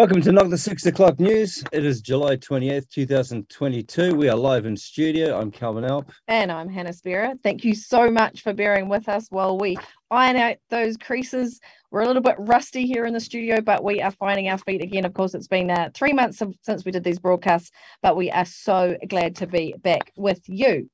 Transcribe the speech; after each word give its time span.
Welcome 0.00 0.22
to 0.22 0.32
Not 0.32 0.48
the 0.48 0.56
Six 0.56 0.86
O'Clock 0.86 1.20
News. 1.20 1.62
It 1.72 1.84
is 1.84 2.00
July 2.00 2.36
28th, 2.36 2.88
2022. 2.88 4.14
We 4.14 4.30
are 4.30 4.34
live 4.34 4.64
in 4.64 4.74
studio. 4.74 5.38
I'm 5.38 5.50
Calvin 5.50 5.84
Alp. 5.84 6.10
And 6.26 6.50
I'm 6.50 6.70
Hannah 6.70 6.94
Spierer. 6.94 7.34
Thank 7.42 7.64
you 7.64 7.74
so 7.74 8.10
much 8.10 8.40
for 8.40 8.54
bearing 8.54 8.88
with 8.88 9.10
us 9.10 9.26
while 9.28 9.58
we 9.58 9.76
iron 10.10 10.36
out 10.38 10.56
those 10.70 10.96
creases. 10.96 11.60
We're 11.90 12.00
a 12.00 12.06
little 12.06 12.22
bit 12.22 12.36
rusty 12.38 12.86
here 12.86 13.04
in 13.04 13.12
the 13.12 13.20
studio, 13.20 13.60
but 13.60 13.84
we 13.84 14.00
are 14.00 14.10
finding 14.12 14.48
our 14.48 14.56
feet 14.56 14.82
again. 14.82 15.04
Of 15.04 15.12
course, 15.12 15.34
it's 15.34 15.48
been 15.48 15.70
uh, 15.70 15.90
three 15.92 16.14
months 16.14 16.42
since 16.62 16.84
we 16.86 16.92
did 16.92 17.04
these 17.04 17.18
broadcasts, 17.18 17.70
but 18.02 18.16
we 18.16 18.30
are 18.30 18.46
so 18.46 18.96
glad 19.06 19.36
to 19.36 19.46
be 19.46 19.74
back 19.82 20.12
with 20.16 20.40
you. 20.46 20.88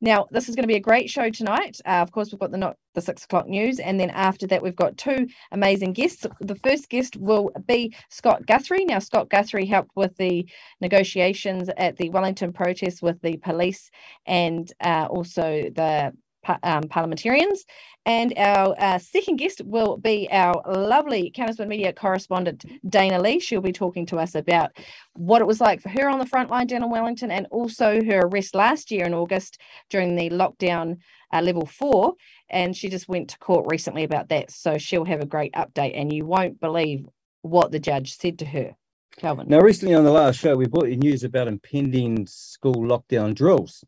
Now, 0.00 0.26
this 0.30 0.48
is 0.48 0.54
going 0.54 0.62
to 0.62 0.68
be 0.68 0.76
a 0.76 0.80
great 0.80 1.10
show 1.10 1.28
tonight. 1.30 1.78
Uh, 1.84 2.00
of 2.00 2.10
course, 2.10 2.32
we've 2.32 2.40
got 2.40 2.50
the 2.50 2.58
not 2.58 2.76
the 2.94 3.02
six 3.02 3.24
o'clock 3.24 3.46
news, 3.46 3.78
and 3.78 4.00
then 4.00 4.10
after 4.10 4.46
that, 4.46 4.62
we've 4.62 4.76
got 4.76 4.96
two 4.96 5.26
amazing 5.52 5.92
guests. 5.92 6.26
The 6.40 6.54
first 6.56 6.88
guest 6.88 7.16
will 7.16 7.50
be 7.66 7.94
Scott 8.08 8.46
Guthrie. 8.46 8.84
Now, 8.84 8.98
Scott 8.98 9.28
Guthrie 9.28 9.66
helped 9.66 9.90
with 9.96 10.16
the 10.16 10.48
negotiations 10.80 11.68
at 11.76 11.96
the 11.96 12.10
Wellington 12.10 12.52
protest 12.52 13.02
with 13.02 13.20
the 13.20 13.36
police 13.38 13.90
and 14.26 14.72
uh, 14.80 15.06
also 15.10 15.70
the 15.74 16.12
um, 16.62 16.84
parliamentarians. 16.84 17.64
And 18.06 18.32
our 18.36 18.74
uh, 18.78 18.98
second 18.98 19.36
guest 19.36 19.60
will 19.64 19.98
be 19.98 20.28
our 20.32 20.62
lovely 20.66 21.30
Counterspin 21.36 21.68
Media 21.68 21.92
correspondent, 21.92 22.64
Dana 22.88 23.20
Lee. 23.20 23.40
She'll 23.40 23.60
be 23.60 23.72
talking 23.72 24.06
to 24.06 24.18
us 24.18 24.34
about 24.34 24.70
what 25.14 25.42
it 25.42 25.46
was 25.46 25.60
like 25.60 25.82
for 25.82 25.90
her 25.90 26.08
on 26.08 26.18
the 26.18 26.26
front 26.26 26.50
line 26.50 26.66
down 26.66 26.82
in 26.82 26.90
Wellington 26.90 27.30
and 27.30 27.46
also 27.50 28.02
her 28.02 28.20
arrest 28.20 28.54
last 28.54 28.90
year 28.90 29.04
in 29.04 29.14
August 29.14 29.60
during 29.90 30.16
the 30.16 30.30
lockdown 30.30 30.98
uh, 31.32 31.42
level 31.42 31.66
four. 31.66 32.14
And 32.48 32.74
she 32.74 32.88
just 32.88 33.08
went 33.08 33.28
to 33.30 33.38
court 33.38 33.66
recently 33.70 34.04
about 34.04 34.30
that. 34.30 34.50
So 34.50 34.78
she'll 34.78 35.04
have 35.04 35.20
a 35.20 35.26
great 35.26 35.52
update, 35.52 35.92
and 35.94 36.12
you 36.12 36.24
won't 36.24 36.58
believe 36.58 37.06
what 37.42 37.70
the 37.70 37.78
judge 37.78 38.16
said 38.16 38.38
to 38.40 38.44
her. 38.46 38.74
Calvin. 39.16 39.48
Now, 39.48 39.60
recently 39.60 39.94
on 39.94 40.04
the 40.04 40.10
last 40.10 40.38
show, 40.38 40.56
we 40.56 40.66
brought 40.66 40.88
you 40.88 40.96
news 40.96 41.24
about 41.24 41.48
impending 41.48 42.26
school 42.26 42.76
lockdown 42.76 43.34
drills. 43.34 43.84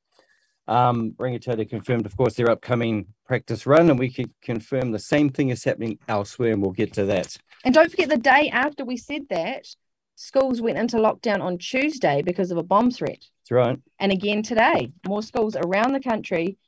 Um, 0.68 1.12
Rangitoto 1.12 1.68
confirmed, 1.68 2.06
of 2.06 2.16
course, 2.16 2.34
their 2.34 2.50
upcoming 2.50 3.06
practice 3.26 3.66
run, 3.66 3.90
and 3.90 3.98
we 3.98 4.10
can 4.10 4.32
confirm 4.42 4.92
the 4.92 4.98
same 4.98 5.28
thing 5.28 5.50
is 5.50 5.64
happening 5.64 5.98
elsewhere, 6.08 6.52
and 6.52 6.62
we'll 6.62 6.70
get 6.70 6.92
to 6.94 7.04
that. 7.06 7.36
And 7.64 7.74
don't 7.74 7.90
forget, 7.90 8.08
the 8.08 8.16
day 8.16 8.48
after 8.52 8.84
we 8.84 8.96
said 8.96 9.22
that, 9.30 9.66
schools 10.14 10.60
went 10.60 10.78
into 10.78 10.98
lockdown 10.98 11.40
on 11.40 11.58
Tuesday 11.58 12.22
because 12.22 12.50
of 12.50 12.58
a 12.58 12.62
bomb 12.62 12.90
threat. 12.90 13.24
That's 13.42 13.50
right. 13.50 13.78
And 13.98 14.12
again 14.12 14.42
today, 14.42 14.92
more 15.06 15.22
schools 15.22 15.56
around 15.56 15.92
the 15.92 16.00
country. 16.00 16.58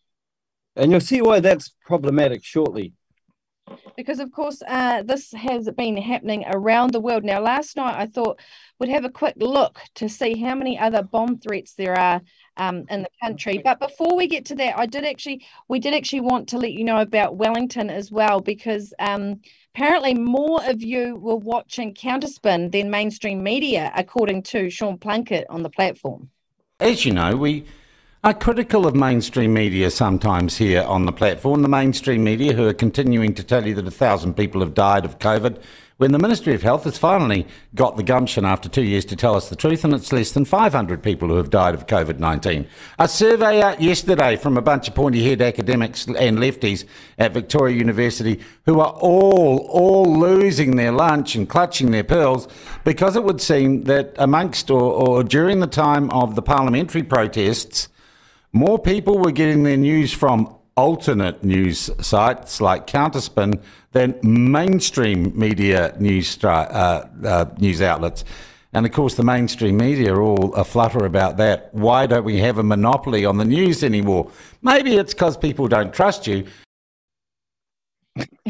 And 0.77 0.91
you'll 0.91 1.00
see 1.00 1.22
why 1.22 1.41
that's 1.41 1.69
problematic 1.84 2.45
shortly. 2.45 2.95
Because, 3.97 4.19
of 4.19 4.31
course, 4.31 4.61
uh, 4.67 5.03
this 5.05 5.33
has 5.33 5.70
been 5.70 5.97
happening 5.97 6.45
around 6.47 6.92
the 6.92 7.00
world. 7.00 7.25
Now, 7.25 7.41
last 7.41 7.77
night 7.77 7.95
I 7.97 8.06
thought 8.06 8.41
we'd 8.78 8.91
have 8.91 9.05
a 9.05 9.11
quick 9.11 9.37
look 9.39 9.81
to 9.95 10.09
see 10.09 10.39
how 10.39 10.55
many 10.55 10.78
other 10.78 11.03
bomb 11.03 11.39
threats 11.39 11.75
there 11.75 11.98
are 11.98 12.20
um, 12.56 12.84
in 12.91 13.02
the 13.02 13.08
country. 13.22 13.60
But 13.62 13.80
before 13.80 14.16
we 14.16 14.27
get 14.27 14.44
to 14.47 14.55
that, 14.56 14.78
I 14.78 14.86
did 14.86 15.05
actually, 15.05 15.44
we 15.69 15.78
did 15.78 15.94
actually 15.94 16.20
want 16.20 16.48
to 16.50 16.58
let 16.58 16.72
you 16.72 16.84
know 16.84 17.00
about 17.00 17.36
Wellington 17.36 17.91
as 17.91 18.10
well, 18.10 18.41
because 18.41 18.92
um, 18.98 19.41
apparently 19.74 20.14
more 20.14 20.64
of 20.64 20.82
you 20.82 21.16
were 21.16 21.36
watching 21.36 21.94
Counterspin 21.94 22.72
than 22.72 22.91
mainstream 22.91 23.42
media, 23.42 23.93
according 23.97 24.43
to 24.44 24.70
Sean 24.70 24.98
Plunket 24.98 25.44
on 25.48 25.62
the 25.62 25.70
platform. 25.70 26.31
As 26.81 27.04
you 27.04 27.12
know, 27.12 27.37
we 27.37 27.64
are 28.25 28.34
critical 28.34 28.87
of 28.87 28.94
mainstream 28.94 29.53
media 29.53 29.91
sometimes 29.91 30.56
here 30.56 30.82
on 30.82 31.04
the 31.04 31.12
platform. 31.12 31.60
The 31.62 31.69
mainstream 31.69 32.25
media 32.25 32.54
who 32.54 32.66
are 32.66 32.75
continuing 32.75 33.34
to 33.34 33.44
tell 33.44 33.66
you 33.66 33.75
that 33.75 33.87
a 33.87 33.91
thousand 33.91 34.34
people 34.34 34.60
have 34.60 34.72
died 34.72 35.04
of 35.04 35.19
COVID 35.19 35.60
when 35.97 36.10
the 36.10 36.19
Ministry 36.19 36.55
of 36.55 36.62
Health 36.62 36.84
has 36.84 36.99
finally 36.99 37.47
got 37.75 37.97
the 37.97 38.03
gumption 38.03 38.44
after 38.44 38.69
two 38.69 38.82
years 38.82 39.05
to 39.06 39.16
tell 39.16 39.37
us 39.37 39.49
the 39.49 39.55
truth, 39.55 39.84
and 39.84 39.94
it's 39.94 40.12
less 40.12 40.32
than 40.32 40.44
500 40.44 41.03
people 41.03 41.28
who 41.28 41.37
have 41.37 41.50
died 41.50 41.75
of 41.75 41.87
COVID 41.87 42.19
19. 42.19 42.66
A 42.99 43.06
survey 43.06 43.62
out 43.62 43.81
yesterday 43.81 44.34
from 44.34 44.56
a 44.56 44.62
bunch 44.62 44.88
of 44.88 44.94
pointy 44.94 45.22
head 45.22 45.41
academics 45.41 46.06
and 46.06 46.38
lefties 46.38 46.84
at 47.16 47.32
Victoria 47.32 47.77
University 47.77 48.41
who 48.66 48.81
are 48.81 48.93
all, 48.94 49.69
all 49.71 50.19
losing 50.19 50.75
their 50.75 50.91
lunch 50.91 51.37
and 51.37 51.49
clutching 51.49 51.93
their 51.93 52.05
pearls 52.05 52.49
because 52.82 53.15
it 53.15 53.22
would 53.22 53.41
seem 53.41 53.82
that 53.82 54.15
amongst 54.19 54.71
or, 54.71 54.81
or 54.81 55.22
during 55.22 55.61
the 55.61 55.66
time 55.66 56.11
of 56.11 56.34
the 56.34 56.43
parliamentary 56.43 57.05
protests, 57.05 57.88
more 58.53 58.81
people 58.81 59.19
were 59.19 59.32
getting 59.32 59.62
their 59.62 59.76
news 59.76 60.12
from 60.12 60.56
alternate 60.76 61.44
news 61.44 61.88
sites 62.00 62.61
like 62.61 62.87
Counterspin 62.87 63.62
than 63.94 64.19
mainstream 64.22 65.32
media 65.38 65.94
news, 65.99 66.43
uh, 66.44 66.49
uh, 67.25 67.47
news 67.59 67.81
outlets. 67.81 68.25
And 68.72 68.84
of 68.84 68.91
course, 68.91 69.15
the 69.15 69.22
mainstream 69.22 69.77
media 69.77 70.12
are 70.12 70.21
all 70.21 70.53
aflutter 70.55 71.06
about 71.06 71.37
that. 71.37 71.72
Why 71.72 72.06
don't 72.06 72.25
we 72.25 72.38
have 72.38 72.59
a 72.59 72.65
monopoly 72.65 73.25
on 73.25 73.38
the 73.38 73.44
news 73.44 73.84
anymore? 73.84 74.32
Maybe 74.62 74.97
it's 74.97 75.15
because 75.15 75.37
people 75.37 75.69
don't 75.69 75.94
trust 75.94 76.27
you. 76.27 76.44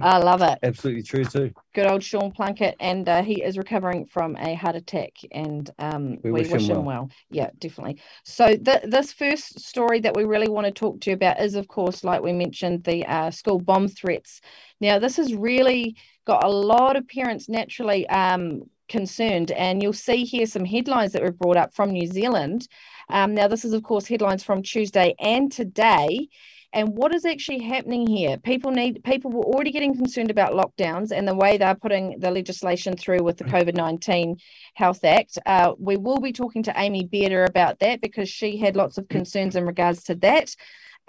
I 0.00 0.18
love 0.18 0.42
it. 0.42 0.58
Absolutely 0.62 1.02
true 1.02 1.24
too. 1.24 1.52
Good 1.74 1.86
old 1.86 2.02
Sean 2.02 2.32
Plunket, 2.32 2.74
and 2.80 3.08
uh, 3.08 3.22
he 3.22 3.42
is 3.42 3.56
recovering 3.56 4.06
from 4.06 4.36
a 4.36 4.54
heart 4.54 4.74
attack, 4.74 5.12
and 5.30 5.70
um, 5.78 6.18
we, 6.22 6.30
we, 6.30 6.40
wish, 6.40 6.50
wish 6.50 6.68
him, 6.68 6.78
well. 6.78 6.84
well. 6.84 7.10
Yeah, 7.30 7.50
definitely. 7.58 8.00
So 8.24 8.56
th- 8.56 8.82
this 8.84 9.12
first 9.12 9.60
story 9.60 10.00
that 10.00 10.16
we 10.16 10.24
really 10.24 10.48
want 10.48 10.66
to 10.66 10.72
talk 10.72 11.00
to 11.02 11.10
you 11.10 11.14
about 11.14 11.40
is, 11.40 11.54
of 11.54 11.68
course, 11.68 12.02
like 12.02 12.22
we 12.22 12.32
mentioned, 12.32 12.84
the 12.84 13.06
uh, 13.06 13.30
school 13.30 13.60
bomb 13.60 13.88
threats. 13.88 14.40
Now, 14.80 14.98
this 14.98 15.16
has 15.18 15.34
really 15.34 15.96
got 16.26 16.44
a 16.44 16.50
lot 16.50 16.96
of 16.96 17.06
parents 17.06 17.48
naturally 17.48 18.08
um, 18.08 18.62
concerned, 18.88 19.52
and 19.52 19.82
you'll 19.82 19.92
see 19.92 20.24
here 20.24 20.46
some 20.46 20.64
headlines 20.64 21.12
that 21.12 21.22
were 21.22 21.32
brought 21.32 21.56
up 21.56 21.74
from 21.74 21.92
New 21.92 22.08
Zealand. 22.08 22.66
Um, 23.08 23.34
now, 23.34 23.46
this 23.46 23.64
is, 23.64 23.72
of 23.72 23.84
course, 23.84 24.08
headlines 24.08 24.42
from 24.42 24.62
Tuesday 24.62 25.14
and 25.20 25.52
today. 25.52 26.28
And 26.72 26.96
what 26.96 27.12
is 27.14 27.24
actually 27.24 27.62
happening 27.62 28.06
here? 28.06 28.38
People 28.38 28.70
need 28.70 29.02
people 29.02 29.30
were 29.30 29.44
already 29.44 29.72
getting 29.72 29.94
concerned 29.94 30.30
about 30.30 30.52
lockdowns 30.52 31.10
and 31.10 31.26
the 31.26 31.34
way 31.34 31.58
they're 31.58 31.74
putting 31.74 32.20
the 32.20 32.30
legislation 32.30 32.96
through 32.96 33.24
with 33.24 33.38
the 33.38 33.44
mm. 33.44 33.50
COVID 33.50 33.74
nineteen 33.74 34.36
Health 34.74 35.04
Act. 35.04 35.38
Uh, 35.44 35.72
we 35.78 35.96
will 35.96 36.20
be 36.20 36.32
talking 36.32 36.62
to 36.64 36.72
Amy 36.76 37.04
Bearder 37.04 37.44
about 37.44 37.80
that 37.80 38.00
because 38.00 38.28
she 38.28 38.56
had 38.56 38.76
lots 38.76 38.98
of 38.98 39.08
concerns 39.08 39.56
in 39.56 39.66
regards 39.66 40.04
to 40.04 40.14
that. 40.16 40.54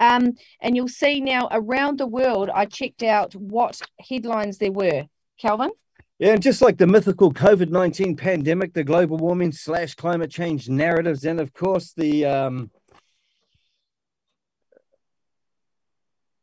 Um, 0.00 0.32
and 0.60 0.74
you'll 0.74 0.88
see 0.88 1.20
now 1.20 1.48
around 1.52 1.98
the 1.98 2.08
world, 2.08 2.50
I 2.52 2.66
checked 2.66 3.04
out 3.04 3.34
what 3.34 3.80
headlines 4.00 4.58
there 4.58 4.72
were. 4.72 5.04
Calvin? 5.38 5.70
Yeah, 6.18 6.32
and 6.32 6.42
just 6.42 6.62
like 6.62 6.78
the 6.78 6.86
mythical 6.86 7.32
COVID 7.32 7.70
19 7.70 8.16
pandemic, 8.16 8.74
the 8.74 8.84
global 8.84 9.16
warming 9.16 9.52
slash 9.52 9.94
climate 9.94 10.30
change 10.30 10.68
narratives, 10.68 11.24
and 11.24 11.40
of 11.40 11.52
course, 11.52 11.92
the 11.92 12.24
um, 12.26 12.70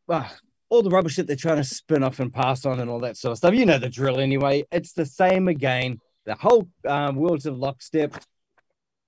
well, 0.09 0.27
all 0.69 0.81
the 0.81 0.89
rubbish 0.89 1.15
that 1.17 1.27
they're 1.27 1.35
trying 1.35 1.57
to 1.57 1.63
spin 1.63 2.03
off 2.03 2.19
and 2.19 2.33
pass 2.33 2.65
on 2.65 2.79
and 2.79 2.89
all 2.89 2.99
that 3.01 3.15
sort 3.15 3.33
of 3.33 3.37
stuff. 3.37 3.53
You 3.53 3.65
know 3.65 3.77
the 3.77 3.89
drill 3.89 4.19
anyway. 4.19 4.65
It's 4.71 4.93
the 4.93 5.05
same 5.05 5.47
again. 5.47 6.01
The 6.25 6.33
whole 6.33 6.67
um, 6.87 7.15
world's 7.15 7.45
in 7.45 7.59
lockstep. 7.59 8.15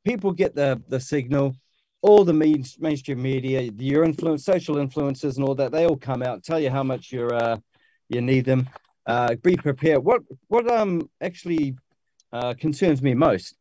People 0.06 0.32
get 0.32 0.56
the 0.56 0.82
the 0.88 1.00
signal. 1.00 1.56
All 2.04 2.24
the 2.24 2.34
main, 2.34 2.66
mainstream 2.80 3.22
media, 3.22 3.62
your 3.62 4.04
influence, 4.04 4.44
social 4.44 4.78
influences, 4.78 5.38
and 5.38 5.48
all 5.48 5.54
that, 5.56 5.72
they 5.72 5.86
all 5.86 5.98
come 5.98 6.24
out 6.24 6.44
tell 6.44 6.60
you 6.60 6.72
how 6.72 6.84
much 6.84 7.12
you're 7.12 7.34
uh, 7.34 7.58
you 8.10 8.22
need 8.22 8.46
them. 8.46 8.70
Uh, 9.06 9.36
be 9.36 9.56
prepared. 9.56 10.04
What 10.04 10.22
what 10.48 10.72
um 10.72 11.10
actually 11.20 11.76
uh, 12.32 12.54
concerns 12.60 13.02
me 13.02 13.16
most 13.16 13.56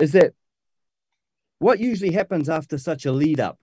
is 0.00 0.12
that 0.12 0.34
what 1.60 1.78
usually 1.78 2.12
happens 2.12 2.48
after 2.48 2.76
such 2.76 3.06
a 3.06 3.12
lead 3.12 3.38
up 3.38 3.58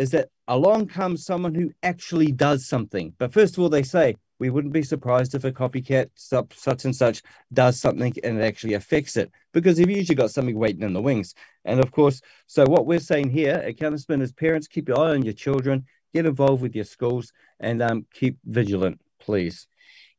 is 0.00 0.12
that 0.12 0.30
along 0.48 0.86
comes 0.86 1.26
someone 1.26 1.54
who 1.54 1.70
actually 1.82 2.32
does 2.32 2.66
something. 2.66 3.12
But 3.18 3.34
first 3.34 3.54
of 3.54 3.62
all, 3.62 3.68
they 3.68 3.82
say, 3.82 4.16
we 4.38 4.48
wouldn't 4.48 4.72
be 4.72 4.82
surprised 4.82 5.34
if 5.34 5.44
a 5.44 5.52
copycat 5.52 6.08
such 6.14 6.86
and 6.86 6.96
such 6.96 7.22
does 7.52 7.78
something 7.78 8.14
and 8.24 8.40
it 8.40 8.42
actually 8.42 8.72
affects 8.72 9.18
it 9.18 9.30
because 9.52 9.78
you've 9.78 9.90
usually 9.90 10.16
got 10.16 10.30
something 10.30 10.58
waiting 10.58 10.84
in 10.84 10.94
the 10.94 11.02
wings. 11.02 11.34
And 11.66 11.80
of 11.80 11.90
course, 11.92 12.22
so 12.46 12.64
what 12.64 12.86
we're 12.86 12.98
saying 12.98 13.28
here 13.28 13.56
at 13.56 13.76
Counterspin 13.76 14.22
is 14.22 14.32
parents, 14.32 14.68
keep 14.68 14.88
your 14.88 14.98
eye 14.98 15.10
on 15.10 15.22
your 15.22 15.34
children, 15.34 15.84
get 16.14 16.24
involved 16.24 16.62
with 16.62 16.74
your 16.74 16.86
schools, 16.86 17.34
and 17.60 17.82
um, 17.82 18.06
keep 18.10 18.38
vigilant, 18.46 18.98
please. 19.18 19.66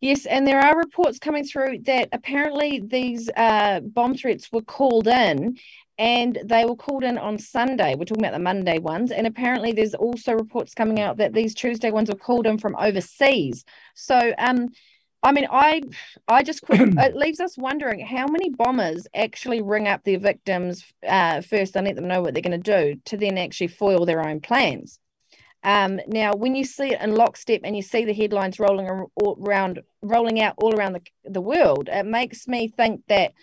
Yes, 0.01 0.25
and 0.25 0.47
there 0.47 0.59
are 0.59 0.75
reports 0.75 1.19
coming 1.19 1.43
through 1.43 1.79
that 1.83 2.09
apparently 2.11 2.81
these 2.83 3.29
uh, 3.37 3.81
bomb 3.81 4.15
threats 4.15 4.51
were 4.51 4.63
called 4.63 5.07
in 5.07 5.57
and 5.99 6.39
they 6.43 6.65
were 6.65 6.75
called 6.75 7.03
in 7.03 7.19
on 7.19 7.37
Sunday. 7.37 7.93
We're 7.93 8.05
talking 8.05 8.23
about 8.23 8.33
the 8.33 8.39
Monday 8.39 8.79
ones, 8.79 9.11
and 9.11 9.27
apparently 9.27 9.73
there's 9.73 9.93
also 9.93 10.33
reports 10.33 10.73
coming 10.73 10.99
out 10.99 11.17
that 11.17 11.33
these 11.33 11.53
Tuesday 11.53 11.91
ones 11.91 12.09
were 12.09 12.15
called 12.15 12.47
in 12.47 12.57
from 12.57 12.75
overseas. 12.77 13.63
So, 13.93 14.33
um, 14.39 14.69
I 15.21 15.33
mean, 15.33 15.45
I, 15.51 15.83
I 16.27 16.41
just 16.41 16.63
it 16.69 17.15
leaves 17.15 17.39
us 17.39 17.55
wondering 17.55 18.03
how 18.03 18.25
many 18.25 18.49
bombers 18.49 19.05
actually 19.13 19.61
ring 19.61 19.87
up 19.87 20.03
their 20.03 20.17
victims 20.17 20.83
uh, 21.07 21.41
first 21.41 21.75
and 21.75 21.85
let 21.85 21.95
them 21.95 22.07
know 22.07 22.21
what 22.21 22.33
they're 22.33 22.41
going 22.41 22.59
to 22.59 22.95
do 22.95 22.99
to 23.05 23.17
then 23.17 23.37
actually 23.37 23.67
foil 23.67 24.07
their 24.07 24.27
own 24.27 24.39
plans. 24.41 24.97
Um, 25.63 25.99
now, 26.07 26.33
when 26.33 26.55
you 26.55 26.63
see 26.63 26.93
it 26.93 27.01
in 27.01 27.15
lockstep 27.15 27.61
and 27.63 27.75
you 27.75 27.81
see 27.81 28.05
the 28.05 28.13
headlines 28.13 28.59
rolling 28.59 28.87
around, 28.87 29.81
rolling 30.01 30.41
out 30.41 30.55
all 30.57 30.75
around 30.75 30.93
the, 30.93 31.01
the 31.25 31.41
world, 31.41 31.89
it 31.91 32.05
makes 32.05 32.47
me 32.47 32.67
think 32.67 33.01
that, 33.07 33.33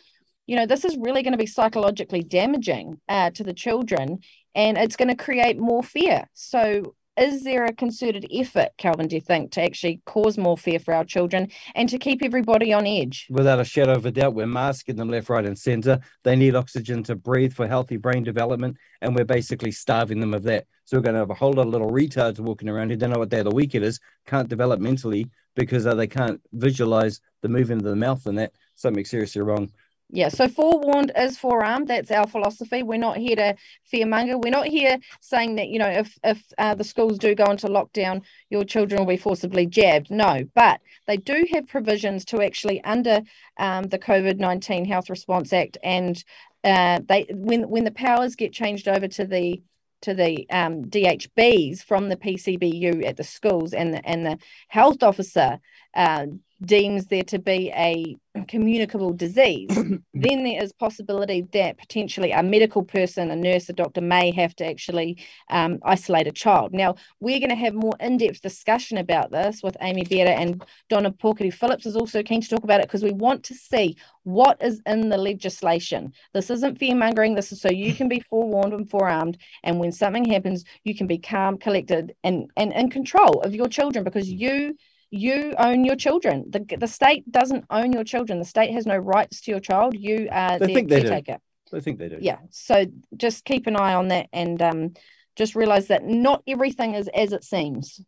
you 0.47 0.57
know, 0.57 0.67
this 0.67 0.85
is 0.85 0.97
really 0.97 1.23
going 1.23 1.33
to 1.33 1.39
be 1.39 1.47
psychologically 1.47 2.23
damaging 2.23 3.01
uh, 3.09 3.31
to 3.31 3.45
the 3.45 3.53
children 3.53 4.19
and 4.55 4.77
it's 4.77 4.97
going 4.97 5.09
to 5.09 5.15
create 5.15 5.59
more 5.59 5.83
fear. 5.83 6.29
So, 6.35 6.95
is 7.19 7.43
there 7.43 7.65
a 7.65 7.73
concerted 7.73 8.27
effort, 8.33 8.69
Calvin, 8.79 9.09
do 9.09 9.17
you 9.17 9.21
think, 9.21 9.51
to 9.53 9.63
actually 9.63 10.01
cause 10.07 10.39
more 10.39 10.57
fear 10.57 10.79
for 10.79 10.95
our 10.95 11.05
children 11.05 11.49
and 11.75 11.89
to 11.89 11.99
keep 11.99 12.23
everybody 12.23 12.73
on 12.73 12.87
edge? 12.87 13.27
Without 13.31 13.61
a 13.61 13.65
shadow 13.65 13.93
of 13.93 14.07
a 14.07 14.13
doubt, 14.13 14.35
we're 14.35 14.47
masking 14.47 14.97
them 14.97 15.09
left, 15.09 15.29
right, 15.29 15.45
and 15.45 15.59
center. 15.59 16.01
They 16.23 16.37
need 16.37 16.55
oxygen 16.55 17.03
to 17.05 17.17
breathe 17.17 17.53
for 17.53 17.67
healthy 17.67 17.97
brain 17.97 18.23
development, 18.23 18.77
and 19.03 19.15
we're 19.15 19.25
basically 19.25 19.73
starving 19.73 20.21
them 20.21 20.35
of 20.35 20.45
that. 20.45 20.67
So 20.85 20.97
we're 20.97 21.03
going 21.03 21.15
to 21.15 21.21
have 21.21 21.31
a 21.31 21.35
whole 21.35 21.53
lot 21.53 21.67
of 21.67 21.73
little 21.73 21.91
retards 21.91 22.39
walking 22.39 22.69
around 22.69 22.91
who 22.91 22.97
don't 22.97 23.11
know 23.11 23.19
what 23.19 23.29
day 23.29 23.41
of 23.41 23.45
the 23.45 23.55
week 23.55 23.75
it 23.75 23.83
is, 23.83 24.01
can't 24.27 24.49
develop 24.49 24.81
mentally 24.81 25.29
because 25.55 25.87
uh, 25.87 25.95
they 25.95 26.07
can't 26.07 26.41
visualize 26.53 27.21
the 27.43 27.49
movement 27.49 27.83
of 27.83 27.89
the 27.89 27.97
mouth 27.97 28.25
and 28.27 28.39
that. 28.39 28.53
Something 28.77 29.05
seriously 29.05 29.43
wrong 29.43 29.73
yeah, 30.11 30.31
so 30.31 30.49
forewarned 30.49 31.13
is 31.17 31.37
forearmed. 31.37 31.89
That's 31.89 32.11
our 32.11 32.27
philosophy. 32.27 32.83
We're 32.83 32.99
not 32.99 33.19
here 33.19 33.37
to 33.37 33.57
fearmonger. 33.93 34.41
We're 34.41 34.51
not 34.51 34.67
here 34.67 34.99
saying 35.21 35.57
that 35.57 35.69
you 35.69 35.79
know 35.79 35.89
if 35.89 36.19
if 36.25 36.43
uh, 36.57 36.75
the 36.75 36.85
schools 36.85 37.19
do 37.19 37.35
go 37.35 37.45
into 37.51 37.67
lockdown, 37.67 38.23
your 38.49 38.65
children 38.65 39.01
will 39.01 39.07
be 39.07 39.19
forcibly 39.19 39.67
jabbed. 39.67 40.11
No, 40.11 40.49
but 40.55 40.81
they 41.07 41.19
do 41.19 41.47
have 41.53 41.69
provisions 41.69 42.25
to 42.27 42.43
actually 42.43 42.83
under 42.85 43.21
um, 43.59 43.85
the 43.85 43.99
COVID 43.99 44.39
nineteen 44.39 44.87
Health 44.87 45.11
Response 45.11 45.53
Act, 45.53 45.77
and 45.83 46.23
uh, 46.65 47.01
they 47.07 47.27
when 47.31 47.69
when 47.69 47.85
the 47.85 47.91
powers 47.91 48.35
get 48.35 48.53
changed 48.53 48.89
over 48.89 49.09
to 49.09 49.27
the 49.27 49.63
to 50.01 50.15
the 50.15 50.49
um, 50.51 50.85
DHBs 50.87 51.83
from 51.83 52.09
the 52.09 52.17
PCBU 52.17 53.05
at 53.05 53.17
the 53.19 53.25
schools 53.25 53.75
and 53.75 53.93
the 53.93 54.09
and 54.09 54.25
the 54.25 54.39
health 54.69 55.03
officer 55.03 55.61
uh, 55.95 56.27
deems 56.65 57.07
there 57.07 57.23
to 57.25 57.39
be 57.39 57.71
a 57.75 58.17
communicable 58.47 59.13
disease, 59.13 59.69
then 60.15 60.45
there 60.45 60.63
is 60.63 60.73
possibility 60.73 61.43
that 61.53 61.79
potentially 61.79 62.33
a 62.33 62.43
medical 62.43 62.83
person, 62.83 63.31
a 63.31 63.37
nurse, 63.37 63.69
a 63.69 63.73
doctor 63.73 64.01
may 64.01 64.31
have 64.33 64.55
to 64.57 64.67
actually 64.67 65.19
um, 65.51 65.79
isolate 65.85 66.27
a 66.27 66.33
child. 66.33 66.73
Now, 66.73 66.97
we're 67.21 67.39
going 67.41 67.51
to 67.51 67.57
have 67.57 67.75
more 67.75 67.95
in-depth 68.01 68.43
discussion 68.43 68.99
about 68.99 69.31
this 69.31 69.63
with 69.63 69.77
Amy 69.81 70.05
Bera 70.05 70.31
and 70.31 70.65
Donna 70.89 71.13
Porkety 71.13 71.53
Phillips 71.53 71.87
is 71.87 71.97
also 71.97 72.23
keen 72.23 72.41
to 72.41 72.49
talk 72.49 72.65
about 72.65 72.81
it 72.81 72.87
because 72.87 73.03
we 73.03 73.13
want 73.13 73.45
to 73.45 73.55
see 73.55 73.97
what 74.25 74.61
is 74.63 74.81
in 74.87 75.09
the 75.09 75.17
legislation. 75.17 76.13
This 76.35 76.51
isn't 76.51 76.79
fear 76.79 76.95
mongering. 76.95 77.35
This 77.35 77.53
is 77.53 77.61
so 77.61 77.71
you 77.71 77.95
can 77.95 78.09
be 78.09 78.21
forewarned 78.29 78.73
and 78.73 78.89
forearmed, 78.89 79.39
and 79.63 79.79
when 79.79 79.93
something 79.93 80.25
happens, 80.25 80.65
you 80.85 80.95
can 80.95 81.07
be 81.07 81.19
calm, 81.19 81.59
collected, 81.59 82.15
and 82.25 82.51
and 82.57 82.73
in 82.73 82.91
control 82.91 83.41
of 83.41 83.55
your 83.55 83.69
children 83.69 84.05
because 84.05 84.29
you 84.29 84.77
you 85.11 85.55
own 85.59 85.85
your 85.85 85.97
children. 85.97 86.45
The, 86.51 86.77
the 86.79 86.87
state 86.87 87.31
doesn't 87.31 87.65
own 87.71 87.93
your 87.93 88.05
children. 88.05 88.39
The 88.39 88.45
state 88.45 88.73
has 88.73 88.87
no 88.87 88.97
rights 88.97 89.41
to 89.43 89.51
your 89.51 89.61
child. 89.61 89.95
You 89.97 90.29
are 90.31 90.59
they 90.59 90.75
their 90.75 91.01
caretaker. 91.01 91.39
I 91.73 91.81
think 91.81 91.99
they 91.99 92.09
do. 92.09 92.19
Yeah. 92.21 92.39
So 92.51 92.87
just 93.17 93.45
keep 93.45 93.67
an 93.67 93.77
eye 93.77 93.95
on 93.95 94.09
that 94.09 94.29
and 94.33 94.61
um, 94.63 94.95
just 95.37 95.55
realize 95.55 95.89
that 95.89 96.05
not 96.05 96.43
everything 96.47 96.95
is 96.95 97.09
as 97.15 97.33
it 97.33 97.45
seems. 97.45 98.01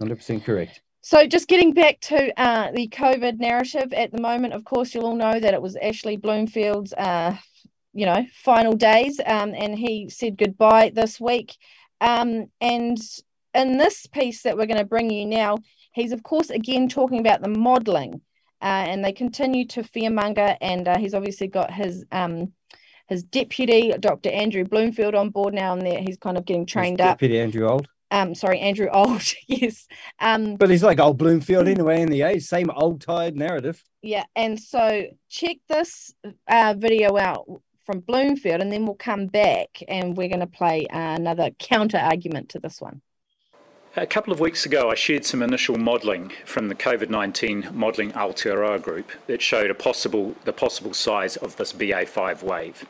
100% 0.00 0.44
correct. 0.44 0.80
So, 1.00 1.26
just 1.26 1.48
getting 1.48 1.72
back 1.72 2.00
to 2.00 2.40
uh, 2.40 2.70
the 2.72 2.88
COVID 2.88 3.38
narrative 3.38 3.92
at 3.92 4.12
the 4.12 4.20
moment, 4.20 4.52
of 4.52 4.64
course, 4.64 4.94
you'll 4.94 5.06
all 5.06 5.16
know 5.16 5.38
that 5.38 5.54
it 5.54 5.62
was 5.62 5.76
Ashley 5.76 6.16
Bloomfield's, 6.16 6.92
uh, 6.92 7.36
you 7.94 8.04
know, 8.04 8.26
final 8.34 8.74
days, 8.74 9.20
um, 9.24 9.54
and 9.54 9.78
he 9.78 10.08
said 10.10 10.36
goodbye 10.36 10.90
this 10.94 11.20
week. 11.20 11.56
Um, 12.00 12.46
and 12.60 12.98
in 13.58 13.78
this 13.78 14.06
piece 14.06 14.42
that 14.42 14.56
we're 14.56 14.66
going 14.66 14.78
to 14.78 14.84
bring 14.84 15.10
you 15.10 15.26
now, 15.26 15.58
He's, 15.98 16.12
of 16.12 16.22
course, 16.22 16.50
again 16.50 16.88
talking 16.88 17.18
about 17.18 17.42
the 17.42 17.48
modelling, 17.48 18.20
uh, 18.62 18.84
and 18.86 19.04
they 19.04 19.12
continue 19.12 19.66
to 19.66 19.82
fearmonger. 19.82 20.56
And 20.60 20.86
uh, 20.86 20.96
he's 20.96 21.12
obviously 21.12 21.48
got 21.48 21.72
his 21.72 22.04
um, 22.12 22.52
his 23.08 23.24
deputy, 23.24 23.92
Dr. 23.98 24.30
Andrew 24.30 24.64
Bloomfield, 24.64 25.16
on 25.16 25.30
board 25.30 25.54
now, 25.54 25.72
and 25.72 25.82
there 25.82 26.00
he's 26.00 26.16
kind 26.16 26.38
of 26.38 26.44
getting 26.44 26.66
trained 26.66 27.00
his 27.00 27.06
up. 27.06 27.18
Deputy 27.18 27.40
Andrew 27.40 27.66
Old. 27.66 27.88
Um, 28.12 28.34
sorry, 28.36 28.60
Andrew 28.60 28.88
Old. 28.92 29.22
yes. 29.48 29.88
Um, 30.20 30.54
but 30.54 30.70
he's 30.70 30.84
like 30.84 31.00
old 31.00 31.18
Bloomfield 31.18 31.66
anyway 31.66 32.00
in 32.00 32.10
the 32.10 32.22
age, 32.22 32.44
same 32.44 32.70
old 32.70 33.00
tired 33.00 33.36
narrative. 33.36 33.82
Yeah, 34.00 34.24
and 34.36 34.58
so 34.60 35.06
check 35.28 35.56
this 35.68 36.14
uh, 36.46 36.74
video 36.78 37.18
out 37.18 37.44
from 37.84 38.00
Bloomfield, 38.00 38.60
and 38.60 38.70
then 38.70 38.86
we'll 38.86 38.94
come 38.94 39.26
back 39.26 39.82
and 39.88 40.16
we're 40.16 40.28
going 40.28 40.40
to 40.40 40.46
play 40.46 40.86
another 40.90 41.50
counter 41.58 41.98
argument 41.98 42.50
to 42.50 42.60
this 42.60 42.80
one. 42.80 43.02
A 43.96 44.06
couple 44.06 44.34
of 44.34 44.38
weeks 44.38 44.66
ago, 44.66 44.90
I 44.90 44.94
shared 44.94 45.24
some 45.24 45.42
initial 45.42 45.76
modelling 45.76 46.30
from 46.44 46.68
the 46.68 46.74
COVID 46.74 47.08
19 47.08 47.70
modelling 47.72 48.12
Aotearoa 48.12 48.82
group 48.82 49.10
that 49.26 49.40
showed 49.40 49.76
possible, 49.78 50.36
the 50.44 50.52
possible 50.52 50.92
size 50.92 51.36
of 51.36 51.56
this 51.56 51.72
BA5 51.72 52.42
wave. 52.42 52.86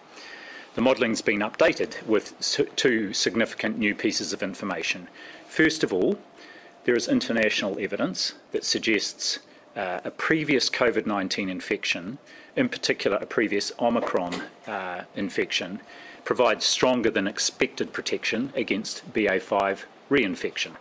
The 0.74 0.82
modelling's 0.82 1.22
been 1.22 1.38
updated 1.38 2.04
with 2.04 2.34
two 2.74 3.12
significant 3.14 3.78
new 3.78 3.94
pieces 3.94 4.32
of 4.32 4.42
information. 4.42 5.06
First 5.46 5.84
of 5.84 5.92
all, 5.92 6.18
there 6.84 6.96
is 6.96 7.06
international 7.06 7.78
evidence 7.78 8.34
that 8.50 8.64
suggests 8.64 9.38
uh, 9.76 10.00
a 10.04 10.10
previous 10.10 10.68
COVID 10.68 11.06
19 11.06 11.48
infection, 11.48 12.18
in 12.56 12.68
particular 12.68 13.18
a 13.18 13.26
previous 13.26 13.70
Omicron 13.78 14.42
uh, 14.66 15.04
infection, 15.14 15.80
provides 16.24 16.64
stronger 16.66 17.08
than 17.08 17.28
expected 17.28 17.92
protection 17.92 18.52
against 18.56 19.10
BA5 19.12 19.84
reinfection. 20.10 20.72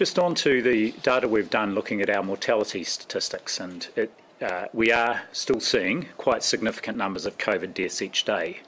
Just 0.00 0.18
on 0.18 0.34
to 0.36 0.62
the 0.62 0.92
data 1.02 1.28
we've 1.28 1.50
done 1.50 1.74
looking 1.74 2.00
at 2.00 2.08
our 2.08 2.22
mortality 2.22 2.84
statistics, 2.84 3.60
and 3.60 3.86
it, 3.96 4.10
uh, 4.40 4.64
we 4.72 4.90
are 4.90 5.24
still 5.30 5.60
seeing 5.60 6.06
quite 6.16 6.42
significant 6.42 6.96
numbers 6.96 7.26
of 7.26 7.36
COVID 7.36 7.74
deaths 7.74 8.00
each 8.00 8.24
day. 8.24 8.60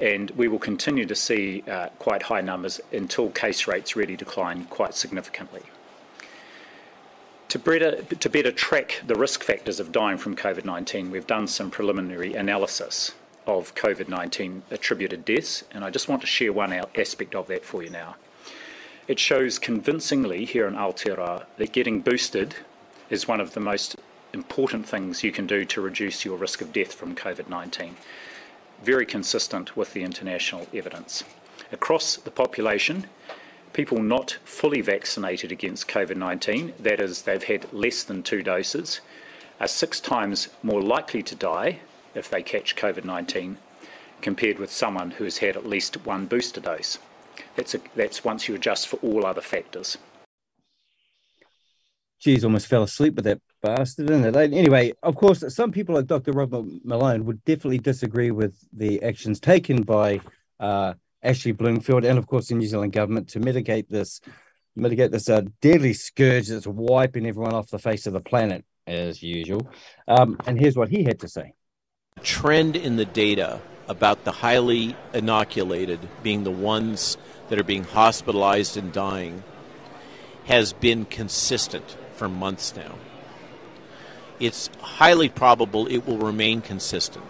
And 0.00 0.32
we 0.32 0.48
will 0.48 0.58
continue 0.58 1.06
to 1.06 1.14
see 1.14 1.62
uh, 1.70 1.90
quite 2.00 2.24
high 2.24 2.40
numbers 2.40 2.80
until 2.92 3.30
case 3.30 3.68
rates 3.68 3.94
really 3.94 4.16
decline 4.16 4.64
quite 4.64 4.94
significantly. 4.96 5.62
To 7.50 7.58
better, 7.60 8.02
to 8.02 8.28
better 8.28 8.50
track 8.50 9.02
the 9.06 9.14
risk 9.14 9.44
factors 9.44 9.78
of 9.78 9.92
dying 9.92 10.18
from 10.18 10.34
COVID 10.34 10.64
19, 10.64 11.12
we've 11.12 11.28
done 11.28 11.46
some 11.46 11.70
preliminary 11.70 12.34
analysis 12.34 13.12
of 13.46 13.76
COVID 13.76 14.08
19 14.08 14.64
attributed 14.72 15.24
deaths, 15.24 15.62
and 15.70 15.84
I 15.84 15.90
just 15.90 16.08
want 16.08 16.22
to 16.22 16.26
share 16.26 16.52
one 16.52 16.72
aspect 16.72 17.36
of 17.36 17.46
that 17.46 17.64
for 17.64 17.84
you 17.84 17.90
now. 17.90 18.16
It 19.08 19.18
shows 19.18 19.58
convincingly 19.58 20.44
here 20.44 20.66
in 20.66 20.74
Aotearoa 20.74 21.46
that 21.56 21.72
getting 21.72 22.00
boosted 22.00 22.56
is 23.08 23.26
one 23.26 23.40
of 23.40 23.54
the 23.54 23.60
most 23.60 23.96
important 24.32 24.86
things 24.86 25.24
you 25.24 25.32
can 25.32 25.46
do 25.46 25.64
to 25.64 25.80
reduce 25.80 26.24
your 26.24 26.36
risk 26.36 26.60
of 26.60 26.72
death 26.72 26.92
from 26.92 27.14
COVID 27.14 27.48
19. 27.48 27.96
Very 28.82 29.06
consistent 29.06 29.76
with 29.76 29.92
the 29.92 30.02
international 30.02 30.66
evidence. 30.72 31.24
Across 31.72 32.18
the 32.18 32.30
population, 32.30 33.06
people 33.72 34.02
not 34.02 34.38
fully 34.44 34.80
vaccinated 34.80 35.50
against 35.50 35.88
COVID 35.88 36.16
19, 36.16 36.74
that 36.78 37.00
is, 37.00 37.22
they've 37.22 37.42
had 37.42 37.72
less 37.72 38.04
than 38.04 38.22
two 38.22 38.42
doses, 38.42 39.00
are 39.60 39.68
six 39.68 40.00
times 40.00 40.48
more 40.62 40.80
likely 40.82 41.22
to 41.22 41.34
die 41.34 41.80
if 42.14 42.30
they 42.30 42.42
catch 42.42 42.76
COVID 42.76 43.04
19 43.04 43.58
compared 44.22 44.58
with 44.58 44.70
someone 44.70 45.12
who 45.12 45.24
has 45.24 45.38
had 45.38 45.56
at 45.56 45.66
least 45.66 46.04
one 46.04 46.26
booster 46.26 46.60
dose. 46.60 46.98
That's, 47.60 47.74
a, 47.74 47.80
that's 47.94 48.24
once 48.24 48.48
you 48.48 48.54
adjust 48.54 48.88
for 48.88 48.96
all 49.02 49.26
other 49.26 49.42
factors. 49.42 49.98
Geez, 52.18 52.42
almost 52.42 52.68
fell 52.68 52.82
asleep 52.82 53.16
with 53.16 53.26
that 53.26 53.42
bastard, 53.60 54.06
didn't 54.06 54.34
it? 54.34 54.54
Anyway, 54.54 54.94
of 55.02 55.14
course, 55.14 55.44
some 55.54 55.70
people 55.70 55.94
like 55.94 56.06
Dr. 56.06 56.32
Robert 56.32 56.64
Malone 56.84 57.26
would 57.26 57.44
definitely 57.44 57.76
disagree 57.76 58.30
with 58.30 58.54
the 58.72 59.02
actions 59.02 59.40
taken 59.40 59.82
by 59.82 60.22
uh, 60.58 60.94
Ashley 61.22 61.52
Bloomfield 61.52 62.06
and, 62.06 62.18
of 62.18 62.26
course, 62.26 62.48
the 62.48 62.54
New 62.54 62.66
Zealand 62.66 62.94
government 62.94 63.28
to 63.28 63.40
mitigate 63.40 63.90
this 63.90 64.22
mitigate 64.74 65.10
this 65.10 65.28
uh, 65.28 65.42
deadly 65.60 65.92
scourge 65.92 66.48
that's 66.48 66.66
wiping 66.66 67.26
everyone 67.26 67.52
off 67.52 67.68
the 67.68 67.78
face 67.78 68.06
of 68.06 68.14
the 68.14 68.20
planet 68.20 68.64
as 68.86 69.22
usual. 69.22 69.70
Um, 70.08 70.38
and 70.46 70.58
here's 70.58 70.76
what 70.76 70.88
he 70.88 71.04
had 71.04 71.20
to 71.20 71.28
say: 71.28 71.52
Trend 72.22 72.74
in 72.74 72.96
the 72.96 73.04
data 73.04 73.60
about 73.90 74.24
the 74.24 74.30
highly 74.30 74.94
inoculated 75.12 75.98
being 76.22 76.44
the 76.44 76.50
ones 76.50 77.18
that 77.50 77.58
are 77.58 77.64
being 77.64 77.84
hospitalized 77.84 78.78
and 78.78 78.92
dying 78.92 79.42
has 80.46 80.72
been 80.72 81.04
consistent 81.04 81.96
for 82.14 82.28
months 82.28 82.74
now. 82.74 82.94
It's 84.38 84.70
highly 84.80 85.28
probable 85.28 85.86
it 85.88 86.06
will 86.06 86.16
remain 86.16 86.62
consistent. 86.62 87.24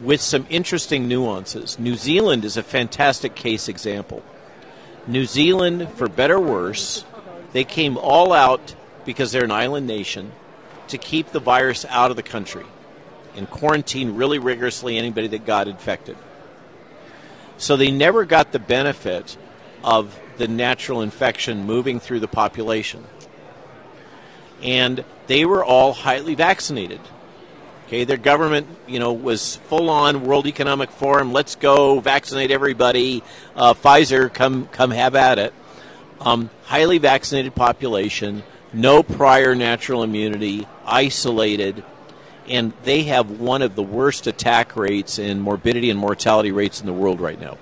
With 0.00 0.20
some 0.20 0.46
interesting 0.48 1.06
nuances, 1.06 1.78
New 1.78 1.96
Zealand 1.96 2.44
is 2.44 2.56
a 2.56 2.62
fantastic 2.62 3.34
case 3.34 3.68
example. 3.68 4.22
New 5.06 5.26
Zealand, 5.26 5.88
for 5.96 6.08
better 6.08 6.36
or 6.36 6.40
worse, 6.40 7.04
they 7.52 7.64
came 7.64 7.98
all 7.98 8.32
out 8.32 8.74
because 9.04 9.32
they're 9.32 9.44
an 9.44 9.50
island 9.50 9.86
nation 9.86 10.32
to 10.88 10.98
keep 10.98 11.30
the 11.30 11.40
virus 11.40 11.84
out 11.90 12.10
of 12.10 12.16
the 12.16 12.22
country 12.22 12.64
and 13.36 13.50
quarantine 13.50 14.14
really 14.14 14.38
rigorously 14.38 14.96
anybody 14.96 15.26
that 15.28 15.44
got 15.44 15.68
infected. 15.68 16.16
So 17.64 17.78
they 17.78 17.90
never 17.90 18.26
got 18.26 18.52
the 18.52 18.58
benefit 18.58 19.38
of 19.82 20.20
the 20.36 20.46
natural 20.46 21.00
infection 21.00 21.64
moving 21.64 21.98
through 21.98 22.20
the 22.20 22.28
population. 22.28 23.02
And 24.62 25.02
they 25.28 25.46
were 25.46 25.64
all 25.64 25.94
highly 25.94 26.34
vaccinated. 26.34 27.00
Okay, 27.86 28.04
their 28.04 28.18
government, 28.18 28.66
you 28.86 28.98
know, 28.98 29.14
was 29.14 29.56
full 29.56 29.88
on 29.88 30.26
World 30.26 30.46
Economic 30.46 30.90
Forum. 30.90 31.32
Let's 31.32 31.56
go 31.56 32.00
vaccinate 32.00 32.50
everybody. 32.50 33.22
Uh, 33.56 33.72
Pfizer, 33.72 34.30
come 34.30 34.66
come 34.66 34.90
have 34.90 35.14
at 35.14 35.38
it. 35.38 35.54
Um, 36.20 36.50
highly 36.64 36.98
vaccinated 36.98 37.54
population, 37.54 38.42
no 38.74 39.02
prior 39.02 39.54
natural 39.54 40.02
immunity, 40.02 40.68
isolated, 40.84 41.82
and 42.48 42.72
they 42.84 43.04
have 43.04 43.30
one 43.30 43.62
of 43.62 43.74
the 43.74 43.82
worst 43.82 44.26
attack 44.26 44.76
rates 44.76 45.18
and 45.18 45.40
morbidity 45.40 45.90
and 45.90 45.98
mortality 45.98 46.52
rates 46.52 46.80
in 46.80 46.86
the 46.86 46.92
world 46.92 47.20
right 47.20 47.40
now. 47.40 47.58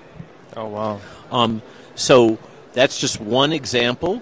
Oh 0.55 0.67
wow! 0.67 1.01
Um, 1.31 1.61
so 1.95 2.37
that's 2.73 2.99
just 2.99 3.19
one 3.19 3.53
example. 3.53 4.21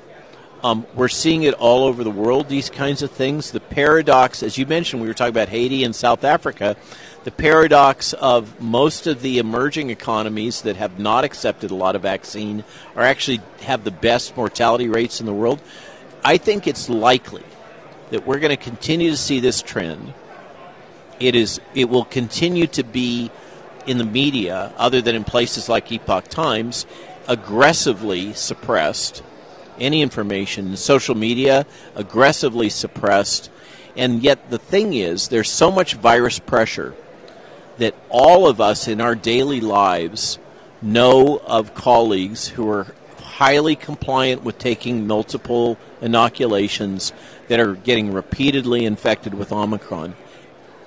Um, 0.63 0.85
we're 0.93 1.07
seeing 1.07 1.41
it 1.43 1.55
all 1.55 1.85
over 1.85 2.03
the 2.03 2.11
world, 2.11 2.47
these 2.47 2.69
kinds 2.69 3.01
of 3.01 3.09
things. 3.09 3.49
The 3.49 3.59
paradox, 3.59 4.43
as 4.43 4.59
you 4.59 4.67
mentioned, 4.67 5.01
we 5.01 5.07
were 5.07 5.15
talking 5.15 5.31
about 5.33 5.49
Haiti 5.49 5.83
and 5.83 5.95
South 5.95 6.23
Africa. 6.23 6.77
The 7.23 7.31
paradox 7.31 8.13
of 8.13 8.61
most 8.61 9.07
of 9.07 9.23
the 9.23 9.39
emerging 9.39 9.89
economies 9.89 10.61
that 10.61 10.75
have 10.75 10.99
not 10.99 11.23
accepted 11.23 11.71
a 11.71 11.75
lot 11.75 11.95
of 11.95 12.03
vaccine 12.03 12.63
are 12.95 13.01
actually 13.01 13.41
have 13.61 13.83
the 13.83 13.91
best 13.91 14.37
mortality 14.37 14.87
rates 14.87 15.19
in 15.19 15.25
the 15.25 15.33
world. 15.33 15.59
I 16.23 16.37
think 16.37 16.67
it's 16.67 16.89
likely 16.89 17.43
that 18.11 18.27
we're 18.27 18.39
going 18.39 18.55
to 18.55 18.63
continue 18.63 19.09
to 19.09 19.17
see 19.17 19.39
this 19.39 19.63
trend. 19.63 20.13
It 21.21 21.35
is. 21.35 21.61
It 21.75 21.89
will 21.89 22.05
continue 22.05 22.67
to 22.67 22.83
be 22.83 23.29
in 23.85 23.97
the 23.97 24.05
media, 24.05 24.73
other 24.77 25.01
than 25.01 25.15
in 25.15 25.23
places 25.23 25.69
like 25.69 25.91
Epoch 25.91 26.27
Times, 26.27 26.85
aggressively 27.27 28.33
suppressed 28.33 29.23
any 29.79 30.01
information. 30.01 30.75
Social 30.77 31.15
media 31.15 31.65
aggressively 31.95 32.69
suppressed. 32.69 33.49
And 33.95 34.23
yet, 34.23 34.49
the 34.49 34.57
thing 34.57 34.93
is, 34.93 35.27
there's 35.27 35.49
so 35.49 35.71
much 35.71 35.95
virus 35.95 36.39
pressure 36.39 36.95
that 37.77 37.95
all 38.09 38.47
of 38.47 38.61
us 38.61 38.87
in 38.87 39.01
our 39.01 39.15
daily 39.15 39.61
lives 39.61 40.39
know 40.81 41.41
of 41.45 41.75
colleagues 41.75 42.47
who 42.47 42.69
are 42.69 42.87
highly 43.17 43.75
compliant 43.75 44.43
with 44.43 44.57
taking 44.57 45.07
multiple 45.07 45.77
inoculations 46.01 47.11
that 47.47 47.59
are 47.59 47.75
getting 47.75 48.13
repeatedly 48.13 48.85
infected 48.85 49.33
with 49.33 49.51
Omicron. 49.51 50.15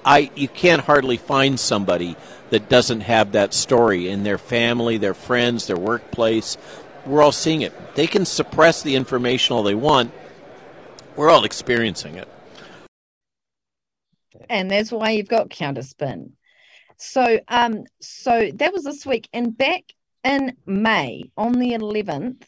I, 0.04 0.30
you 0.34 0.48
can't 0.48 0.82
hardly 0.82 1.16
find 1.16 1.58
somebody 1.58 2.16
that 2.50 2.68
doesn't 2.68 3.00
have 3.00 3.32
that 3.32 3.54
story 3.54 4.08
in 4.08 4.22
their 4.22 4.38
family, 4.38 4.98
their 4.98 5.14
friends, 5.14 5.66
their 5.66 5.76
workplace, 5.76 6.56
we're 7.06 7.22
all 7.22 7.32
seeing 7.32 7.62
it. 7.62 7.72
They 7.94 8.06
can 8.06 8.24
suppress 8.24 8.82
the 8.82 8.96
information 8.96 9.54
all 9.54 9.62
they 9.62 9.74
want. 9.74 10.12
We're 11.16 11.30
all 11.30 11.44
experiencing 11.44 12.16
it. 12.16 12.28
And 14.48 14.70
that's 14.70 14.90
why 14.90 15.10
you've 15.10 15.28
got 15.28 15.48
counterspin. 15.50 16.32
So 16.96 17.40
um 17.48 17.84
so 18.00 18.50
that 18.54 18.72
was 18.72 18.84
this 18.84 19.04
week 19.04 19.28
and 19.32 19.56
back 19.56 19.82
in 20.22 20.56
May 20.64 21.30
on 21.36 21.52
the 21.52 21.72
11th 21.72 22.42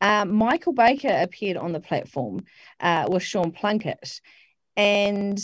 uh, 0.00 0.24
Michael 0.24 0.72
Baker 0.72 1.16
appeared 1.22 1.56
on 1.56 1.72
the 1.72 1.80
platform 1.80 2.44
uh, 2.80 3.06
with 3.08 3.22
Sean 3.22 3.52
Plunket 3.52 4.20
and 4.76 5.38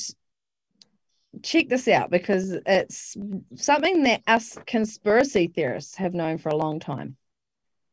check 1.42 1.68
this 1.68 1.88
out 1.88 2.10
because 2.10 2.56
it's 2.66 3.16
something 3.56 4.02
that 4.04 4.22
us 4.26 4.58
conspiracy 4.66 5.48
theorists 5.48 5.96
have 5.96 6.14
known 6.14 6.38
for 6.38 6.48
a 6.48 6.56
long 6.56 6.80
time. 6.80 7.16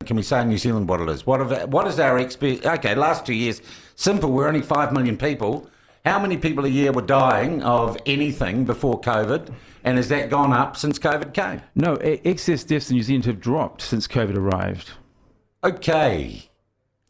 Can 0.06 0.18
we 0.18 0.24
say 0.24 0.42
in 0.42 0.50
New 0.50 0.58
Zealand 0.58 0.88
what 0.88 1.02
it 1.02 1.10
is? 1.10 1.26
What, 1.26 1.40
have, 1.40 1.70
what 1.70 1.88
is 1.88 2.00
our 2.00 2.20
experience? 2.20 2.66
Okay, 2.66 2.96
last 2.96 3.26
two 3.26 3.34
years, 3.34 3.62
simple, 3.96 4.32
we're 4.32 4.48
only 4.48 4.62
5 4.62 4.94
million 4.94 5.18
people. 5.18 5.70
How 6.06 6.20
many 6.20 6.38
people 6.38 6.66
a 6.66 6.70
year 6.70 6.92
were 6.92 7.02
dying 7.02 7.64
of 7.64 7.98
anything 8.06 8.66
before 8.66 9.02
COVID? 9.02 9.52
And 9.84 9.98
has 9.98 10.10
that 10.10 10.30
gone 10.30 10.54
up 10.54 10.78
since 10.78 11.00
COVID 11.00 11.34
came? 11.34 11.62
No, 11.76 11.96
excess 11.96 12.64
deaths 12.64 12.90
in 12.90 12.98
New 12.98 13.04
Zealand 13.04 13.26
have 13.26 13.40
dropped 13.40 13.82
since 13.82 14.08
COVID 14.08 14.36
arrived. 14.36 14.92
Okay. 15.64 16.50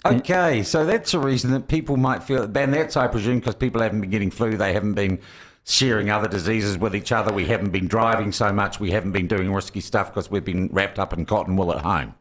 Okay, 0.05 0.61
so 0.61 0.85
that's 0.85 1.13
a 1.13 1.19
reason 1.19 1.51
that 1.51 1.67
people 1.67 1.97
might 1.97 2.21
feel, 2.21 2.43
and 2.43 2.73
that's, 2.73 2.95
I 2.95 3.07
presume, 3.07 3.39
because 3.39 3.55
people 3.55 3.81
haven't 3.81 4.01
been 4.01 4.11
getting 4.11 4.29
flu, 4.29 4.55
they 4.55 4.71
haven't 4.71 4.93
been 4.93 5.19
sharing 5.65 6.11
other 6.11 6.27
diseases 6.27 6.77
with 6.77 6.95
each 6.95 7.11
other, 7.11 7.33
we 7.33 7.45
haven't 7.45 7.71
been 7.71 7.87
driving 7.87 8.31
so 8.31 8.53
much, 8.53 8.79
we 8.79 8.91
haven't 8.91 9.11
been 9.11 9.27
doing 9.27 9.51
risky 9.51 9.81
stuff 9.81 10.09
because 10.11 10.29
we've 10.29 10.45
been 10.45 10.69
wrapped 10.71 10.99
up 10.99 11.11
in 11.11 11.25
cotton 11.25 11.55
wool 11.55 11.73
at 11.73 11.81
home. 11.81 12.13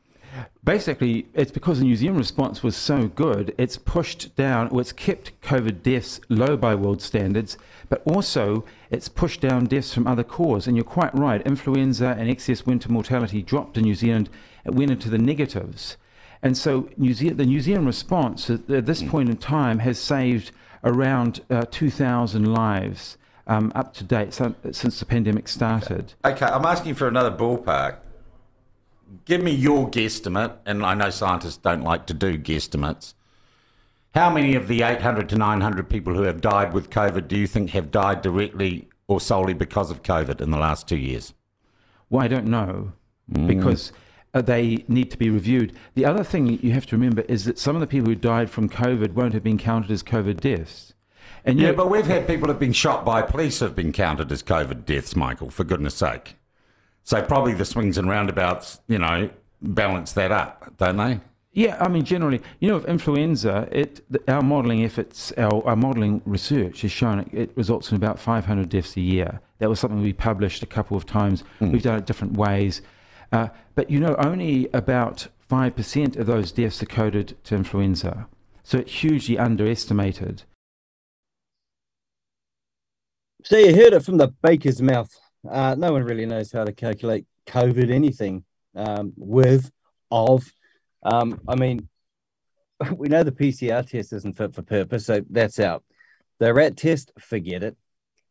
Basically, 0.64 1.26
it's 1.34 1.52
because 1.52 1.78
the 1.78 1.84
New 1.84 1.94
Zealand 1.94 2.18
response 2.18 2.62
was 2.62 2.74
so 2.74 3.06
good, 3.06 3.54
it's 3.58 3.76
pushed 3.76 4.34
down, 4.34 4.68
or 4.68 4.80
it's 4.80 4.92
kept 4.92 5.38
COVID 5.42 5.82
deaths 5.82 6.20
low 6.30 6.56
by 6.56 6.74
world 6.74 7.02
standards, 7.02 7.58
but 7.90 8.02
also 8.06 8.64
it's 8.90 9.08
pushed 9.08 9.42
down 9.42 9.66
deaths 9.66 9.92
from 9.92 10.06
other 10.06 10.24
causes. 10.24 10.66
And 10.66 10.74
you're 10.74 10.84
quite 10.84 11.14
right, 11.14 11.46
influenza 11.46 12.16
and 12.18 12.30
excess 12.30 12.64
winter 12.64 12.90
mortality 12.90 13.42
dropped 13.42 13.76
in 13.76 13.84
New 13.84 13.94
Zealand, 13.94 14.30
it 14.64 14.74
went 14.74 14.90
into 14.90 15.10
the 15.10 15.18
negatives. 15.18 15.98
And 16.42 16.56
so 16.56 16.88
New 16.96 17.12
Ze- 17.12 17.30
the 17.30 17.46
New 17.46 17.60
Zealand 17.60 17.86
response 17.86 18.48
at, 18.48 18.66
this 18.66 19.02
point 19.02 19.28
in 19.28 19.36
time 19.36 19.80
has 19.80 19.98
saved 19.98 20.50
around 20.82 21.42
uh, 21.50 21.66
2,000 21.70 22.52
lives 22.52 23.18
um, 23.46 23.72
up 23.74 23.94
to 23.94 24.04
date 24.04 24.32
since 24.32 24.98
the 24.98 25.06
pandemic 25.06 25.48
started. 25.48 26.14
Okay, 26.24 26.46
I'm 26.46 26.64
asking 26.64 26.94
for 26.94 27.08
another 27.08 27.30
ballpark 27.30 27.98
give 29.24 29.42
me 29.42 29.52
your 29.52 29.90
guesstimate, 29.90 30.56
and 30.66 30.84
I 30.84 30.94
know 30.94 31.10
scientists 31.10 31.56
don't 31.56 31.82
like 31.82 32.06
to 32.06 32.14
do 32.14 32.38
guesstimates. 32.38 33.14
How 34.14 34.30
many 34.30 34.54
of 34.54 34.68
the 34.68 34.82
800 34.82 35.28
to 35.30 35.36
900 35.36 35.88
people 35.88 36.14
who 36.14 36.22
have 36.22 36.40
died 36.40 36.72
with 36.72 36.90
COVID 36.90 37.26
do 37.26 37.36
you 37.36 37.46
think 37.46 37.70
have 37.70 37.90
died 37.90 38.22
directly 38.22 38.88
or 39.08 39.20
solely 39.20 39.54
because 39.54 39.90
of 39.90 40.02
COVID 40.02 40.40
in 40.40 40.50
the 40.50 40.58
last 40.58 40.88
two 40.88 40.96
years? 40.96 41.34
Well, 42.10 42.22
I 42.22 42.28
don't 42.28 42.46
know 42.46 42.92
mm. 43.30 43.46
because 43.46 43.92
uh, 44.32 44.40
they 44.40 44.84
need 44.86 45.10
to 45.10 45.18
be 45.18 45.30
reviewed. 45.30 45.72
The 45.94 46.04
other 46.04 46.22
thing 46.22 46.60
you 46.62 46.72
have 46.72 46.86
to 46.86 46.96
remember 46.96 47.22
is 47.22 47.44
that 47.44 47.58
some 47.58 47.74
of 47.74 47.80
the 47.80 47.88
people 47.88 48.08
who 48.08 48.14
died 48.14 48.50
from 48.50 48.68
COVID 48.68 49.14
won't 49.14 49.34
have 49.34 49.42
been 49.42 49.58
counted 49.58 49.90
as 49.90 50.02
COVID 50.02 50.40
deaths. 50.40 50.93
And 51.44 51.60
yeah, 51.60 51.72
but 51.72 51.90
we've 51.90 52.06
had 52.06 52.26
people 52.26 52.48
who've 52.48 52.58
been 52.58 52.72
shot 52.72 53.04
by 53.04 53.20
police 53.20 53.60
who've 53.60 53.74
been 53.74 53.92
counted 53.92 54.32
as 54.32 54.42
COVID 54.42 54.86
deaths, 54.86 55.14
Michael, 55.14 55.50
for 55.50 55.62
goodness 55.62 55.94
sake. 55.94 56.36
So 57.02 57.20
probably 57.22 57.52
the 57.52 57.66
swings 57.66 57.98
and 57.98 58.08
roundabouts, 58.08 58.80
you 58.88 58.98
know, 58.98 59.28
balance 59.60 60.12
that 60.12 60.32
up, 60.32 60.74
don't 60.78 60.96
they? 60.96 61.20
Yeah, 61.52 61.76
I 61.80 61.86
mean, 61.86 62.04
generally, 62.04 62.40
you 62.58 62.68
know, 62.68 62.74
with 62.76 62.86
influenza, 62.86 63.68
it 63.70 64.00
our 64.26 64.42
modelling 64.42 64.84
efforts, 64.84 65.32
our, 65.36 65.64
our 65.64 65.76
modelling 65.76 66.20
research 66.24 66.80
has 66.80 66.90
shown 66.90 67.20
it, 67.20 67.28
it, 67.32 67.56
results 67.56 67.90
in 67.90 67.96
about 67.96 68.18
500 68.18 68.68
deaths 68.68 68.96
a 68.96 69.00
year. 69.00 69.40
That 69.58 69.68
was 69.68 69.78
something 69.78 70.02
we 70.02 70.12
published 70.12 70.64
a 70.64 70.66
couple 70.66 70.96
of 70.96 71.06
times. 71.06 71.44
Mm. 71.60 71.72
We've 71.72 71.82
done 71.82 71.98
it 71.98 72.06
different 72.06 72.36
ways. 72.36 72.82
Uh, 73.30 73.48
but, 73.76 73.88
you 73.88 74.00
know, 74.00 74.16
only 74.18 74.68
about 74.72 75.28
5% 75.48 76.16
of 76.16 76.26
those 76.26 76.50
deaths 76.50 76.82
are 76.82 76.86
coded 76.86 77.36
to 77.44 77.54
influenza. 77.54 78.26
So 78.64 78.78
it's 78.78 78.92
hugely 78.92 79.38
underestimated. 79.38 80.42
So 83.46 83.58
you 83.58 83.74
heard 83.74 83.92
it 83.92 84.02
from 84.02 84.16
the 84.16 84.28
baker's 84.42 84.80
mouth. 84.80 85.14
Uh, 85.46 85.74
no 85.74 85.92
one 85.92 86.02
really 86.02 86.24
knows 86.24 86.50
how 86.50 86.64
to 86.64 86.72
calculate 86.72 87.26
COVID 87.46 87.90
anything 87.90 88.42
um, 88.74 89.12
with, 89.18 89.70
of. 90.10 90.50
Um, 91.02 91.38
I 91.46 91.54
mean, 91.54 91.90
we 92.96 93.08
know 93.08 93.22
the 93.22 93.32
PCR 93.32 93.86
test 93.86 94.14
isn't 94.14 94.38
fit 94.38 94.54
for 94.54 94.62
purpose, 94.62 95.04
so 95.04 95.22
that's 95.28 95.60
out. 95.60 95.84
The 96.38 96.54
rat 96.54 96.78
test, 96.78 97.12
forget 97.18 97.62
it. 97.62 97.76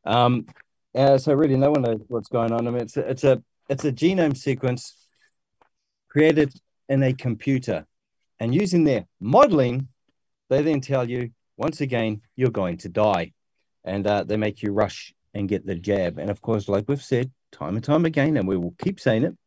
Um, 0.03 0.47
uh, 0.95 1.19
so 1.19 1.35
really, 1.35 1.57
no 1.57 1.69
one 1.69 1.83
knows 1.83 2.01
what's 2.07 2.29
going 2.29 2.51
on. 2.51 2.67
I 2.67 2.71
mean, 2.71 2.81
it's 2.81 2.97
a, 2.97 3.07
it's 3.07 3.23
a 3.23 3.43
it's 3.69 3.85
a 3.85 3.91
genome 3.91 4.35
sequence 4.35 4.95
created 6.09 6.53
in 6.89 7.03
a 7.03 7.13
computer, 7.13 7.85
and 8.39 8.53
using 8.53 8.83
their 8.83 9.05
modeling, 9.19 9.89
they 10.49 10.63
then 10.63 10.81
tell 10.81 11.07
you 11.07 11.29
once 11.55 11.81
again 11.81 12.21
you're 12.35 12.49
going 12.49 12.77
to 12.77 12.89
die, 12.89 13.31
and 13.83 14.05
uh, 14.07 14.23
they 14.23 14.37
make 14.37 14.61
you 14.61 14.71
rush 14.71 15.13
and 15.33 15.49
get 15.49 15.65
the 15.65 15.75
jab. 15.75 16.17
And 16.17 16.29
of 16.29 16.41
course, 16.41 16.67
like 16.67 16.85
we've 16.87 17.01
said 17.01 17.31
time 17.51 17.75
and 17.75 17.83
time 17.83 18.05
again, 18.05 18.37
and 18.37 18.47
we 18.47 18.57
will 18.57 18.75
keep 18.77 18.99
saying 18.99 19.23
it, 19.23 19.37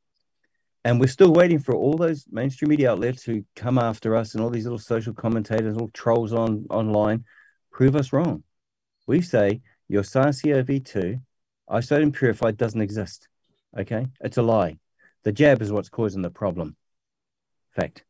and 0.85 1.01
we're 1.01 1.09
still 1.09 1.33
waiting 1.33 1.59
for 1.59 1.75
all 1.75 1.97
those 1.97 2.27
mainstream 2.31 2.69
media 2.69 2.93
outlets 2.93 3.25
who 3.25 3.45
come 3.57 3.79
after 3.79 4.15
us 4.15 4.35
and 4.35 4.43
all 4.43 4.51
these 4.51 4.65
little 4.65 4.79
social 4.79 5.13
commentators, 5.13 5.75
little 5.75 5.91
trolls 5.91 6.33
on 6.33 6.67
online, 6.71 7.25
prove 7.73 7.97
us 7.97 8.13
wrong. 8.13 8.45
We 9.07 9.21
say 9.21 9.63
your 9.89 10.05
SARS-CoV-2 10.05 11.21
isolated 11.69 12.15
purified 12.15 12.57
doesn't 12.57 12.81
exist. 12.81 13.29
Okay, 13.77 14.07
it's 14.21 14.37
a 14.37 14.43
lie. 14.43 14.79
The 15.25 15.33
jab 15.33 15.61
is 15.61 15.73
what's 15.73 15.89
causing 15.89 16.23
the 16.23 16.31
problem. 16.31 16.77
Fact. 17.75 18.05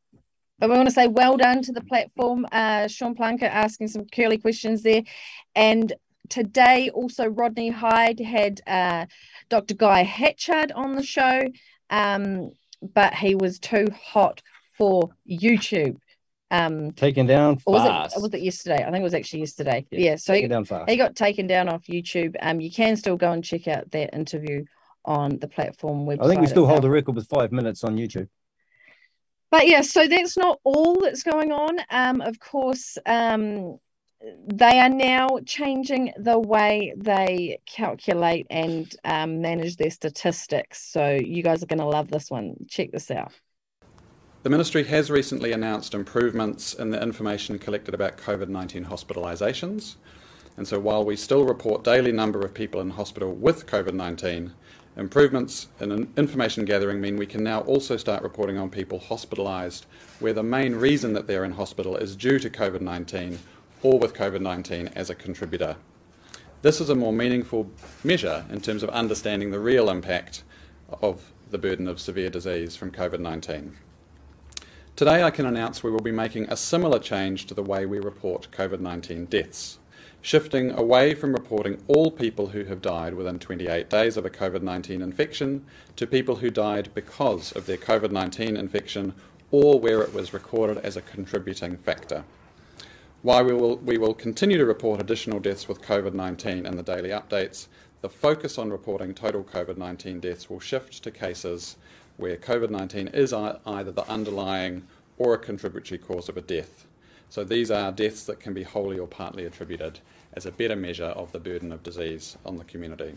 But 0.58 0.70
we 0.70 0.76
want 0.76 0.88
to 0.88 0.94
say 0.94 1.06
well 1.06 1.36
done 1.36 1.62
to 1.62 1.72
the 1.72 1.82
platform. 1.82 2.46
Uh, 2.52 2.88
Sean 2.88 3.14
Plunket 3.14 3.50
asking 3.50 3.88
some 3.88 4.06
curly 4.06 4.38
questions 4.38 4.82
there. 4.82 5.02
And 5.54 5.92
today, 6.28 6.90
also, 6.90 7.26
Rodney 7.26 7.70
Hide 7.70 8.20
had 8.20 8.60
uh, 8.66 9.06
Dr. 9.48 9.74
Guy 9.74 10.02
Hatchard 10.02 10.72
on 10.72 10.94
the 10.94 11.02
show, 11.02 11.42
um, 11.90 12.50
but 12.82 13.14
he 13.14 13.34
was 13.34 13.58
too 13.58 13.86
hot 13.94 14.42
for 14.76 15.10
YouTube. 15.28 15.96
Um, 16.50 16.92
Taken 16.92 17.26
down 17.26 17.58
or 17.66 17.74
was 17.74 17.82
fast. 17.82 18.16
it 18.16 18.22
was 18.22 18.32
it 18.34 18.40
yesterday? 18.40 18.82
I 18.82 18.90
think 18.90 19.00
it 19.00 19.02
was 19.02 19.14
actually 19.14 19.40
yesterday. 19.40 19.84
Yeah, 19.90 20.10
Yeah. 20.10 20.16
so 20.16 20.32
Taken 20.32 20.50
he, 20.50 20.54
down 20.54 20.64
fast. 20.64 20.88
he 20.90 20.96
got 20.96 21.16
taken 21.16 21.46
down 21.48 21.68
off 21.68 21.84
YouTube. 21.88 22.36
Um, 22.40 22.60
you 22.60 22.70
can 22.70 22.96
still 22.96 23.16
go 23.16 23.32
and 23.32 23.42
check 23.42 23.66
out 23.66 23.90
that 23.90 24.14
interview 24.14 24.64
on 25.04 25.38
the 25.38 25.48
platform 25.48 26.06
website. 26.06 26.24
I 26.24 26.28
think 26.28 26.40
we 26.40 26.46
still 26.46 26.66
hold 26.66 26.82
the 26.82 26.90
record 26.90 27.16
with 27.16 27.26
five 27.28 27.50
minutes 27.52 27.82
on 27.82 27.96
YouTube. 27.96 28.28
But 29.50 29.66
yeah, 29.68 29.80
so 29.80 30.06
that's 30.06 30.36
not 30.36 30.58
all 30.64 31.00
that's 31.00 31.22
going 31.22 31.52
on. 31.52 31.78
Um, 31.90 32.20
of 32.20 32.38
course, 32.38 32.98
um, 33.06 33.78
they 34.48 34.80
are 34.80 34.88
now 34.88 35.38
changing 35.44 36.12
the 36.18 36.38
way 36.38 36.94
they 36.96 37.58
calculate 37.66 38.46
and 38.50 38.94
um, 39.04 39.40
manage 39.40 39.76
their 39.76 39.90
statistics. 39.90 40.82
So 40.82 41.10
you 41.10 41.42
guys 41.42 41.62
are 41.62 41.66
going 41.66 41.80
to 41.80 41.86
love 41.86 42.08
this 42.08 42.30
one. 42.30 42.54
Check 42.68 42.92
this 42.92 43.10
out. 43.10 43.32
The 44.42 44.50
Ministry 44.50 44.84
has 44.84 45.10
recently 45.10 45.52
announced 45.52 45.92
improvements 45.92 46.74
in 46.74 46.90
the 46.90 47.02
information 47.02 47.58
collected 47.58 47.94
about 47.94 48.16
COVID 48.16 48.48
19 48.48 48.84
hospitalisations. 48.84 49.96
And 50.56 50.66
so 50.66 50.78
while 50.80 51.04
we 51.04 51.16
still 51.16 51.44
report 51.44 51.84
daily 51.84 52.12
number 52.12 52.40
of 52.40 52.54
people 52.54 52.80
in 52.80 52.90
hospital 52.90 53.32
with 53.32 53.66
COVID 53.66 53.92
19, 53.92 54.52
improvements 54.96 55.68
in 55.80 55.92
in- 55.92 56.12
information 56.16 56.64
gathering 56.64 57.00
mean 57.00 57.16
we 57.16 57.26
can 57.26 57.42
now 57.42 57.60
also 57.62 57.96
start 57.96 58.22
reporting 58.22 58.56
on 58.56 58.70
people 58.70 58.98
hospitalised 58.98 59.84
where 60.20 60.32
the 60.32 60.42
main 60.42 60.74
reason 60.74 61.12
that 61.12 61.26
they're 61.26 61.44
in 61.44 61.52
hospital 61.52 61.96
is 61.96 62.16
due 62.16 62.38
to 62.38 62.48
COVID 62.48 62.80
19 62.80 63.38
or 63.82 63.98
with 63.98 64.14
COVID 64.14 64.40
19 64.40 64.88
as 64.94 65.10
a 65.10 65.14
contributor. 65.14 65.76
This 66.62 66.80
is 66.80 66.88
a 66.88 66.94
more 66.94 67.12
meaningful 67.12 67.70
measure 68.02 68.44
in 68.50 68.60
terms 68.60 68.82
of 68.82 68.90
understanding 68.90 69.50
the 69.50 69.60
real 69.60 69.90
impact 69.90 70.42
of 71.02 71.32
the 71.50 71.58
burden 71.58 71.86
of 71.86 72.00
severe 72.00 72.30
disease 72.30 72.76
from 72.76 72.90
COVID 72.90 73.20
19. 73.20 73.76
Today, 74.96 75.22
I 75.22 75.30
can 75.30 75.44
announce 75.44 75.82
we 75.82 75.90
will 75.90 76.00
be 76.00 76.10
making 76.10 76.46
a 76.50 76.56
similar 76.56 76.98
change 76.98 77.44
to 77.46 77.54
the 77.54 77.62
way 77.62 77.84
we 77.84 77.98
report 77.98 78.48
COVID 78.50 78.80
19 78.80 79.26
deaths, 79.26 79.78
shifting 80.22 80.70
away 80.70 81.14
from 81.14 81.34
reporting 81.34 81.82
all 81.86 82.10
people 82.10 82.48
who 82.48 82.64
have 82.64 82.80
died 82.80 83.12
within 83.12 83.38
28 83.38 83.90
days 83.90 84.16
of 84.16 84.24
a 84.24 84.30
COVID 84.30 84.62
19 84.62 85.02
infection 85.02 85.66
to 85.96 86.06
people 86.06 86.36
who 86.36 86.50
died 86.50 86.88
because 86.94 87.52
of 87.52 87.66
their 87.66 87.76
COVID 87.76 88.10
19 88.10 88.56
infection 88.56 89.12
or 89.50 89.78
where 89.78 90.00
it 90.00 90.14
was 90.14 90.32
recorded 90.32 90.78
as 90.78 90.96
a 90.96 91.02
contributing 91.02 91.76
factor. 91.76 92.24
While 93.26 93.44
we 93.44 93.54
will, 93.54 93.78
we 93.78 93.98
will 93.98 94.14
continue 94.14 94.56
to 94.56 94.64
report 94.64 95.00
additional 95.00 95.40
deaths 95.40 95.66
with 95.66 95.82
COVID 95.82 96.14
19 96.14 96.64
in 96.64 96.76
the 96.76 96.82
daily 96.84 97.08
updates, 97.08 97.66
the 98.00 98.08
focus 98.08 98.56
on 98.56 98.70
reporting 98.70 99.14
total 99.14 99.42
COVID 99.42 99.76
19 99.76 100.20
deaths 100.20 100.48
will 100.48 100.60
shift 100.60 101.02
to 101.02 101.10
cases 101.10 101.74
where 102.18 102.36
COVID 102.36 102.70
19 102.70 103.08
is 103.08 103.32
either 103.32 103.90
the 103.90 104.08
underlying 104.08 104.84
or 105.18 105.34
a 105.34 105.38
contributory 105.38 105.98
cause 105.98 106.28
of 106.28 106.36
a 106.36 106.40
death. 106.40 106.86
So 107.28 107.42
these 107.42 107.68
are 107.68 107.90
deaths 107.90 108.22
that 108.26 108.38
can 108.38 108.54
be 108.54 108.62
wholly 108.62 108.96
or 108.96 109.08
partly 109.08 109.44
attributed 109.44 109.98
as 110.34 110.46
a 110.46 110.52
better 110.52 110.76
measure 110.76 111.06
of 111.06 111.32
the 111.32 111.40
burden 111.40 111.72
of 111.72 111.82
disease 111.82 112.38
on 112.46 112.58
the 112.58 112.64
community. 112.64 113.16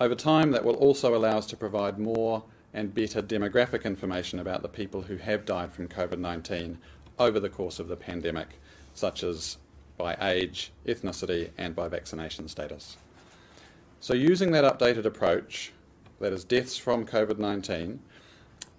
Over 0.00 0.14
time, 0.14 0.52
that 0.52 0.64
will 0.64 0.76
also 0.76 1.16
allow 1.16 1.38
us 1.38 1.46
to 1.46 1.56
provide 1.56 1.98
more 1.98 2.44
and 2.72 2.94
better 2.94 3.22
demographic 3.22 3.82
information 3.82 4.38
about 4.38 4.62
the 4.62 4.68
people 4.68 5.02
who 5.02 5.16
have 5.16 5.44
died 5.44 5.72
from 5.72 5.88
COVID 5.88 6.20
19 6.20 6.78
over 7.18 7.40
the 7.40 7.48
course 7.48 7.78
of 7.78 7.88
the 7.88 7.96
pandemic, 7.96 8.60
such 8.98 9.22
as 9.22 9.56
by 9.96 10.16
age, 10.20 10.72
ethnicity, 10.86 11.50
and 11.56 11.74
by 11.74 11.88
vaccination 11.88 12.48
status. 12.48 12.98
So, 14.00 14.14
using 14.14 14.52
that 14.52 14.64
updated 14.64 15.04
approach, 15.04 15.72
that 16.20 16.32
is 16.32 16.44
deaths 16.44 16.76
from 16.76 17.06
COVID 17.06 17.38
19, 17.38 18.00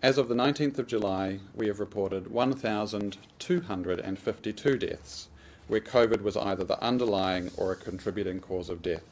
as 0.02 0.18
of 0.18 0.30
the 0.30 0.36
19th 0.36 0.80
of 0.80 0.88
July, 0.88 1.40
we 1.54 1.68
have 1.68 1.82
reported 1.82 2.32
1,252 2.32 4.78
deaths 4.78 5.28
where 5.68 5.82
COVID 5.82 6.22
was 6.22 6.38
either 6.38 6.64
the 6.64 6.82
underlying 6.82 7.52
or 7.58 7.74
a 7.74 7.76
contributing 7.76 8.40
cause 8.40 8.70
of 8.70 8.82
death. 8.82 9.04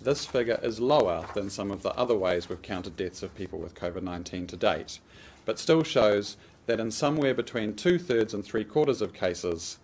This 0.00 0.26
figure 0.26 0.60
is 0.62 0.78
lower 0.78 1.24
than 1.34 1.48
some 1.48 1.70
of 1.70 1.82
the 1.82 1.94
other 1.94 2.14
ways 2.14 2.48
we've 2.48 2.62
counted 2.62 2.96
deaths 2.96 3.22
of 3.22 3.34
people 3.34 3.58
with 3.58 3.74
COVID 3.74 4.02
19 4.02 4.46
to 4.48 4.56
date, 4.56 5.00
but 5.46 5.58
still 5.58 5.82
shows 5.82 6.36
that 6.66 6.80
in 6.80 6.90
somewhere 6.90 7.34
between 7.34 7.74
two 7.74 7.98
thirds 7.98 8.34
and 8.34 8.44
three 8.44 8.64
quarters 8.64 9.00
of 9.00 9.14
cases, 9.14 9.78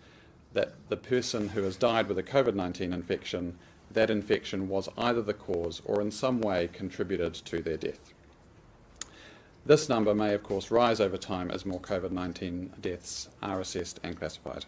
that 0.53 0.73
the 0.89 0.97
person 0.97 1.49
who 1.49 1.63
has 1.63 1.75
died 1.75 2.07
with 2.07 2.17
a 2.17 2.23
COVID 2.23 2.55
19 2.55 2.93
infection, 2.93 3.57
that 3.91 4.09
infection 4.09 4.67
was 4.67 4.89
either 4.97 5.21
the 5.21 5.33
cause 5.33 5.81
or 5.85 6.01
in 6.01 6.11
some 6.11 6.41
way 6.41 6.69
contributed 6.71 7.33
to 7.33 7.61
their 7.61 7.77
death. 7.77 8.13
This 9.65 9.89
number 9.89 10.15
may, 10.15 10.33
of 10.33 10.43
course, 10.43 10.71
rise 10.71 11.01
over 11.01 11.17
time 11.17 11.51
as 11.51 11.65
more 11.65 11.81
COVID 11.81 12.11
19 12.11 12.73
deaths 12.79 13.29
are 13.41 13.59
assessed 13.59 13.99
and 14.03 14.17
classified. 14.17 14.65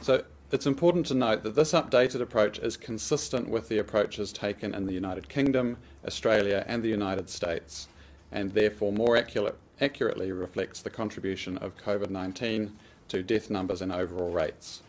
So 0.00 0.22
it's 0.52 0.66
important 0.66 1.06
to 1.06 1.14
note 1.14 1.42
that 1.42 1.56
this 1.56 1.72
updated 1.72 2.20
approach 2.20 2.60
is 2.60 2.76
consistent 2.76 3.48
with 3.48 3.68
the 3.68 3.78
approaches 3.78 4.32
taken 4.32 4.72
in 4.74 4.86
the 4.86 4.92
United 4.92 5.28
Kingdom, 5.28 5.78
Australia, 6.06 6.64
and 6.68 6.82
the 6.82 6.88
United 6.88 7.28
States, 7.28 7.88
and 8.30 8.52
therefore 8.52 8.92
more 8.92 9.16
accurate, 9.16 9.58
accurately 9.80 10.30
reflects 10.30 10.80
the 10.80 10.90
contribution 10.90 11.58
of 11.58 11.76
COVID 11.76 12.10
19 12.10 12.76
to 13.08 13.22
death 13.22 13.50
numbers 13.50 13.82
and 13.82 13.92
overall 13.92 14.30
rates. 14.30 14.82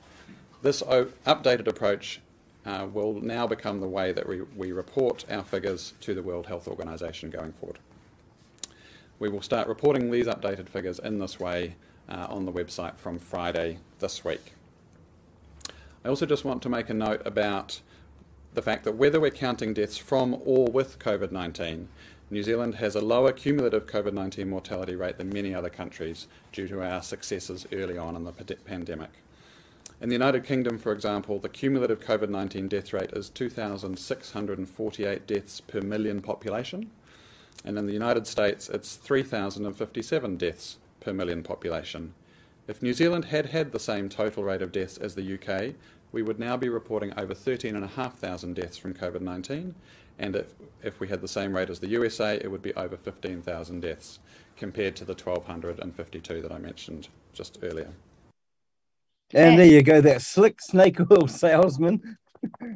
This 0.61 0.81
o- 0.81 1.11
updated 1.25 1.67
approach 1.67 2.19
uh, 2.65 2.87
will 2.91 3.13
now 3.13 3.47
become 3.47 3.79
the 3.79 3.87
way 3.87 4.11
that 4.11 4.27
we, 4.27 4.41
we 4.55 4.71
report 4.71 5.25
our 5.29 5.43
figures 5.43 5.93
to 6.01 6.13
the 6.13 6.21
World 6.21 6.47
Health 6.47 6.67
Organization 6.67 7.29
going 7.29 7.53
forward. 7.53 7.79
We 9.19 9.29
will 9.29 9.41
start 9.41 9.67
reporting 9.67 10.11
these 10.11 10.27
updated 10.27 10.69
figures 10.69 10.99
in 10.99 11.19
this 11.19 11.39
way 11.39 11.75
uh, 12.09 12.27
on 12.29 12.45
the 12.45 12.51
website 12.51 12.97
from 12.97 13.19
Friday 13.19 13.79
this 13.99 14.23
week. 14.23 14.53
I 16.05 16.09
also 16.09 16.25
just 16.25 16.45
want 16.45 16.61
to 16.63 16.69
make 16.69 16.89
a 16.89 16.93
note 16.93 17.21
about 17.25 17.81
the 18.53 18.61
fact 18.61 18.83
that 18.85 18.93
whether 18.93 19.19
we're 19.19 19.31
counting 19.31 19.73
deaths 19.73 19.97
from 19.97 20.35
or 20.45 20.67
with 20.67 20.99
COVID 20.99 21.31
19, 21.31 21.87
New 22.29 22.43
Zealand 22.43 22.75
has 22.75 22.93
a 22.93 22.99
lower 22.99 23.31
cumulative 23.31 23.85
COVID 23.85 24.11
19 24.11 24.49
mortality 24.49 24.97
rate 24.97 25.17
than 25.17 25.29
many 25.29 25.55
other 25.55 25.69
countries 25.69 26.27
due 26.51 26.67
to 26.67 26.83
our 26.83 27.01
successes 27.01 27.65
early 27.71 27.97
on 27.97 28.17
in 28.17 28.25
the 28.25 28.33
pandemic. 28.33 29.11
In 30.01 30.09
the 30.09 30.15
United 30.15 30.43
Kingdom, 30.43 30.77
for 30.77 30.91
example, 30.91 31.39
the 31.39 31.47
cumulative 31.47 32.01
COVID 32.01 32.27
19 32.27 32.67
death 32.67 32.91
rate 32.91 33.11
is 33.13 33.29
2,648 33.29 35.25
deaths 35.25 35.61
per 35.61 35.79
million 35.79 36.21
population, 36.21 36.91
and 37.63 37.77
in 37.77 37.85
the 37.85 37.93
United 37.93 38.27
States, 38.27 38.67
it's 38.67 38.97
3,057 38.97 40.35
deaths 40.35 40.77
per 40.99 41.13
million 41.13 41.43
population. 41.43 42.13
If 42.67 42.81
New 42.81 42.93
Zealand 42.93 43.25
had 43.25 43.47
had 43.47 43.71
the 43.71 43.79
same 43.79 44.09
total 44.09 44.43
rate 44.43 44.61
of 44.61 44.73
deaths 44.73 44.97
as 44.97 45.15
the 45.15 45.35
UK, 45.35 45.75
we 46.11 46.21
would 46.21 46.39
now 46.39 46.57
be 46.57 46.67
reporting 46.67 47.13
over 47.17 47.33
13,500 47.33 48.53
deaths 48.53 48.77
from 48.77 48.93
COVID 48.93 49.21
19, 49.21 49.75
and 50.19 50.35
if, 50.35 50.53
if 50.83 50.99
we 50.99 51.07
had 51.07 51.21
the 51.21 51.27
same 51.27 51.55
rate 51.55 51.69
as 51.69 51.79
the 51.79 51.87
USA, 51.87 52.35
it 52.35 52.49
would 52.49 52.61
be 52.61 52.73
over 52.75 52.97
15,000 52.97 53.79
deaths, 53.81 54.19
compared 54.55 54.95
to 54.97 55.05
the 55.05 55.13
1,252 55.13 56.41
that 56.41 56.51
I 56.51 56.57
mentioned 56.57 57.07
just 57.33 57.59
earlier. 57.61 57.89
And 59.33 59.59
there 59.59 59.65
you 59.65 59.83
go, 59.83 60.01
that 60.01 60.21
slick 60.21 60.61
snake 60.61 60.99
oil 61.11 61.27
salesman. 61.27 62.17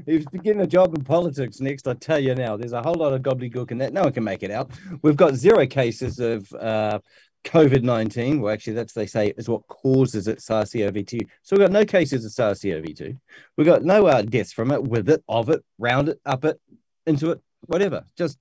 He's 0.05 0.25
getting 0.25 0.61
a 0.61 0.67
job 0.67 0.95
in 0.95 1.03
politics 1.03 1.61
next. 1.61 1.87
I 1.87 1.93
tell 1.93 2.19
you 2.19 2.35
now, 2.35 2.57
there's 2.57 2.73
a 2.73 2.81
whole 2.81 2.95
lot 2.95 3.13
of 3.13 3.21
gobbledygook 3.21 3.71
in 3.71 3.77
that. 3.77 3.93
No 3.93 4.03
one 4.03 4.13
can 4.13 4.23
make 4.23 4.43
it 4.43 4.51
out. 4.51 4.71
We've 5.01 5.15
got 5.15 5.35
zero 5.35 5.65
cases 5.67 6.19
of 6.19 6.51
uh, 6.53 6.99
COVID 7.43 7.83
19. 7.83 8.41
Well, 8.41 8.53
actually, 8.53 8.73
that's 8.73 8.93
they 8.93 9.05
say 9.05 9.33
is 9.37 9.49
what 9.49 9.65
causes 9.67 10.27
it 10.27 10.41
SARS 10.41 10.73
CoV 10.73 11.05
2. 11.05 11.19
So 11.41 11.55
we've 11.55 11.65
got 11.65 11.71
no 11.71 11.85
cases 11.85 12.25
of 12.25 12.31
SARS 12.31 12.61
CoV 12.61 12.95
2. 12.95 13.17
We've 13.57 13.67
got 13.67 13.83
no 13.83 14.07
uh, 14.07 14.21
deaths 14.23 14.51
from 14.51 14.71
it, 14.71 14.83
with 14.83 15.09
it, 15.09 15.23
of 15.27 15.49
it, 15.49 15.63
round 15.77 16.09
it, 16.09 16.19
up 16.25 16.43
it, 16.43 16.59
into 17.05 17.31
it, 17.31 17.41
whatever. 17.65 18.03
Just, 18.17 18.37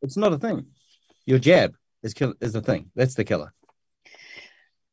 it's 0.00 0.16
not 0.16 0.32
a 0.32 0.38
thing. 0.38 0.66
Your 1.26 1.38
jab 1.38 1.74
is, 2.02 2.14
kill- 2.14 2.34
is 2.40 2.52
the 2.52 2.60
thing. 2.60 2.90
That's 2.94 3.14
the 3.14 3.24
killer. 3.24 3.52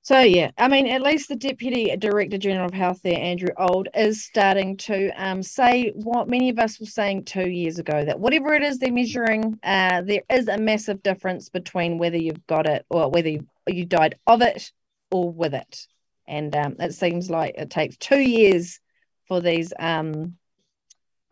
So 0.02 0.22
yeah, 0.22 0.50
I 0.58 0.68
mean, 0.70 0.88
at 0.88 1.04
least 1.04 1.30
the 1.30 1.36
Deputy 1.36 1.96
Director 1.96 2.40
General 2.40 2.66
of 2.66 2.74
Health 2.74 3.00
there, 3.04 3.20
Andrew 3.20 3.50
Old, 3.58 3.90
is 3.94 4.24
starting 4.24 4.76
to 4.78 5.10
um, 5.24 5.44
say 5.44 5.92
what 5.94 6.28
many 6.28 6.50
of 6.50 6.58
us 6.58 6.80
were 6.80 6.88
saying 6.88 7.26
two 7.26 7.48
years 7.48 7.78
ago 7.78 8.04
that 8.06 8.20
whatever 8.20 8.56
it 8.56 8.64
is 8.64 8.80
they're 8.80 8.92
measuring, 8.92 9.60
uh, 9.62 10.02
there 10.02 10.24
is 10.32 10.48
a 10.48 10.58
massive 10.58 11.04
difference 11.04 11.50
between 11.50 12.00
whether 12.00 12.18
you've 12.18 12.48
got 12.48 12.66
it 12.66 12.88
or 12.90 13.12
whether 13.12 13.30
you, 13.30 13.46
you 13.68 13.86
died 13.86 14.18
of 14.26 14.42
it 14.42 14.72
or 15.12 15.32
with 15.32 15.54
it. 15.54 15.86
And 16.28 16.56
um, 16.56 16.78
it 16.80 16.96
seems 16.96 17.30
like 17.30 17.54
it 17.60 17.70
takes 17.70 17.96
two 17.98 18.20
years 18.20 18.80
for 19.28 19.42
these 19.42 19.74
um, 19.78 20.39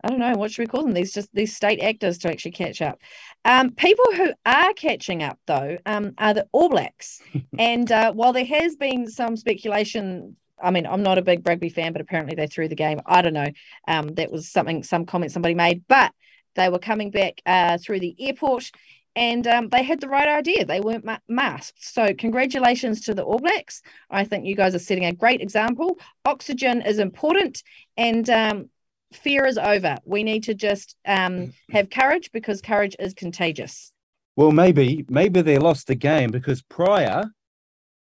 I 0.04 0.08
don't 0.08 0.20
know 0.20 0.34
what 0.36 0.52
should 0.52 0.62
we 0.62 0.66
call 0.66 0.84
them. 0.84 0.92
These 0.92 1.12
just 1.12 1.34
these 1.34 1.54
state 1.54 1.80
actors 1.80 2.18
to 2.18 2.30
actually 2.30 2.52
catch 2.52 2.80
up. 2.80 3.00
Um, 3.44 3.70
people 3.70 4.04
who 4.14 4.32
are 4.46 4.72
catching 4.74 5.22
up 5.22 5.38
though 5.46 5.78
um, 5.86 6.14
are 6.18 6.34
the 6.34 6.46
All 6.52 6.68
Blacks. 6.68 7.20
and 7.58 7.90
uh, 7.90 8.12
while 8.12 8.32
there 8.32 8.44
has 8.44 8.76
been 8.76 9.08
some 9.08 9.36
speculation, 9.36 10.36
I 10.62 10.70
mean, 10.70 10.86
I'm 10.86 11.02
not 11.02 11.18
a 11.18 11.22
big 11.22 11.46
rugby 11.46 11.68
fan, 11.68 11.92
but 11.92 12.02
apparently 12.02 12.36
they 12.36 12.46
threw 12.46 12.68
the 12.68 12.76
game. 12.76 13.00
I 13.06 13.22
don't 13.22 13.34
know. 13.34 13.50
Um, 13.88 14.08
that 14.14 14.30
was 14.30 14.48
something 14.48 14.82
some 14.82 15.04
comment 15.04 15.32
somebody 15.32 15.54
made, 15.54 15.82
but 15.88 16.12
they 16.54 16.68
were 16.68 16.78
coming 16.78 17.10
back 17.10 17.40
uh, 17.46 17.78
through 17.78 18.00
the 18.00 18.14
airport, 18.18 18.70
and 19.16 19.46
um, 19.46 19.68
they 19.68 19.82
had 19.82 20.00
the 20.00 20.08
right 20.08 20.28
idea. 20.28 20.64
They 20.64 20.80
weren't 20.80 21.04
ma- 21.04 21.18
masked. 21.28 21.84
So, 21.84 22.14
congratulations 22.14 23.00
to 23.02 23.14
the 23.14 23.22
All 23.22 23.38
Blacks. 23.38 23.82
I 24.10 24.24
think 24.24 24.46
you 24.46 24.54
guys 24.54 24.74
are 24.74 24.80
setting 24.80 25.04
a 25.04 25.12
great 25.12 25.40
example. 25.40 25.98
Oxygen 26.24 26.82
is 26.82 26.98
important, 26.98 27.62
and 27.96 28.28
um, 28.30 28.70
fear 29.12 29.46
is 29.46 29.58
over. 29.58 29.96
We 30.04 30.22
need 30.22 30.44
to 30.44 30.54
just 30.54 30.96
um, 31.06 31.52
have 31.70 31.90
courage 31.90 32.30
because 32.32 32.60
courage 32.60 32.96
is 32.98 33.14
contagious. 33.14 33.92
Well, 34.36 34.52
maybe 34.52 35.04
maybe 35.08 35.42
they 35.42 35.58
lost 35.58 35.86
the 35.88 35.94
game 35.94 36.30
because 36.30 36.62
prior, 36.62 37.24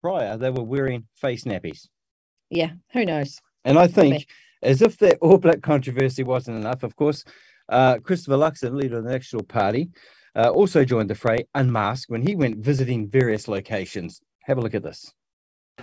prior 0.02 0.36
they 0.36 0.50
were 0.50 0.62
wearing 0.64 1.06
face 1.14 1.44
nappies, 1.44 1.88
Yeah, 2.50 2.72
who 2.92 3.04
knows? 3.04 3.40
and 3.64 3.78
I 3.78 3.82
Maybe. 3.86 3.92
think 3.92 4.26
as 4.62 4.82
if 4.82 4.98
that 4.98 5.18
All 5.20 5.38
Black 5.38 5.62
controversy 5.62 6.22
wasn't 6.22 6.58
enough. 6.58 6.82
Of 6.82 6.94
course, 6.96 7.24
uh, 7.70 7.98
Christopher 7.98 8.36
Luxon, 8.36 8.74
leader 8.74 8.98
of 8.98 9.04
the 9.04 9.10
National 9.12 9.42
Party, 9.42 9.90
uh, 10.36 10.48
also 10.50 10.84
joined 10.84 11.08
the 11.08 11.14
fray 11.14 11.46
unmasked 11.54 12.10
when 12.10 12.22
he 12.22 12.36
went 12.36 12.58
visiting 12.58 13.08
various 13.08 13.48
locations. 13.48 14.20
Have 14.44 14.58
a 14.58 14.60
look 14.60 14.74
at 14.74 14.82
this. 14.82 15.12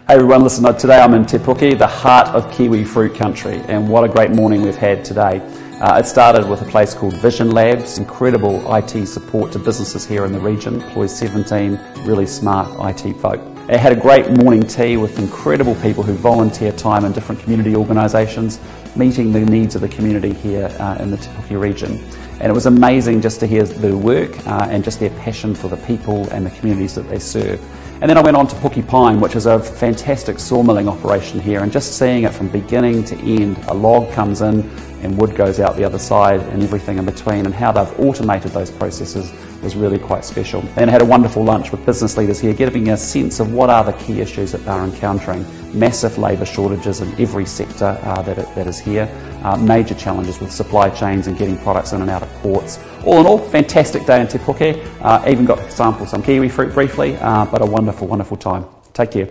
Hey 0.05 0.13
everyone, 0.13 0.43
listen, 0.43 0.65
uh, 0.65 0.71
today 0.71 0.99
I'm 0.99 1.13
in 1.15 1.25
Te 1.25 1.37
Puke, 1.37 1.77
the 1.77 1.87
heart 1.87 2.29
of 2.29 2.49
Kiwi 2.53 2.85
fruit 2.85 3.13
country, 3.13 3.57
and 3.67 3.89
what 3.89 4.05
a 4.05 4.07
great 4.07 4.31
morning 4.31 4.61
we've 4.61 4.75
had 4.75 5.03
today. 5.03 5.41
Uh, 5.81 5.97
it 5.97 6.05
started 6.05 6.47
with 6.47 6.61
a 6.61 6.65
place 6.65 6.93
called 6.93 7.13
Vision 7.17 7.51
Labs, 7.51 7.97
incredible 7.97 8.73
IT 8.73 9.05
support 9.05 9.51
to 9.51 9.59
businesses 9.59 10.05
here 10.05 10.23
in 10.23 10.31
the 10.31 10.39
region, 10.39 10.81
employs 10.81 11.17
17 11.17 11.77
really 12.05 12.25
smart 12.25 12.69
IT 12.79 13.13
folk. 13.17 13.41
It 13.69 13.79
had 13.79 13.91
a 13.91 13.97
great 13.97 14.31
morning 14.31 14.63
tea 14.63 14.95
with 14.95 15.19
incredible 15.19 15.75
people 15.75 16.03
who 16.03 16.13
volunteer 16.13 16.71
time 16.71 17.03
in 17.03 17.11
different 17.11 17.41
community 17.41 17.75
organisations, 17.75 18.61
meeting 18.95 19.33
the 19.33 19.41
needs 19.41 19.75
of 19.75 19.81
the 19.81 19.89
community 19.89 20.31
here 20.31 20.73
uh, 20.79 20.97
in 21.01 21.11
the 21.11 21.17
Te 21.17 21.29
Puke 21.47 21.61
region. 21.61 22.01
And 22.39 22.49
it 22.49 22.53
was 22.53 22.65
amazing 22.65 23.21
just 23.21 23.41
to 23.41 23.47
hear 23.47 23.63
their 23.63 23.97
work 23.97 24.47
uh, 24.47 24.67
and 24.69 24.83
just 24.83 25.01
their 25.01 25.09
passion 25.09 25.53
for 25.53 25.67
the 25.67 25.77
people 25.77 26.29
and 26.29 26.45
the 26.45 26.51
communities 26.51 26.95
that 26.95 27.09
they 27.09 27.19
serve. 27.19 27.59
And 27.99 28.07
then 28.07 28.17
I 28.17 28.21
went 28.21 28.37
on 28.37 28.45
to 28.47 28.55
Pukepine, 28.57 29.19
which 29.19 29.35
is 29.35 29.47
a 29.47 29.59
fantastic 29.59 30.37
sawmilling 30.37 30.87
operation 30.87 31.39
here, 31.39 31.63
and 31.63 31.71
just 31.71 31.97
seeing 31.97 32.25
it 32.25 32.33
from 32.33 32.47
beginning 32.47 33.03
to 33.05 33.17
end. 33.17 33.57
A 33.69 33.73
log 33.73 34.11
comes 34.13 34.41
in 34.41 34.69
and 35.01 35.17
wood 35.17 35.35
goes 35.35 35.59
out 35.59 35.75
the 35.75 35.83
other 35.83 35.97
side 35.97 36.39
and 36.41 36.61
everything 36.61 36.99
in 36.99 37.05
between, 37.05 37.47
and 37.47 37.55
how 37.55 37.71
they've 37.71 37.99
automated 37.99 38.51
those 38.51 38.69
processes 38.69 39.33
was 39.63 39.75
really 39.75 39.97
quite 39.97 40.23
special. 40.23 40.63
And 40.75 40.91
I 40.91 40.93
had 40.93 41.01
a 41.01 41.05
wonderful 41.05 41.43
lunch 41.43 41.71
with 41.71 41.83
business 41.87 42.17
leaders 42.17 42.39
here, 42.39 42.53
giving 42.53 42.89
a 42.89 42.97
sense 42.97 43.39
of 43.39 43.51
what 43.51 43.71
are 43.71 43.83
the 43.83 43.93
key 43.93 44.21
issues 44.21 44.51
that 44.51 44.63
they're 44.63 44.83
encountering. 44.83 45.43
Massive 45.77 46.17
labour 46.17 46.45
shortages 46.45 47.01
in 47.01 47.09
every 47.21 47.45
sector 47.45 47.99
uh, 48.03 48.21
that, 48.23 48.37
it, 48.39 48.55
that 48.55 48.67
is 48.67 48.79
here, 48.79 49.07
uh, 49.43 49.57
major 49.57 49.95
challenges 49.95 50.39
with 50.39 50.51
supply 50.51 50.89
chains 50.89 51.27
and 51.27 51.37
getting 51.37 51.57
products 51.59 51.93
in 51.93 52.01
and 52.01 52.09
out 52.09 52.23
of 52.23 52.29
ports. 52.41 52.79
All 53.05 53.19
in 53.19 53.25
all, 53.27 53.37
fantastic 53.39 54.05
day 54.05 54.21
in 54.21 54.27
Te 54.27 54.39
Puke. 54.39 54.83
Uh, 55.01 55.23
even 55.27 55.45
got 55.45 55.57
to 55.57 55.71
sample 55.71 56.05
some 56.05 56.23
kiwi 56.23 56.49
fruit 56.49 56.73
briefly, 56.73 57.15
uh, 57.17 57.45
but 57.45 57.61
a 57.61 57.65
wonderful, 57.65 58.07
wonderful 58.07 58.37
time. 58.37 58.65
Take 58.93 59.11
care. 59.11 59.29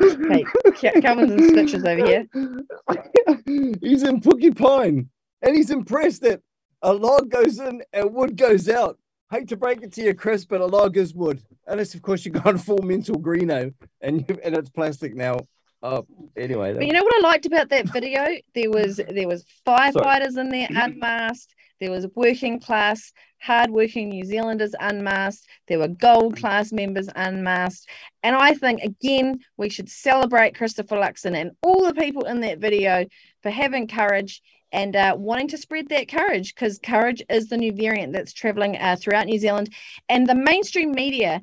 Hey, 0.00 0.44
Ca- 0.76 1.00
Calvin's 1.00 1.32
in 1.32 1.48
stitches 1.50 1.84
over 1.84 2.04
here. 2.06 2.26
he's 3.80 4.02
in 4.02 4.20
Pukepine 4.20 5.08
and 5.42 5.56
he's 5.56 5.70
impressed 5.70 6.22
that 6.22 6.40
a 6.82 6.92
log 6.92 7.30
goes 7.30 7.58
in 7.58 7.82
and 7.92 8.14
wood 8.14 8.36
goes 8.36 8.68
out. 8.68 8.98
Hate 9.34 9.48
to 9.48 9.56
break 9.56 9.82
it 9.82 9.92
to 9.94 10.02
you, 10.02 10.14
Chris, 10.14 10.44
but 10.44 10.60
a 10.60 10.66
log 10.66 10.96
is 10.96 11.12
wood. 11.12 11.42
Unless, 11.66 11.94
of 11.96 12.02
course, 12.02 12.24
you've 12.24 12.40
gone 12.40 12.56
full 12.56 12.82
mental 12.82 13.16
greeno 13.16 13.74
and 14.00 14.24
you, 14.28 14.38
and 14.44 14.56
it's 14.56 14.70
plastic 14.70 15.16
now. 15.16 15.38
Oh, 15.82 16.06
anyway. 16.36 16.72
But 16.72 16.86
you 16.86 16.92
know 16.92 17.02
what 17.02 17.16
I 17.16 17.28
liked 17.28 17.44
about 17.44 17.68
that 17.70 17.88
video? 17.88 18.24
There 18.54 18.70
was 18.70 18.96
there 19.08 19.26
was 19.26 19.44
firefighters 19.66 20.38
in 20.38 20.50
there 20.50 20.68
Mm-hmm. 20.68 20.76
unmasked. 20.76 21.52
There 21.80 21.90
was 21.90 22.06
working 22.14 22.60
class, 22.60 23.12
hardworking 23.40 24.10
New 24.10 24.24
Zealanders 24.24 24.72
unmasked. 24.78 25.48
There 25.66 25.80
were 25.80 25.88
gold 25.88 26.36
class 26.36 26.70
members 26.70 27.08
unmasked. 27.16 27.90
And 28.22 28.36
I 28.36 28.54
think 28.54 28.82
again 28.82 29.40
we 29.56 29.68
should 29.68 29.88
celebrate 29.88 30.54
Christopher 30.54 30.94
Luxon 30.94 31.34
and 31.34 31.50
all 31.60 31.84
the 31.84 31.94
people 31.94 32.24
in 32.26 32.40
that 32.42 32.58
video 32.60 33.04
for 33.42 33.50
having 33.50 33.88
courage 33.88 34.42
and 34.74 34.96
uh, 34.96 35.14
wanting 35.16 35.48
to 35.48 35.58
spread 35.58 35.88
that 35.88 36.08
courage 36.08 36.54
because 36.54 36.78
courage 36.78 37.22
is 37.30 37.48
the 37.48 37.56
new 37.56 37.72
variant 37.72 38.12
that's 38.12 38.32
traveling 38.32 38.76
uh, 38.76 38.96
throughout 39.00 39.26
New 39.26 39.38
Zealand. 39.38 39.72
And 40.08 40.26
the 40.26 40.34
mainstream 40.34 40.90
media 40.90 41.40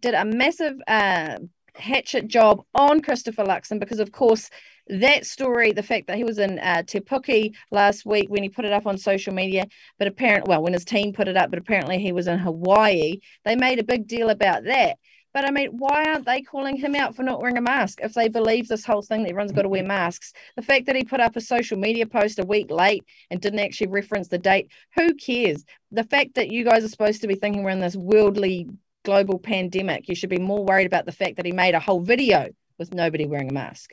did 0.00 0.14
a 0.14 0.24
massive 0.24 0.74
uh, 0.88 1.38
hatchet 1.76 2.26
job 2.26 2.62
on 2.74 3.00
Christopher 3.00 3.44
Luxon 3.44 3.78
because, 3.78 4.00
of 4.00 4.10
course, 4.10 4.50
that 4.88 5.24
story, 5.24 5.72
the 5.72 5.82
fact 5.82 6.08
that 6.08 6.16
he 6.16 6.24
was 6.24 6.38
in 6.38 6.58
uh, 6.58 6.82
Te 6.82 6.98
Puke 6.98 7.54
last 7.70 8.04
week 8.04 8.28
when 8.28 8.42
he 8.42 8.48
put 8.48 8.64
it 8.64 8.72
up 8.72 8.84
on 8.84 8.98
social 8.98 9.32
media, 9.32 9.66
but 9.98 10.08
apparently, 10.08 10.50
well, 10.50 10.62
when 10.62 10.72
his 10.72 10.84
team 10.84 11.12
put 11.12 11.28
it 11.28 11.36
up, 11.36 11.50
but 11.50 11.60
apparently 11.60 11.98
he 11.98 12.10
was 12.10 12.26
in 12.26 12.38
Hawaii, 12.38 13.18
they 13.44 13.54
made 13.54 13.78
a 13.78 13.84
big 13.84 14.08
deal 14.08 14.28
about 14.28 14.64
that. 14.64 14.98
But 15.34 15.46
I 15.46 15.50
mean, 15.50 15.70
why 15.78 16.04
aren't 16.04 16.26
they 16.26 16.42
calling 16.42 16.76
him 16.76 16.94
out 16.94 17.16
for 17.16 17.22
not 17.22 17.40
wearing 17.40 17.56
a 17.56 17.62
mask 17.62 18.00
if 18.02 18.12
they 18.12 18.28
believe 18.28 18.68
this 18.68 18.84
whole 18.84 19.02
thing 19.02 19.22
that 19.22 19.30
everyone's 19.30 19.52
got 19.52 19.62
to 19.62 19.68
wear 19.68 19.82
masks? 19.82 20.32
The 20.56 20.62
fact 20.62 20.86
that 20.86 20.96
he 20.96 21.04
put 21.04 21.20
up 21.20 21.36
a 21.36 21.40
social 21.40 21.78
media 21.78 22.06
post 22.06 22.38
a 22.38 22.44
week 22.44 22.70
late 22.70 23.04
and 23.30 23.40
didn't 23.40 23.60
actually 23.60 23.88
reference 23.88 24.28
the 24.28 24.38
date, 24.38 24.70
who 24.94 25.14
cares? 25.14 25.64
The 25.90 26.04
fact 26.04 26.34
that 26.34 26.50
you 26.50 26.64
guys 26.64 26.84
are 26.84 26.88
supposed 26.88 27.22
to 27.22 27.28
be 27.28 27.34
thinking 27.34 27.62
we're 27.62 27.70
in 27.70 27.80
this 27.80 27.96
worldly 27.96 28.68
global 29.04 29.38
pandemic, 29.38 30.08
you 30.08 30.14
should 30.14 30.30
be 30.30 30.38
more 30.38 30.64
worried 30.64 30.86
about 30.86 31.06
the 31.06 31.12
fact 31.12 31.36
that 31.36 31.46
he 31.46 31.52
made 31.52 31.74
a 31.74 31.80
whole 31.80 32.00
video 32.00 32.50
with 32.78 32.94
nobody 32.94 33.26
wearing 33.26 33.50
a 33.50 33.54
mask. 33.54 33.92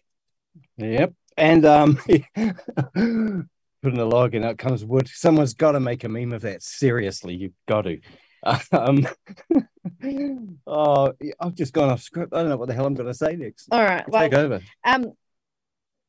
Yep. 0.77 1.13
And 1.37 1.65
um 1.65 1.99
putting 3.81 3.99
a 3.99 4.05
log 4.05 4.35
and 4.35 4.45
out 4.45 4.57
comes 4.57 4.83
wood. 4.83 5.07
Someone's 5.07 5.53
got 5.53 5.73
to 5.73 5.79
make 5.79 6.03
a 6.03 6.09
meme 6.09 6.33
of 6.33 6.41
that. 6.41 6.61
Seriously, 6.61 7.35
you've 7.35 7.53
got 7.67 7.83
to. 7.83 7.99
Um, 8.71 9.05
oh, 10.67 11.13
I've 11.39 11.55
just 11.55 11.73
gone 11.73 11.89
off 11.89 12.01
script. 12.01 12.33
I 12.33 12.39
don't 12.39 12.49
know 12.49 12.57
what 12.57 12.67
the 12.67 12.73
hell 12.73 12.85
I'm 12.85 12.93
going 12.93 13.07
to 13.07 13.13
say 13.13 13.35
next. 13.35 13.67
All 13.71 13.83
right. 13.83 14.07
Well, 14.09 14.21
Take 14.21 14.33
over. 14.33 14.61
Um, 14.83 15.13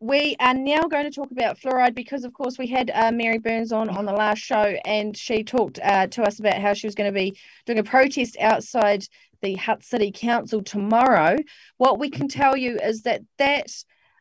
we 0.01 0.35
are 0.40 0.55
now 0.55 0.83
going 0.88 1.05
to 1.05 1.11
talk 1.11 1.31
about 1.31 1.59
fluoride 1.59 1.95
because, 1.95 2.25
of 2.25 2.33
course, 2.33 2.59
we 2.59 2.66
had 2.66 2.90
uh, 2.95 3.12
Mary 3.12 3.38
Burns 3.38 3.71
on 3.71 3.90
on 3.90 4.07
the 4.07 4.12
last 4.12 4.38
show, 4.38 4.75
and 4.85 5.14
she 5.16 5.45
talked 5.45 5.79
uh, 5.83 6.07
to 6.09 6.23
us 6.23 6.40
about 6.40 6.61
how 6.61 6.73
she 6.73 6.87
was 6.87 6.95
going 6.95 7.12
to 7.12 7.19
be 7.19 7.38
doing 7.66 7.79
a 7.79 7.85
protest 7.85 8.37
outside 8.40 9.05
the 9.43 9.55
Hutt 9.55 9.85
City 9.85 10.11
Council 10.11 10.62
tomorrow. 10.62 11.37
What 11.77 11.99
we 11.99 12.09
can 12.11 12.29
tell 12.29 12.57
you 12.57 12.79
is 12.79 13.03
that 13.03 13.23
that 13.38 13.71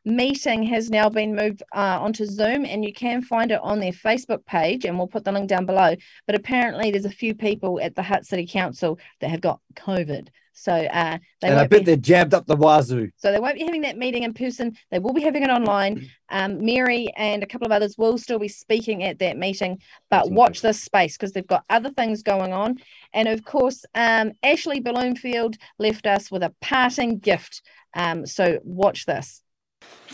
meeting 0.09 0.63
has 0.63 0.89
now 0.89 1.09
been 1.09 1.35
moved 1.35 1.63
uh, 1.75 1.99
onto 2.01 2.25
Zoom, 2.25 2.65
and 2.65 2.83
you 2.83 2.93
can 2.93 3.21
find 3.21 3.51
it 3.51 3.59
on 3.61 3.79
their 3.79 3.91
Facebook 3.91 4.45
page, 4.45 4.85
and 4.85 4.97
we'll 4.97 5.07
put 5.07 5.23
the 5.23 5.31
link 5.31 5.49
down 5.49 5.65
below. 5.65 5.95
But 6.25 6.35
apparently, 6.35 6.91
there's 6.91 7.05
a 7.05 7.09
few 7.09 7.35
people 7.35 7.79
at 7.81 7.95
the 7.95 8.03
Hutt 8.03 8.25
City 8.25 8.45
Council 8.45 8.99
that 9.21 9.29
have 9.29 9.41
got 9.41 9.59
COVID. 9.75 10.29
So 10.53 10.73
uh, 10.73 11.17
they 11.39 11.47
And 11.47 11.57
I 11.57 11.67
bet 11.67 11.79
be- 11.79 11.85
they're 11.85 11.95
jabbed 11.95 12.33
up 12.33 12.45
the 12.45 12.57
wazoo. 12.57 13.11
so 13.15 13.31
they 13.31 13.39
won't 13.39 13.55
be 13.55 13.63
having 13.63 13.81
that 13.83 13.97
meeting 13.97 14.23
in 14.23 14.33
person. 14.33 14.75
They 14.91 14.99
will 14.99 15.13
be 15.13 15.21
having 15.21 15.43
it 15.43 15.49
online. 15.49 16.09
Um, 16.29 16.65
Mary 16.65 17.07
and 17.15 17.41
a 17.41 17.45
couple 17.45 17.65
of 17.65 17.71
others 17.71 17.97
will 17.97 18.17
still 18.17 18.39
be 18.39 18.49
speaking 18.49 19.03
at 19.03 19.19
that 19.19 19.37
meeting, 19.37 19.79
but 20.11 20.23
That's 20.23 20.29
watch 20.31 20.61
this 20.61 20.81
space 20.81 21.15
because 21.15 21.31
they've 21.31 21.47
got 21.47 21.63
other 21.69 21.91
things 21.91 22.23
going 22.23 22.51
on. 22.51 22.77
And 23.13 23.29
of 23.29 23.45
course, 23.45 23.85
um, 23.95 24.33
Ashley 24.43 24.81
Bloomfield 24.81 25.55
left 25.77 26.05
us 26.05 26.29
with 26.29 26.43
a 26.43 26.53
parting 26.59 27.19
gift. 27.19 27.61
Um, 27.93 28.25
so 28.25 28.59
watch 28.63 29.05
this. 29.05 29.41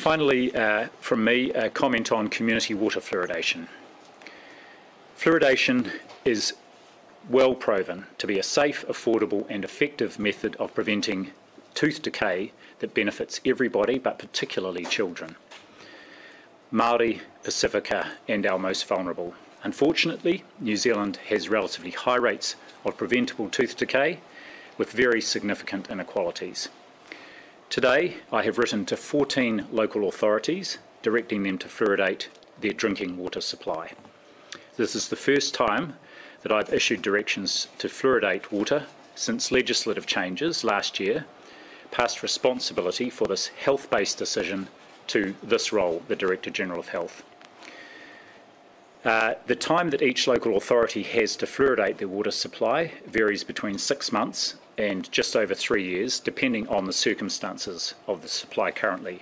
Finally, 0.06 0.56
uh, 0.56 0.88
from 1.00 1.24
me, 1.24 1.52
a 1.54 1.68
comment 1.68 2.12
on 2.12 2.28
community 2.28 2.76
water 2.76 3.00
fluoridation. 3.00 3.68
Fluoridation 5.18 5.90
is 6.24 6.54
well 7.28 7.56
proven 7.56 8.06
to 8.20 8.28
be 8.28 8.38
a 8.38 8.44
safe, 8.44 8.86
affordable, 8.88 9.48
and 9.50 9.64
effective 9.64 10.20
method 10.20 10.56
of 10.58 10.76
preventing 10.76 11.32
tooth 11.74 12.04
decay 12.04 12.52
that 12.78 12.94
benefits 12.94 13.42
everybody, 13.44 13.98
but 13.98 14.20
particularly 14.20 14.86
children. 14.86 15.38
Māori, 16.72 17.22
Pacifica, 17.44 18.12
and 18.28 18.46
our 18.46 18.60
most 18.60 18.86
vulnerable. 18.86 19.34
Unfortunately, 19.64 20.44
New 20.60 20.76
Zealand 20.76 21.18
has 21.30 21.50
relatively 21.50 21.90
high 21.90 22.18
rates 22.18 22.56
of 22.84 22.96
preventable 22.96 23.50
tooth 23.50 23.76
decay 23.76 24.20
with 24.78 24.92
very 24.92 25.20
significant 25.20 25.90
inequalities. 25.90 26.70
Today, 27.76 28.16
I 28.32 28.44
have 28.44 28.58
written 28.58 28.86
to 28.86 28.96
14 28.96 29.68
local 29.70 30.08
authorities 30.08 30.78
directing 31.02 31.44
them 31.44 31.58
to 31.58 31.68
fluoridate 31.68 32.28
their 32.62 32.72
drinking 32.72 33.18
water 33.18 33.42
supply. 33.42 33.92
This 34.78 34.96
is 34.96 35.10
the 35.10 35.18
first 35.18 35.54
time 35.54 35.98
that 36.44 36.54
I've 36.54 36.74
issued 36.74 37.02
directions 37.02 37.68
to 37.80 37.90
fluoridate 37.90 38.50
water 38.50 38.86
since 39.14 39.52
legislative 39.52 40.06
changes 40.06 40.64
last 40.64 41.02
year 41.02 41.26
passed 41.92 42.24
responsibility 42.24 43.10
for 43.10 43.28
this 43.28 43.48
health 43.48 43.90
based 43.90 44.18
decision 44.18 44.70
to 45.08 45.36
this 45.44 45.74
role, 45.74 46.02
the 46.08 46.16
Director 46.16 46.52
General 46.52 46.80
of 46.80 46.88
Health. 46.88 47.24
Uh, 49.06 49.36
the 49.46 49.56
time 49.56 49.92
that 49.92 50.02
each 50.02 50.28
local 50.28 50.58
authority 50.58 51.04
has 51.04 51.36
to 51.36 51.46
fluoridate 51.46 51.98
their 51.98 52.08
water 52.08 52.32
supply 52.32 52.92
varies 53.06 53.44
between 53.44 53.78
six 53.78 54.12
months 54.12 54.56
and 54.80 55.12
just 55.12 55.36
over 55.36 55.54
three 55.54 55.84
years, 55.84 56.20
depending 56.20 56.68
on 56.68 56.86
the 56.86 56.92
circumstances 56.92 57.94
of 58.08 58.24
the 58.24 58.28
supply 58.28 58.72
currently. 58.72 59.22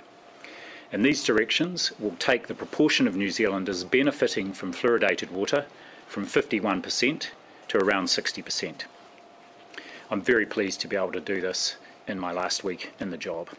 And 0.94 1.04
these 1.04 1.22
directions 1.22 1.92
will 2.00 2.16
take 2.18 2.48
the 2.48 2.54
proportion 2.54 3.08
of 3.08 3.18
New 3.18 3.30
Zealanders 3.30 3.84
benefiting 3.84 4.54
from 4.54 4.74
fluoridated 4.74 5.32
water 5.32 5.66
from 6.08 6.26
51% 6.26 7.28
to 7.68 7.78
around 7.78 8.06
60%. 8.06 8.84
I'm 10.10 10.22
very 10.22 10.46
pleased 10.46 10.80
to 10.82 10.88
be 10.88 10.96
able 10.96 11.12
to 11.12 11.20
do 11.20 11.42
this 11.42 11.76
in 12.08 12.20
my 12.20 12.32
last 12.32 12.64
week 12.64 12.94
in 13.02 13.10
the 13.10 13.18
job. 13.18 13.50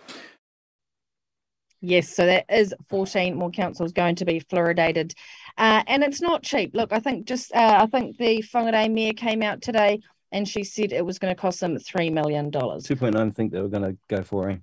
Yes, 1.86 2.08
so 2.08 2.24
that 2.24 2.46
is 2.48 2.72
14 2.88 3.34
more 3.34 3.50
councils 3.50 3.92
going 3.92 4.14
to 4.16 4.24
be 4.24 4.40
fluoridated. 4.40 5.12
Uh, 5.56 5.82
and 5.86 6.02
it's 6.02 6.20
not 6.20 6.42
cheap. 6.42 6.74
Look, 6.74 6.92
I 6.92 6.98
think 6.98 7.26
just, 7.26 7.54
uh, 7.54 7.78
I 7.82 7.86
think 7.86 8.16
the 8.16 8.42
Whangarei 8.42 8.90
mayor 8.92 9.12
came 9.12 9.42
out 9.42 9.62
today 9.62 10.00
and 10.32 10.48
she 10.48 10.64
said 10.64 10.92
it 10.92 11.06
was 11.06 11.18
going 11.18 11.34
to 11.34 11.40
cost 11.40 11.60
them 11.60 11.76
$3 11.76 12.12
million. 12.12 12.50
2.9, 12.50 13.16
I 13.16 13.30
think 13.30 13.52
they 13.52 13.60
were 13.60 13.68
going 13.68 13.84
to 13.84 13.96
go 14.08 14.22
for 14.22 14.50
it. 14.50 14.60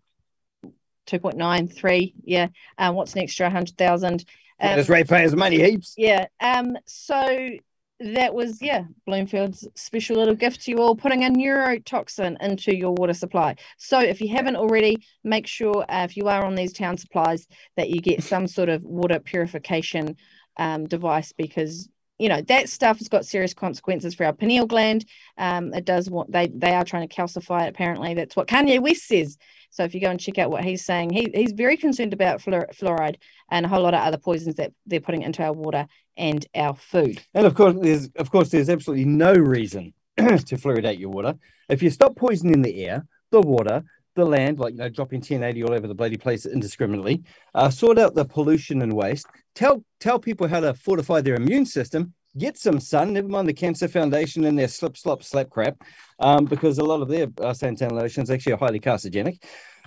2.93, 1.07 2.13
yeah. 2.23 2.47
Um, 2.77 2.95
what's 2.95 3.13
an 3.13 3.21
extra 3.21 3.45
100,000? 3.45 4.13
Um, 4.13 4.21
yeah, 4.59 4.83
ratepayers' 4.87 5.35
money 5.35 5.59
heaps. 5.59 5.95
Yeah. 5.97 6.27
Um, 6.39 6.77
so 6.85 7.57
that 8.01 8.33
was 8.33 8.61
yeah 8.61 8.83
bloomfield's 9.05 9.67
special 9.75 10.17
little 10.17 10.33
gift 10.33 10.61
to 10.61 10.71
you 10.71 10.77
all 10.77 10.95
putting 10.95 11.23
a 11.23 11.29
neurotoxin 11.29 12.35
into 12.41 12.75
your 12.75 12.93
water 12.93 13.13
supply 13.13 13.55
so 13.77 13.99
if 13.99 14.19
you 14.19 14.27
haven't 14.27 14.55
already 14.55 14.97
make 15.23 15.45
sure 15.45 15.85
uh, 15.87 16.03
if 16.03 16.17
you 16.17 16.27
are 16.27 16.43
on 16.43 16.55
these 16.55 16.73
town 16.73 16.97
supplies 16.97 17.47
that 17.77 17.89
you 17.89 18.01
get 18.01 18.23
some 18.23 18.47
sort 18.47 18.69
of 18.69 18.81
water 18.81 19.19
purification 19.19 20.15
um, 20.57 20.87
device 20.87 21.33
because 21.33 21.89
you 22.19 22.29
know 22.29 22.41
that 22.41 22.69
stuff 22.69 22.99
has 22.99 23.09
got 23.09 23.25
serious 23.25 23.53
consequences 23.53 24.13
for 24.13 24.25
our 24.25 24.33
pineal 24.33 24.67
gland 24.67 25.05
um, 25.37 25.73
it 25.73 25.85
does 25.85 26.09
what 26.09 26.31
they 26.31 26.47
they 26.47 26.73
are 26.73 26.85
trying 26.85 27.07
to 27.07 27.15
calcify 27.15 27.65
it 27.65 27.69
apparently 27.69 28.13
that's 28.13 28.35
what 28.35 28.47
kanye 28.47 28.79
west 28.79 29.07
says 29.07 29.37
so 29.71 29.85
if 29.85 29.95
you 29.95 30.01
go 30.01 30.09
and 30.09 30.19
check 30.19 30.37
out 30.37 30.51
what 30.51 30.65
he's 30.65 30.83
saying, 30.83 31.11
he, 31.11 31.31
he's 31.33 31.53
very 31.53 31.77
concerned 31.77 32.11
about 32.11 32.41
fluoride 32.41 33.15
and 33.49 33.65
a 33.65 33.69
whole 33.69 33.81
lot 33.81 33.93
of 33.93 34.01
other 34.01 34.17
poisons 34.17 34.55
that 34.55 34.73
they're 34.85 34.99
putting 34.99 35.21
into 35.21 35.41
our 35.43 35.53
water 35.53 35.87
and 36.17 36.45
our 36.53 36.75
food. 36.75 37.21
And 37.33 37.47
of 37.47 37.55
course, 37.55 37.75
there's 37.79 38.09
of 38.17 38.29
course 38.29 38.49
there's 38.49 38.69
absolutely 38.69 39.05
no 39.05 39.33
reason 39.33 39.93
to 40.17 40.57
fluoridate 40.57 40.99
your 40.99 41.09
water. 41.09 41.35
If 41.69 41.81
you 41.81 41.89
stop 41.89 42.17
poisoning 42.17 42.61
the 42.61 42.85
air, 42.85 43.07
the 43.31 43.39
water, 43.39 43.85
the 44.15 44.25
land, 44.25 44.59
like 44.59 44.73
you 44.73 44.79
know, 44.79 44.89
dropping 44.89 45.19
1080 45.19 45.63
all 45.63 45.73
over 45.73 45.87
the 45.87 45.95
bloody 45.95 46.17
place 46.17 46.45
indiscriminately, 46.45 47.23
uh, 47.55 47.69
sort 47.69 47.97
out 47.97 48.13
the 48.13 48.25
pollution 48.25 48.81
and 48.81 48.91
waste, 48.91 49.27
tell 49.55 49.83
tell 49.99 50.19
people 50.19 50.47
how 50.47 50.59
to 50.59 50.73
fortify 50.73 51.21
their 51.21 51.35
immune 51.35 51.65
system, 51.65 52.13
get 52.37 52.57
some 52.57 52.79
sun, 52.79 53.13
never 53.13 53.27
mind 53.27 53.47
the 53.47 53.53
Cancer 53.53 53.87
Foundation 53.87 54.45
and 54.45 54.57
their 54.57 54.67
slip, 54.67 54.97
slop, 54.97 55.23
slap 55.23 55.49
crap, 55.49 55.81
um, 56.19 56.45
because 56.45 56.77
a 56.77 56.83
lot 56.83 57.01
of 57.01 57.07
their 57.07 57.23
uh, 57.23 57.53
suntan 57.53 57.91
lotions 57.91 58.29
actually 58.29 58.53
are 58.53 58.57
highly 58.57 58.79
carcinogenic. 58.79 59.41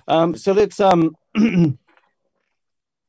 Um, 0.07 0.35
so 0.35 0.51
let's 0.51 0.79
um, 0.79 1.15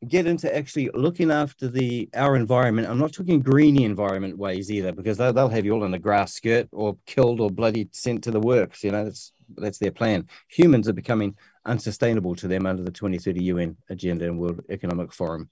get 0.08 0.26
into 0.26 0.54
actually 0.54 0.90
looking 0.94 1.30
after 1.30 1.68
the 1.68 2.08
our 2.14 2.36
environment. 2.36 2.88
I'm 2.88 2.98
not 2.98 3.12
talking 3.12 3.40
greeny 3.40 3.84
environment 3.84 4.38
ways 4.38 4.70
either, 4.70 4.92
because 4.92 5.18
they'll, 5.18 5.32
they'll 5.32 5.48
have 5.48 5.64
you 5.64 5.72
all 5.72 5.84
in 5.84 5.94
a 5.94 5.98
grass 5.98 6.32
skirt 6.32 6.68
or 6.72 6.96
killed 7.06 7.40
or 7.40 7.50
bloody 7.50 7.88
sent 7.92 8.24
to 8.24 8.30
the 8.30 8.40
works. 8.40 8.82
You 8.82 8.92
know, 8.92 9.04
that's 9.04 9.32
that's 9.56 9.78
their 9.78 9.92
plan. 9.92 10.26
Humans 10.48 10.88
are 10.88 10.94
becoming 10.94 11.36
unsustainable 11.66 12.34
to 12.36 12.48
them 12.48 12.64
under 12.64 12.82
the 12.82 12.90
2030 12.90 13.44
UN 13.44 13.76
agenda 13.90 14.24
and 14.24 14.38
World 14.38 14.62
Economic 14.70 15.12
Forum 15.12 15.50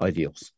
ideals. 0.00 0.52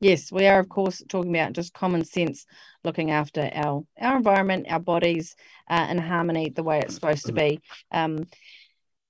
Yes, 0.00 0.32
we 0.32 0.46
are, 0.46 0.58
of 0.58 0.68
course, 0.68 1.00
talking 1.08 1.34
about 1.34 1.52
just 1.52 1.72
common 1.72 2.04
sense, 2.04 2.44
looking 2.82 3.12
after 3.12 3.48
our 3.54 3.84
our 4.00 4.16
environment, 4.16 4.66
our 4.68 4.80
bodies, 4.80 5.36
uh, 5.70 5.86
in 5.90 5.98
harmony 5.98 6.50
the 6.50 6.64
way 6.64 6.80
it's 6.80 6.94
supposed 6.94 7.26
to 7.26 7.32
be. 7.32 7.60
Um, 7.92 8.26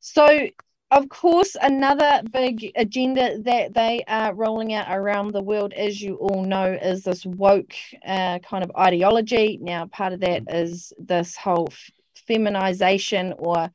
so, 0.01 0.49
of 0.91 1.09
course, 1.09 1.57
another 1.61 2.21
big 2.31 2.73
agenda 2.77 3.39
that 3.39 3.73
they 3.73 4.05
are 4.07 4.35
rolling 4.35 4.75
out 4.75 4.87
around 4.91 5.31
the 5.33 5.43
world, 5.43 5.73
as 5.73 5.99
you 6.03 6.17
all 6.17 6.45
know, 6.45 6.71
is 6.71 7.05
this 7.05 7.25
woke 7.25 7.73
uh, 8.07 8.41
kind 8.41 8.63
of 8.63 8.71
ideology. 8.77 9.59
Now, 9.63 9.87
part 9.87 10.13
of 10.13 10.21
that 10.21 10.43
is 10.55 10.93
this 10.99 11.37
whole 11.37 11.73
feminization 12.27 13.33
or 13.39 13.71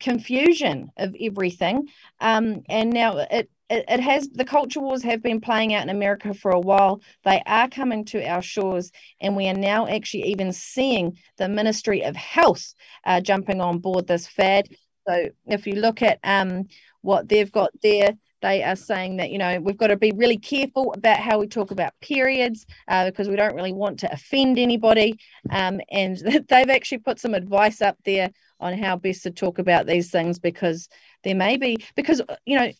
confusion 0.00 0.90
of 0.96 1.14
everything. 1.20 1.88
Um, 2.20 2.62
and 2.68 2.90
now 2.90 3.18
it 3.18 3.50
it, 3.70 3.84
it 3.88 4.00
has 4.00 4.28
the 4.30 4.44
culture 4.44 4.80
wars 4.80 5.02
have 5.02 5.22
been 5.22 5.40
playing 5.40 5.74
out 5.74 5.82
in 5.82 5.90
America 5.90 6.32
for 6.32 6.50
a 6.50 6.60
while. 6.60 7.02
They 7.24 7.42
are 7.46 7.68
coming 7.68 8.04
to 8.06 8.24
our 8.26 8.42
shores, 8.42 8.90
and 9.20 9.36
we 9.36 9.46
are 9.48 9.54
now 9.54 9.86
actually 9.86 10.24
even 10.24 10.52
seeing 10.52 11.18
the 11.36 11.48
Ministry 11.48 12.02
of 12.02 12.16
Health 12.16 12.74
uh, 13.04 13.20
jumping 13.20 13.60
on 13.60 13.78
board 13.78 14.06
this 14.06 14.26
fad. 14.26 14.68
So 15.06 15.28
if 15.46 15.66
you 15.66 15.74
look 15.74 16.02
at 16.02 16.18
um, 16.24 16.68
what 17.02 17.28
they've 17.28 17.52
got 17.52 17.70
there, 17.82 18.14
they 18.40 18.62
are 18.62 18.76
saying 18.76 19.16
that 19.16 19.30
you 19.30 19.38
know 19.38 19.60
we've 19.60 19.76
got 19.76 19.88
to 19.88 19.96
be 19.96 20.12
really 20.12 20.38
careful 20.38 20.92
about 20.94 21.18
how 21.18 21.38
we 21.38 21.46
talk 21.46 21.70
about 21.70 21.92
periods 22.00 22.66
uh, 22.88 23.04
because 23.06 23.28
we 23.28 23.36
don't 23.36 23.54
really 23.54 23.72
want 23.72 23.98
to 24.00 24.12
offend 24.12 24.58
anybody 24.58 25.18
um, 25.50 25.80
and 25.90 26.16
they've 26.48 26.70
actually 26.70 26.98
put 26.98 27.18
some 27.18 27.34
advice 27.34 27.82
up 27.82 27.96
there 28.04 28.30
on 28.60 28.76
how 28.76 28.96
best 28.96 29.22
to 29.22 29.30
talk 29.30 29.58
about 29.58 29.86
these 29.86 30.10
things 30.10 30.38
because 30.38 30.88
there 31.24 31.34
may 31.34 31.56
be 31.56 31.84
because 31.94 32.22
you 32.44 32.58
know 32.58 32.70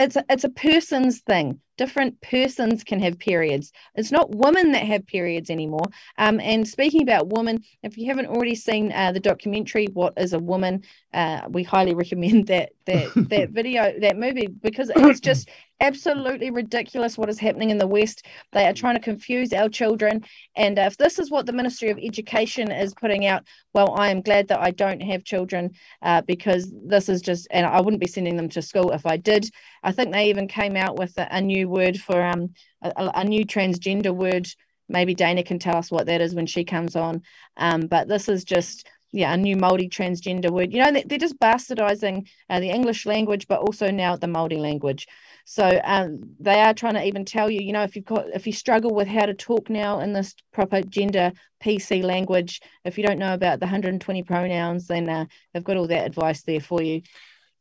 it's 0.00 0.16
a, 0.16 0.24
it's 0.30 0.44
a 0.44 0.48
person's 0.48 1.20
thing. 1.20 1.60
Different 1.76 2.20
persons 2.22 2.84
can 2.84 3.00
have 3.00 3.18
periods. 3.18 3.70
It's 3.94 4.10
not 4.10 4.34
women 4.34 4.72
that 4.72 4.84
have 4.84 5.06
periods 5.06 5.50
anymore. 5.50 5.84
Um, 6.16 6.40
and 6.40 6.66
speaking 6.66 7.02
about 7.02 7.28
women 7.28 7.62
if 7.82 7.98
you 7.98 8.06
haven't 8.06 8.26
already 8.26 8.54
seen 8.54 8.92
uh, 8.92 9.12
the 9.12 9.20
documentary 9.20 9.86
what 9.92 10.14
is 10.16 10.32
a 10.32 10.38
woman 10.38 10.84
uh, 11.12 11.42
we 11.48 11.62
highly 11.62 11.94
recommend 12.02 12.46
that 12.46 12.70
that 12.86 13.12
that 13.28 13.50
video 13.60 13.92
that 14.00 14.16
movie 14.16 14.46
because 14.46 14.90
it's 14.94 15.20
just 15.20 15.48
absolutely 15.80 16.50
ridiculous 16.50 17.16
what 17.16 17.28
is 17.28 17.38
happening 17.38 17.70
in 17.70 17.78
the 17.78 17.86
West. 17.86 18.26
They 18.52 18.66
are 18.66 18.72
trying 18.72 18.96
to 18.96 19.00
confuse 19.00 19.52
our 19.52 19.68
children. 19.68 20.24
And 20.56 20.78
if 20.78 20.96
this 20.96 21.18
is 21.18 21.30
what 21.30 21.46
the 21.46 21.52
Ministry 21.52 21.90
of 21.90 21.98
Education 21.98 22.70
is 22.70 22.94
putting 22.94 23.26
out, 23.26 23.44
well, 23.74 23.94
I 23.96 24.10
am 24.10 24.20
glad 24.20 24.48
that 24.48 24.60
I 24.60 24.70
don't 24.70 25.00
have 25.00 25.24
children 25.24 25.70
uh, 26.02 26.22
because 26.22 26.72
this 26.84 27.08
is 27.08 27.22
just, 27.22 27.48
and 27.50 27.66
I 27.66 27.80
wouldn't 27.80 28.00
be 28.00 28.06
sending 28.06 28.36
them 28.36 28.48
to 28.50 28.62
school 28.62 28.92
if 28.92 29.06
I 29.06 29.16
did. 29.16 29.50
I 29.82 29.92
think 29.92 30.12
they 30.12 30.28
even 30.28 30.48
came 30.48 30.76
out 30.76 30.98
with 30.98 31.16
a, 31.18 31.28
a 31.30 31.40
new 31.40 31.68
word 31.68 31.98
for 31.98 32.22
um, 32.22 32.54
a, 32.82 33.10
a 33.14 33.24
new 33.24 33.44
transgender 33.44 34.14
word. 34.14 34.48
Maybe 34.88 35.14
Dana 35.14 35.42
can 35.42 35.58
tell 35.58 35.76
us 35.76 35.90
what 35.90 36.06
that 36.06 36.20
is 36.20 36.34
when 36.34 36.46
she 36.46 36.64
comes 36.64 36.96
on. 36.96 37.22
Um, 37.56 37.82
but 37.82 38.08
this 38.08 38.28
is 38.28 38.44
just 38.44 38.88
yeah, 39.12 39.32
a 39.32 39.36
new 39.36 39.56
Maori 39.56 39.88
transgender 39.88 40.50
word. 40.50 40.72
You 40.72 40.80
know, 40.80 41.02
they're 41.04 41.18
just 41.18 41.38
bastardizing 41.40 42.28
uh, 42.48 42.60
the 42.60 42.70
English 42.70 43.06
language, 43.06 43.48
but 43.48 43.60
also 43.60 43.90
now 43.90 44.16
the 44.16 44.28
Maori 44.28 44.56
language. 44.56 45.06
So 45.50 45.80
um, 45.82 46.36
they 46.38 46.60
are 46.60 46.72
trying 46.72 46.94
to 46.94 47.04
even 47.04 47.24
tell 47.24 47.50
you, 47.50 47.60
you 47.60 47.72
know, 47.72 47.82
if 47.82 47.96
you've 47.96 48.04
got 48.04 48.28
if 48.32 48.46
you 48.46 48.52
struggle 48.52 48.94
with 48.94 49.08
how 49.08 49.26
to 49.26 49.34
talk 49.34 49.68
now 49.68 49.98
in 49.98 50.12
this 50.12 50.32
proper 50.52 50.80
gender 50.80 51.32
PC 51.60 52.04
language, 52.04 52.60
if 52.84 52.96
you 52.96 53.04
don't 53.04 53.18
know 53.18 53.34
about 53.34 53.58
the 53.58 53.66
120 53.66 54.22
pronouns, 54.22 54.86
then 54.86 55.08
uh, 55.08 55.24
they've 55.52 55.64
got 55.64 55.76
all 55.76 55.88
that 55.88 56.06
advice 56.06 56.42
there 56.42 56.60
for 56.60 56.80
you. 56.80 57.02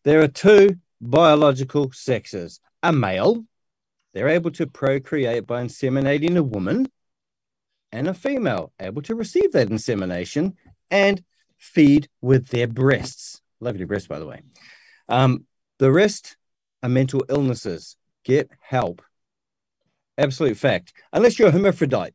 There 0.04 0.22
are 0.22 0.28
two 0.28 0.76
biological 1.02 1.92
sexes: 1.92 2.60
a 2.84 2.94
male, 2.94 3.44
they're 4.14 4.30
able 4.30 4.52
to 4.52 4.68
procreate 4.68 5.48
by 5.48 5.64
inseminating 5.64 6.38
a 6.38 6.44
woman, 6.44 6.92
and 7.92 8.08
a 8.08 8.14
female, 8.14 8.72
able 8.80 9.02
to 9.02 9.16
receive 9.16 9.52
that 9.54 9.72
insemination 9.72 10.58
and 10.92 11.24
feed 11.58 12.08
with 12.22 12.50
their 12.50 12.68
breasts. 12.68 13.42
Lovely 13.60 13.86
breasts, 13.86 14.08
by 14.08 14.20
the 14.20 14.28
way. 14.28 14.44
Um, 15.08 15.48
the 15.80 15.92
rest 15.92 16.36
are 16.84 16.90
mental 16.90 17.24
illnesses. 17.30 17.96
Get 18.24 18.50
help. 18.60 19.02
Absolute 20.18 20.58
fact. 20.58 20.94
Unless 21.14 21.40
you're 21.40 21.48
a 21.48 21.52
hermaphrodite, 21.52 22.14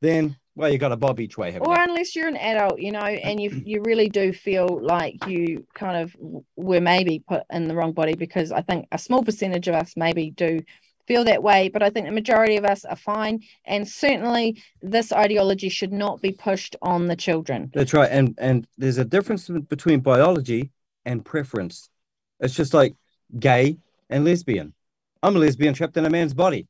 then 0.00 0.36
well, 0.58 0.68
you 0.68 0.78
got 0.78 0.90
a 0.90 0.96
bob 0.96 1.20
each 1.20 1.38
way. 1.38 1.56
Or 1.60 1.76
you? 1.76 1.82
unless 1.82 2.16
you're 2.16 2.26
an 2.26 2.36
adult, 2.36 2.80
you 2.80 2.90
know, 2.90 2.98
and 2.98 3.40
you 3.40 3.62
you 3.64 3.80
really 3.82 4.08
do 4.08 4.32
feel 4.32 4.80
like 4.82 5.24
you 5.26 5.64
kind 5.74 6.02
of 6.02 6.16
were 6.56 6.80
maybe 6.80 7.22
put 7.28 7.44
in 7.50 7.68
the 7.68 7.76
wrong 7.76 7.92
body 7.92 8.14
because 8.14 8.50
I 8.50 8.62
think 8.62 8.88
a 8.90 8.98
small 8.98 9.22
percentage 9.22 9.68
of 9.68 9.76
us 9.76 9.92
maybe 9.96 10.30
do 10.32 10.60
feel 11.06 11.24
that 11.24 11.42
way, 11.42 11.68
but 11.68 11.82
I 11.82 11.90
think 11.90 12.06
the 12.06 12.12
majority 12.12 12.56
of 12.56 12.64
us 12.64 12.84
are 12.84 12.96
fine. 12.96 13.40
And 13.64 13.88
certainly, 13.88 14.62
this 14.82 15.12
ideology 15.12 15.68
should 15.68 15.92
not 15.92 16.20
be 16.20 16.32
pushed 16.32 16.74
on 16.82 17.06
the 17.06 17.16
children. 17.16 17.70
That's 17.72 17.94
right. 17.94 18.10
And 18.10 18.34
and 18.38 18.66
there's 18.76 18.98
a 18.98 19.04
difference 19.04 19.48
between 19.48 20.00
biology 20.00 20.72
and 21.04 21.24
preference. 21.24 21.88
It's 22.40 22.54
just 22.54 22.74
like 22.74 22.94
gay, 23.36 23.78
and 24.10 24.24
lesbian. 24.24 24.74
I'm 25.22 25.36
a 25.36 25.38
lesbian 25.38 25.74
trapped 25.74 25.96
in 25.96 26.04
a 26.04 26.10
man's 26.10 26.34
body. 26.34 26.66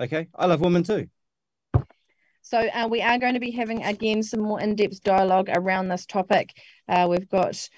Okay. 0.00 0.28
I 0.34 0.46
love 0.46 0.60
women 0.60 0.82
too. 0.82 1.08
So 2.42 2.58
uh, 2.58 2.88
we 2.88 3.02
are 3.02 3.18
going 3.18 3.34
to 3.34 3.40
be 3.40 3.50
having 3.50 3.84
again 3.84 4.22
some 4.22 4.40
more 4.40 4.60
in-depth 4.60 5.02
dialogue 5.02 5.48
around 5.50 5.88
this 5.88 6.06
topic. 6.06 6.56
Uh, 6.88 7.06
we've 7.08 7.28
got 7.28 7.68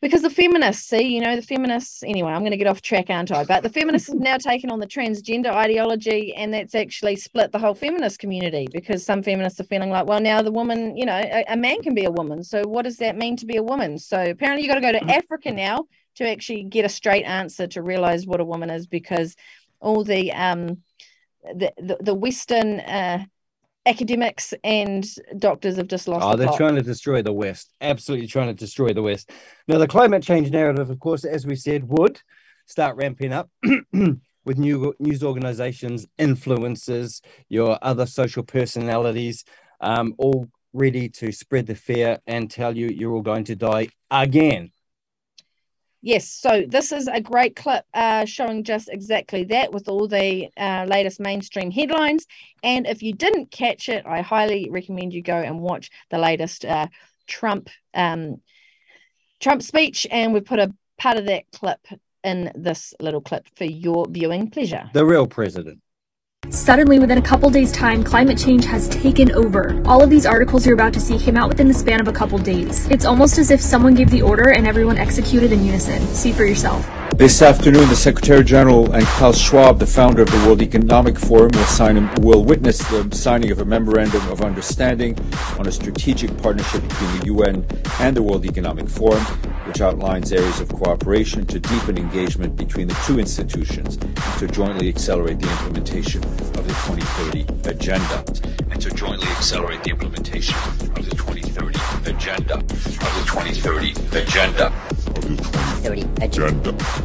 because 0.00 0.20
the 0.20 0.28
feminists 0.28 0.86
see, 0.86 1.14
you 1.14 1.20
know, 1.22 1.34
the 1.34 1.42
feminists. 1.42 2.02
Anyway, 2.02 2.30
I'm 2.30 2.42
going 2.42 2.50
to 2.50 2.58
get 2.58 2.66
off 2.66 2.82
track, 2.82 3.06
aren't 3.08 3.32
I? 3.32 3.42
But 3.42 3.62
the 3.62 3.70
feminists 3.70 4.08
have 4.08 4.20
now 4.20 4.36
taken 4.36 4.70
on 4.70 4.78
the 4.78 4.86
transgender 4.86 5.50
ideology, 5.50 6.34
and 6.34 6.52
that's 6.52 6.74
actually 6.74 7.16
split 7.16 7.52
the 7.52 7.58
whole 7.58 7.74
feminist 7.74 8.18
community 8.18 8.68
because 8.70 9.02
some 9.02 9.22
feminists 9.22 9.58
are 9.60 9.64
feeling 9.64 9.88
like, 9.88 10.06
well, 10.06 10.20
now 10.20 10.42
the 10.42 10.52
woman, 10.52 10.94
you 10.94 11.06
know, 11.06 11.16
a, 11.16 11.44
a 11.48 11.56
man 11.56 11.80
can 11.80 11.94
be 11.94 12.04
a 12.04 12.10
woman. 12.10 12.44
So 12.44 12.64
what 12.64 12.82
does 12.82 12.98
that 12.98 13.16
mean 13.16 13.36
to 13.38 13.46
be 13.46 13.56
a 13.56 13.62
woman? 13.62 13.98
So 13.98 14.22
apparently, 14.22 14.62
you 14.62 14.68
got 14.68 14.74
to 14.74 14.80
go 14.82 14.92
to. 14.92 15.04
Africa 15.10 15.50
now 15.50 15.86
to 16.16 16.28
actually 16.28 16.64
get 16.64 16.84
a 16.84 16.88
straight 16.88 17.24
answer 17.24 17.66
to 17.68 17.82
realize 17.82 18.26
what 18.26 18.40
a 18.40 18.44
woman 18.44 18.70
is 18.70 18.86
because 18.86 19.36
all 19.80 20.04
the 20.04 20.32
um 20.32 20.78
the 21.54 21.72
the, 21.78 21.96
the 22.00 22.14
western 22.14 22.80
uh 22.80 23.24
academics 23.86 24.54
and 24.64 25.06
doctors 25.38 25.76
have 25.76 25.88
just 25.88 26.08
lost. 26.08 26.24
Oh, 26.24 26.30
the 26.30 26.36
they're 26.38 26.46
plot. 26.48 26.58
trying 26.58 26.76
to 26.76 26.82
destroy 26.82 27.22
the 27.22 27.32
West. 27.32 27.72
Absolutely 27.80 28.26
trying 28.26 28.48
to 28.48 28.54
destroy 28.54 28.92
the 28.92 29.02
West. 29.02 29.30
Now, 29.68 29.78
the 29.78 29.86
climate 29.86 30.22
change 30.22 30.50
narrative, 30.50 30.90
of 30.90 30.98
course, 31.00 31.24
as 31.24 31.46
we 31.46 31.56
said, 31.56 31.84
would 31.88 32.20
start 32.66 32.96
ramping 32.96 33.32
up 33.32 33.50
with 33.92 34.58
new 34.58 34.94
news 34.98 35.22
organizations, 35.22 36.06
influencers, 36.18 37.20
your 37.48 37.78
other 37.82 38.06
social 38.06 38.42
personalities, 38.42 39.44
um, 39.80 40.14
all 40.18 40.48
ready 40.72 41.08
to 41.08 41.30
spread 41.30 41.66
the 41.66 41.74
fear 41.74 42.18
and 42.26 42.50
tell 42.50 42.76
you 42.76 42.88
you're 42.88 43.12
all 43.12 43.22
going 43.22 43.44
to 43.44 43.54
die 43.54 43.88
again. 44.10 44.70
Yes, 46.06 46.28
so 46.28 46.64
this 46.68 46.92
is 46.92 47.08
a 47.08 47.18
great 47.18 47.56
clip 47.56 47.86
uh, 47.94 48.26
showing 48.26 48.62
just 48.62 48.90
exactly 48.90 49.44
that 49.44 49.72
with 49.72 49.88
all 49.88 50.06
the 50.06 50.50
uh, 50.54 50.84
latest 50.86 51.18
mainstream 51.18 51.70
headlines. 51.70 52.26
And 52.62 52.86
if 52.86 53.02
you 53.02 53.14
didn't 53.14 53.50
catch 53.50 53.88
it, 53.88 54.04
I 54.04 54.20
highly 54.20 54.68
recommend 54.68 55.14
you 55.14 55.22
go 55.22 55.34
and 55.34 55.60
watch 55.60 55.90
the 56.10 56.18
latest 56.18 56.66
uh, 56.66 56.88
Trump 57.26 57.70
um, 57.94 58.42
Trump 59.40 59.62
speech. 59.62 60.06
And 60.10 60.34
we've 60.34 60.44
put 60.44 60.58
a 60.58 60.74
part 60.98 61.16
of 61.16 61.24
that 61.24 61.44
clip 61.52 61.80
in 62.22 62.52
this 62.54 62.92
little 63.00 63.22
clip 63.22 63.46
for 63.56 63.64
your 63.64 64.06
viewing 64.06 64.50
pleasure. 64.50 64.90
The 64.92 65.06
real 65.06 65.26
president. 65.26 65.80
Suddenly, 66.54 67.00
within 67.00 67.18
a 67.18 67.22
couple 67.22 67.50
days' 67.50 67.72
time, 67.72 68.04
climate 68.04 68.38
change 68.38 68.64
has 68.66 68.86
taken 68.86 69.32
over. 69.32 69.82
All 69.86 70.04
of 70.04 70.08
these 70.08 70.24
articles 70.24 70.64
you're 70.64 70.74
about 70.74 70.92
to 70.92 71.00
see 71.00 71.18
came 71.18 71.36
out 71.36 71.48
within 71.48 71.66
the 71.66 71.74
span 71.74 72.00
of 72.00 72.06
a 72.06 72.12
couple 72.12 72.38
days. 72.38 72.86
It's 72.90 73.04
almost 73.04 73.38
as 73.38 73.50
if 73.50 73.60
someone 73.60 73.94
gave 73.94 74.08
the 74.08 74.22
order 74.22 74.50
and 74.50 74.64
everyone 74.64 74.96
executed 74.96 75.50
in 75.50 75.64
unison. 75.64 76.00
See 76.14 76.30
for 76.30 76.44
yourself. 76.44 76.88
This 77.16 77.42
afternoon, 77.42 77.88
the 77.88 77.94
Secretary 77.94 78.42
General 78.42 78.92
and 78.92 79.06
Klaus 79.06 79.38
Schwab, 79.38 79.78
the 79.78 79.86
founder 79.86 80.22
of 80.22 80.30
the 80.32 80.36
World 80.38 80.60
Economic 80.60 81.16
Forum, 81.16 81.52
will, 81.54 81.62
sign, 81.62 82.12
will 82.16 82.44
witness 82.44 82.78
the 82.78 83.08
signing 83.14 83.52
of 83.52 83.60
a 83.60 83.64
memorandum 83.64 84.28
of 84.30 84.42
understanding 84.42 85.16
on 85.56 85.68
a 85.68 85.72
strategic 85.72 86.36
partnership 86.42 86.82
between 86.82 87.20
the 87.20 87.26
UN 87.26 87.66
and 88.00 88.16
the 88.16 88.22
World 88.22 88.44
Economic 88.44 88.88
Forum, 88.88 89.22
which 89.66 89.80
outlines 89.80 90.32
areas 90.32 90.60
of 90.60 90.68
cooperation 90.70 91.46
to 91.46 91.60
deepen 91.60 91.98
engagement 91.98 92.56
between 92.56 92.88
the 92.88 93.00
two 93.06 93.20
institutions 93.20 93.96
and 93.96 94.38
to 94.40 94.48
jointly 94.48 94.88
accelerate 94.88 95.38
the 95.38 95.48
implementation 95.50 96.22
of 96.24 96.66
the 96.66 96.74
2030 96.96 97.70
agenda. 97.70 98.24
And 98.72 98.82
to 98.82 98.90
jointly 98.90 99.28
accelerate 99.28 99.84
the 99.84 99.90
implementation 99.90 100.56
of 100.58 101.08
the 101.08 101.14
2030 101.14 102.10
agenda. 102.10 102.54
Of 102.56 102.68
the 102.68 103.24
2030 103.26 103.92
agenda. 104.18 104.66
Of 105.06 105.22
the 105.22 105.36
2030 105.36 106.24
agenda. 106.24 107.03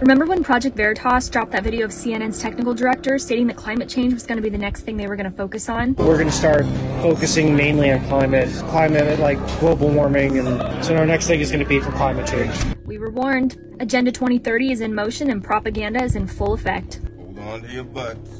Remember 0.00 0.24
when 0.24 0.42
Project 0.42 0.76
Veritas 0.76 1.28
dropped 1.28 1.52
that 1.52 1.62
video 1.62 1.84
of 1.84 1.90
CNN's 1.90 2.40
technical 2.40 2.72
director 2.72 3.18
stating 3.18 3.46
that 3.48 3.56
climate 3.56 3.88
change 3.88 4.14
was 4.14 4.26
going 4.26 4.38
to 4.38 4.42
be 4.42 4.48
the 4.48 4.58
next 4.58 4.80
thing 4.80 4.96
they 4.96 5.06
were 5.06 5.14
going 5.14 5.30
to 5.30 5.36
focus 5.36 5.68
on? 5.68 5.94
We're 5.94 6.14
going 6.16 6.26
to 6.26 6.32
start 6.32 6.64
focusing 7.02 7.54
mainly 7.54 7.92
on 7.92 8.02
climate, 8.06 8.48
climate 8.70 9.20
like 9.20 9.36
global 9.60 9.88
warming, 9.88 10.38
and 10.38 10.84
so 10.84 10.96
our 10.96 11.06
next 11.06 11.26
thing 11.26 11.40
is 11.40 11.52
going 11.52 11.62
to 11.62 11.68
be 11.68 11.80
for 11.80 11.92
climate 11.92 12.26
change. 12.26 12.50
We 12.86 12.98
were 12.98 13.10
warned. 13.10 13.58
Agenda 13.78 14.10
2030 14.10 14.72
is 14.72 14.80
in 14.80 14.94
motion 14.94 15.30
and 15.30 15.44
propaganda 15.44 16.02
is 16.02 16.16
in 16.16 16.26
full 16.26 16.54
effect. 16.54 17.02
Hold 17.16 17.38
on 17.38 17.62
to 17.62 17.70
your 17.70 17.84
butts. 17.84 18.30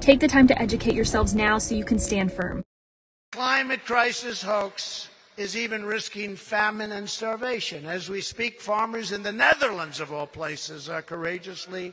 Take 0.00 0.20
the 0.20 0.28
time 0.28 0.46
to 0.48 0.60
educate 0.60 0.94
yourselves 0.94 1.34
now 1.34 1.58
so 1.58 1.74
you 1.74 1.84
can 1.84 1.98
stand 1.98 2.32
firm. 2.32 2.64
Climate 3.32 3.84
crisis 3.84 4.42
hoax 4.42 5.08
is 5.36 5.56
even 5.56 5.84
risking 5.84 6.36
famine 6.36 6.92
and 6.92 7.08
starvation. 7.08 7.84
As 7.84 8.08
we 8.08 8.22
speak, 8.22 8.60
farmers 8.60 9.12
in 9.12 9.22
the 9.22 9.32
Netherlands, 9.32 10.00
of 10.00 10.12
all 10.12 10.26
places, 10.26 10.88
are 10.88 11.02
courageously 11.02 11.92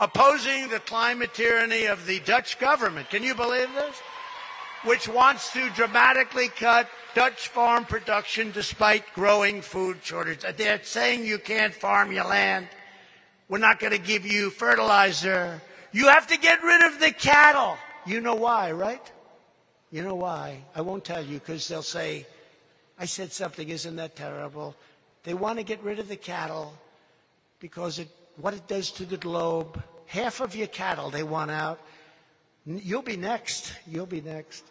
opposing 0.00 0.68
the 0.68 0.80
climate 0.80 1.32
tyranny 1.32 1.86
of 1.86 2.04
the 2.06 2.18
Dutch 2.20 2.58
government. 2.58 3.08
Can 3.08 3.22
you 3.22 3.34
believe 3.34 3.72
this? 3.74 4.00
Which 4.84 5.08
wants 5.08 5.52
to 5.52 5.70
dramatically 5.70 6.48
cut 6.48 6.88
Dutch 7.14 7.48
farm 7.48 7.84
production 7.84 8.50
despite 8.50 9.14
growing 9.14 9.62
food 9.62 9.98
shortage. 10.02 10.44
They're 10.56 10.82
saying 10.82 11.24
you 11.24 11.38
can't 11.38 11.72
farm 11.72 12.10
your 12.10 12.24
land. 12.24 12.66
We're 13.48 13.58
not 13.58 13.78
going 13.78 13.92
to 13.92 13.98
give 13.98 14.26
you 14.26 14.50
fertilizer. 14.50 15.62
You 15.94 16.08
have 16.08 16.26
to 16.26 16.36
get 16.36 16.60
rid 16.64 16.92
of 16.92 16.98
the 16.98 17.12
cattle. 17.12 17.76
You 18.04 18.20
know 18.20 18.34
why, 18.34 18.72
right? 18.72 19.12
You 19.92 20.02
know 20.02 20.16
why? 20.16 20.58
I 20.74 20.80
won't 20.80 21.04
tell 21.04 21.24
you 21.24 21.38
because 21.38 21.68
they'll 21.68 21.82
say, 21.82 22.26
I 22.98 23.04
said 23.04 23.30
something, 23.32 23.68
isn't 23.68 23.94
that 23.94 24.16
terrible? 24.16 24.74
They 25.22 25.34
want 25.34 25.58
to 25.58 25.64
get 25.64 25.80
rid 25.84 26.00
of 26.00 26.08
the 26.08 26.16
cattle 26.16 26.74
because 27.60 28.00
it, 28.00 28.08
what 28.38 28.54
it 28.54 28.66
does 28.66 28.90
to 28.90 29.06
the 29.06 29.16
globe, 29.16 29.80
half 30.06 30.40
of 30.40 30.56
your 30.56 30.66
cattle 30.66 31.10
they 31.10 31.22
want 31.22 31.52
out. 31.52 31.78
You'll 32.66 33.02
be 33.02 33.16
next. 33.16 33.72
You'll 33.86 34.04
be 34.04 34.20
next. 34.20 34.64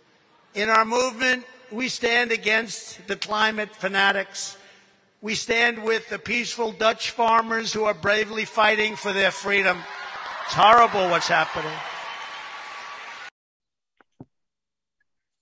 In 0.55 0.67
our 0.67 0.83
movement, 0.83 1.45
we 1.71 1.87
stand 1.87 2.33
against 2.33 3.07
the 3.07 3.15
climate 3.15 3.73
fanatics. 3.73 4.57
We 5.21 5.35
stand 5.35 5.85
with 5.85 6.09
the 6.09 6.19
peaceful 6.19 6.73
Dutch 6.73 7.11
farmers 7.11 7.71
who 7.71 7.85
are 7.85 7.93
bravely 7.93 8.43
fighting 8.43 8.97
for 8.97 9.13
their 9.13 9.31
freedom. 9.31 9.77
It's 10.45 10.53
horrible 10.53 11.09
what's 11.09 11.27
happening. 11.27 11.71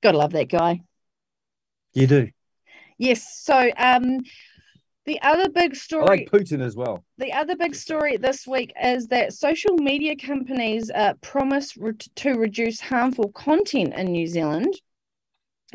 Gotta 0.02 0.18
love 0.18 0.32
that 0.34 0.50
guy. 0.50 0.82
You 1.94 2.08
do. 2.08 2.30
Yes. 2.98 3.40
So 3.44 3.72
um 3.78 4.20
the 5.06 5.22
other 5.22 5.50
big 5.50 5.72
I 5.72 5.76
story 5.76 6.06
like 6.06 6.32
Putin 6.32 6.62
as 6.62 6.76
well. 6.76 7.04
the 7.18 7.34
other 7.34 7.56
big 7.56 7.76
story 7.76 8.18
this 8.18 8.46
week 8.48 8.72
is 8.82 9.08
that 9.08 9.34
social 9.34 9.76
media 9.78 10.16
companies 10.16 10.92
uh, 10.92 11.14
promise 11.22 11.76
re- 11.76 11.94
to 12.16 12.34
reduce 12.34 12.80
harmful 12.80 13.32
content 13.32 13.94
in 13.96 14.12
New 14.12 14.28
Zealand. 14.28 14.74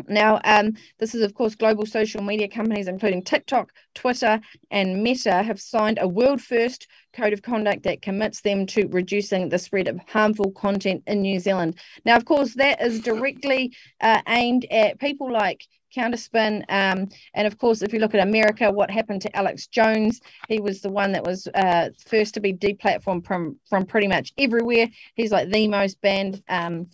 Now, 0.09 0.40
um, 0.44 0.74
this 0.98 1.14
is, 1.14 1.22
of 1.22 1.35
course, 1.35 1.54
global 1.54 1.87
social 1.87 2.22
media 2.22 2.48
companies, 2.48 2.88
including 2.88 3.22
TikTok, 3.22 3.72
Twitter, 3.94 4.40
and 4.70 5.02
Meta, 5.02 5.42
have 5.42 5.61
signed 5.61 5.98
a 6.00 6.09
world 6.09 6.40
first 6.40 6.87
code 7.14 7.32
of 7.32 7.42
conduct 7.42 7.85
that 7.85 8.02
commits 8.02 8.42
them 8.42 8.66
to 8.66 8.87
reducing 8.88 9.48
the 9.48 9.59
spread 9.59 9.88
of 9.88 9.98
harmful 10.06 10.50
content 10.52 11.02
in 11.06 11.22
New 11.22 11.40
Zealand. 11.40 11.78
Now, 12.04 12.16
of 12.16 12.24
course, 12.24 12.54
that 12.54 12.82
is 12.82 13.00
directly 13.00 13.74
uh, 14.00 14.20
aimed 14.28 14.66
at 14.70 15.00
people 15.00 15.32
like 15.32 15.66
Counterspin. 15.96 16.64
Um, 16.68 17.09
and 17.32 17.46
of 17.46 17.59
course, 17.59 17.80
if 17.82 17.92
you 17.92 18.00
look 18.00 18.14
at 18.14 18.26
America, 18.26 18.70
what 18.70 18.90
happened 18.90 19.22
to 19.22 19.37
Alex 19.37 19.66
Jones? 19.66 20.20
He 20.48 20.61
was 20.61 20.82
the 20.82 20.90
one 20.90 21.12
that 21.12 21.24
was 21.24 21.48
uh, 21.54 21.90
first 22.06 22.35
to 22.35 22.40
be 22.40 22.52
deplatformed 22.52 23.26
from, 23.26 23.59
from 23.68 23.87
pretty 23.87 24.09
much 24.09 24.32
everywhere. 24.37 24.88
He's 25.14 25.32
like 25.32 25.50
the 25.50 25.68
most 25.68 26.00
banned 26.02 26.42
um, 26.48 26.88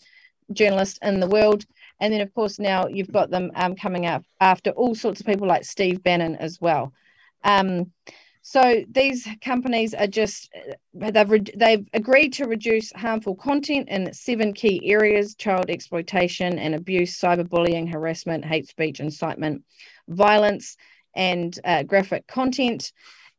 journalist 0.53 0.99
in 1.03 1.21
the 1.21 1.27
world. 1.27 1.65
And 2.03 2.13
then, 2.13 2.21
of 2.21 2.35
course, 2.35 2.59
now 2.59 2.89
you've 2.89 3.13
got 3.13 3.31
them 3.31 3.53
um, 3.55 3.77
coming 3.77 4.07
up 4.07 4.25
after 4.41 4.71
all 4.71 4.97
sorts 4.97 5.21
of 5.21 5.27
people 5.27 5.47
like 5.47 5.65
Steve 5.65 6.03
Bannon 6.03 6.35
as 6.35 6.61
well. 6.61 6.93
Um, 7.45 7.93
so 8.43 8.83
these 8.91 9.29
companies 9.41 9.95
are 9.95 10.09
just 10.09 10.53
they've 10.93 11.31
re- 11.31 11.55
they've 11.57 11.87
agreed 11.93 12.33
to 12.33 12.47
reduce 12.47 12.91
harmful 12.91 13.37
content 13.37 13.89
in 13.89 14.13
seven 14.13 14.53
key 14.53 14.91
areas: 14.91 15.37
child 15.37 15.71
exploitation 15.71 16.59
and 16.59 16.75
abuse, 16.75 17.17
cyberbullying, 17.21 17.93
harassment, 17.93 18.45
hate 18.45 18.67
speech, 18.67 18.99
incitement, 18.99 19.63
violence, 20.09 20.77
and 21.15 21.57
uh, 21.65 21.85
graphic 21.85 22.27
content. 22.27 22.93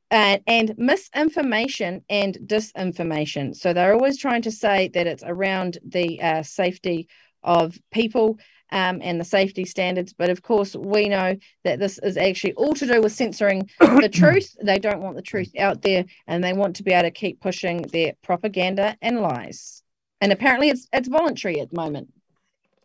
Uh, 0.10 0.38
and 0.46 0.76
misinformation 0.78 2.00
and 2.08 2.38
disinformation. 2.46 3.56
So 3.56 3.74
they're 3.74 3.96
always 3.96 4.20
trying 4.20 4.44
to 4.44 4.52
say 4.52 4.90
that 4.90 5.08
it's 5.08 5.24
around 5.26 5.80
the 5.84 6.22
uh, 6.22 6.44
safety 6.44 7.08
of 7.44 7.78
people 7.92 8.38
um, 8.72 9.00
and 9.04 9.20
the 9.20 9.26
safety 9.26 9.66
standards. 9.66 10.14
But 10.14 10.30
of 10.30 10.42
course, 10.42 10.76
we 10.76 11.08
know 11.08 11.38
that 11.64 11.80
this 11.80 12.00
is 12.00 12.18
actually 12.18 12.54
all 12.54 12.74
to 12.74 12.88
do 12.88 13.02
with 13.02 13.14
censoring 13.14 13.70
the 13.80 14.10
truth. 14.12 14.56
They 14.62 14.80
don't 14.80 15.02
want 15.02 15.16
the 15.16 15.22
truth 15.22 15.52
out 15.58 15.82
there, 15.82 16.06
and 16.28 16.44
they 16.44 16.54
want 16.54 16.78
to 16.78 16.84
be 16.84 16.92
able 16.92 17.04
to 17.04 17.12
keep 17.12 17.40
pushing 17.40 17.84
their 17.84 18.14
propaganda 18.24 18.98
and 19.02 19.20
lies. 19.20 19.84
And 20.22 20.32
apparently, 20.32 20.70
it's 20.70 20.88
it's 20.92 21.08
voluntary 21.08 21.60
at 21.60 21.70
the 21.70 21.76
moment. 21.76 22.12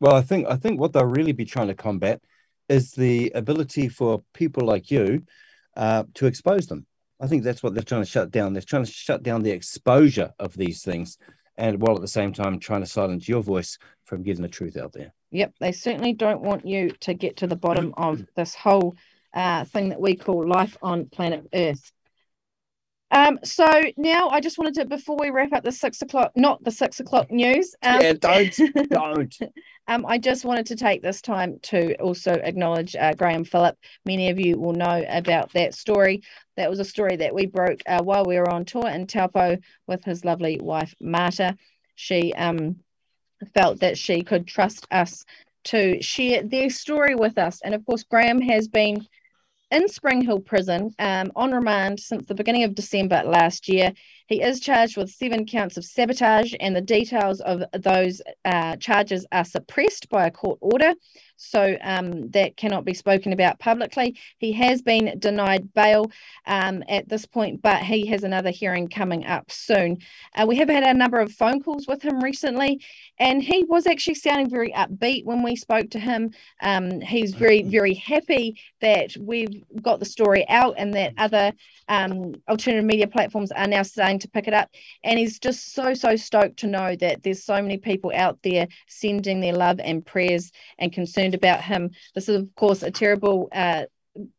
Well, 0.01 0.15
I 0.15 0.23
think 0.23 0.47
I 0.49 0.57
think 0.57 0.79
what 0.79 0.93
they'll 0.93 1.05
really 1.05 1.33
be 1.33 1.45
trying 1.45 1.69
to 1.69 1.75
combat 1.75 2.21
is 2.69 2.93
the 2.93 3.33
ability 3.35 3.89
for 3.89 4.23
people 4.35 4.67
like 4.67 4.91
you 4.91 5.23
uh, 5.77 6.05
to 6.15 6.27
expose 6.27 6.67
them. 6.67 6.87
I 7.21 7.27
think 7.27 7.43
that's 7.43 7.63
what 7.63 7.75
they're 7.75 7.83
trying 7.83 8.03
to 8.03 8.11
shut 8.11 8.31
down. 8.31 8.53
They're 8.53 8.63
trying 8.63 8.85
to 8.85 8.91
shut 8.91 9.23
down 9.23 9.43
the 9.43 9.51
exposure 9.51 10.33
of 10.39 10.57
these 10.57 10.83
things, 10.83 11.19
and 11.59 11.81
while 11.83 11.97
at 11.97 12.01
the 12.01 12.09
same 12.09 12.33
time 12.33 12.59
trying 12.59 12.81
to 12.81 12.87
silence 12.87 13.29
your 13.29 13.43
voice 13.43 13.79
from 14.05 14.23
getting 14.23 14.43
the 14.43 14.49
truth 14.49 14.77
out 14.77 14.93
there. 14.93 15.13
Yep, 15.33 15.55
they 15.61 15.73
certainly 15.73 16.15
don't 16.15 16.41
want 16.41 16.65
you 16.65 16.91
to 17.01 17.13
get 17.13 17.37
to 17.39 17.47
the 17.47 17.57
bottom 17.57 17.93
of 17.99 18.25
this 18.35 18.55
whole 18.55 18.97
uh, 19.35 19.65
thing 19.65 19.91
that 19.91 20.01
we 20.01 20.17
call 20.17 20.49
life 20.49 20.77
on 20.81 21.07
planet 21.07 21.47
Earth. 21.53 21.93
Um, 23.11 23.39
so 23.43 23.67
now 23.97 24.29
I 24.29 24.41
just 24.41 24.59
wanted 24.59 24.75
to, 24.75 24.85
before 24.85 25.17
we 25.19 25.31
wrap 25.31 25.53
up 25.53 25.65
the 25.65 25.73
six 25.73 26.03
o'clock, 26.03 26.33
not 26.37 26.63
the 26.63 26.71
six 26.71 27.01
o'clock 27.01 27.31
news. 27.31 27.75
Um, 27.83 28.01
Yeah, 28.01 28.13
don't, 28.13 28.61
don't. 28.91 29.39
Um, 29.87 30.05
I 30.05 30.19
just 30.19 30.45
wanted 30.45 30.67
to 30.67 30.77
take 30.77 31.03
this 31.03 31.23
time 31.23 31.59
to 31.65 31.95
also 31.97 32.33
acknowledge 32.33 32.95
uh, 32.95 33.15
Graham 33.15 33.45
Philip. 33.45 33.79
Many 34.05 34.29
of 34.29 34.39
you 34.39 34.59
will 34.59 34.75
know 34.75 35.05
about 35.09 35.53
that 35.55 35.75
story. 35.75 36.23
That 36.57 36.69
was 36.69 36.81
a 36.81 36.85
story 36.85 37.17
that 37.17 37.35
we 37.35 37.47
broke 37.47 37.81
uh, 37.87 38.03
while 38.03 38.25
we 38.25 38.37
were 38.37 38.51
on 38.51 38.67
tour 38.67 38.87
in 38.87 39.07
Taupo 39.07 39.57
with 39.87 40.05
his 40.05 40.25
lovely 40.27 40.61
wife, 40.61 40.95
Marta. 41.01 41.57
She 41.95 42.35
um, 42.35 42.77
felt 43.55 43.81
that 43.81 43.97
she 43.97 44.23
could 44.23 44.47
trust 44.47 44.87
us 44.91 45.25
to 45.65 46.03
share 46.03 46.43
their 46.43 46.69
story 46.69 47.15
with 47.15 47.39
us. 47.39 47.61
And 47.63 47.75
of 47.75 47.85
course, 47.87 48.03
Graham 48.03 48.41
has 48.43 48.69
been 48.69 49.07
in 49.71 49.89
Spring 49.89 50.23
Hill 50.23 50.41
Prison 50.41 50.95
um, 50.99 51.31
on 51.37 51.53
remand 51.53 52.01
since 52.01 52.27
the 52.27 52.35
beginning 52.35 52.65
of 52.65 52.75
December 52.75 53.23
last 53.25 53.69
year. 53.69 53.93
He 54.29 54.43
is 54.43 54.61
charged 54.61 54.99
with 54.99 55.11
seven 55.11 55.47
counts 55.47 55.79
of 55.79 55.87
sabotage, 55.87 56.55
and 56.61 56.77
the 56.77 56.83
details 56.83 57.41
of 57.41 57.63
those 57.73 58.21
uh, 58.45 58.77
charges 58.77 59.27
are 59.33 59.45
suppressed 59.45 60.11
by 60.11 60.27
a 60.27 60.31
court 60.31 60.59
order. 60.61 60.93
So 61.39 61.77
um, 61.83 62.31
that 62.31 62.57
cannot 62.57 62.85
be 62.85 62.95
spoken 62.95 63.33
about 63.33 63.61
publicly. 63.61 64.19
He 64.39 64.53
has 64.55 64.83
been 64.83 65.19
denied 65.21 65.73
bail 65.73 66.11
um, 66.47 66.83
at 66.89 67.09
this 67.09 67.25
point, 67.27 67.63
but 67.63 67.81
he 67.83 68.07
has 68.07 68.25
another 68.25 68.51
hearing 68.51 68.89
coming 68.89 69.25
up 69.25 69.51
soon. 69.51 69.99
Uh, 70.35 70.47
we 70.47 70.57
have 70.57 70.69
had 70.69 70.83
a 70.83 70.93
number 70.93 71.21
of 71.21 71.33
phone 71.33 71.63
calls 71.63 71.87
with 71.87 72.03
him 72.03 72.21
recently, 72.21 72.83
and 73.19 73.43
he 73.43 73.65
was 73.65 73.87
actually 73.87 74.17
sounding 74.17 74.51
very 74.51 74.73
upbeat 74.73 75.25
when 75.25 75.43
we 75.43 75.55
spoke 75.55 75.91
to 75.91 76.01
him. 76.01 76.33
Um, 76.61 77.01
he's 77.01 77.35
very, 77.35 77.63
very 77.79 77.95
happy 77.95 78.61
that 78.81 79.17
we've 79.17 79.63
got 79.81 80.01
the 80.01 80.07
story 80.07 80.47
out 80.49 80.75
and 80.77 80.93
that 80.95 81.15
other 81.19 81.53
um, 81.89 82.35
alternative 82.49 82.85
media 82.85 83.07
platforms 83.07 83.53
are 83.53 83.69
now 83.69 83.83
starting 84.19 84.21
to 84.21 84.29
pick 84.29 84.49
it 84.49 84.55
up. 84.55 84.71
And 85.05 85.19
he's 85.19 85.39
just 85.39 85.73
so, 85.75 85.95
so 85.95 86.17
stoked 86.17 86.59
to 86.59 86.67
know 86.67 86.97
that 86.97 87.23
there's 87.23 87.45
so 87.45 87.61
many 87.63 87.79
people 87.79 88.13
out 88.15 88.39
there 88.43 88.69
sending 88.87 89.41
their 89.41 89.55
love 89.55 89.81
and 89.81 90.05
prayers 90.05 90.51
and 90.79 90.93
concerned 90.93 91.35
about 91.35 91.63
him. 91.63 91.91
This 92.15 92.29
is, 92.29 92.37
of 92.43 92.55
course, 92.55 92.83
a 92.83 92.91
terrible 92.91 93.49
uh, 93.53 93.85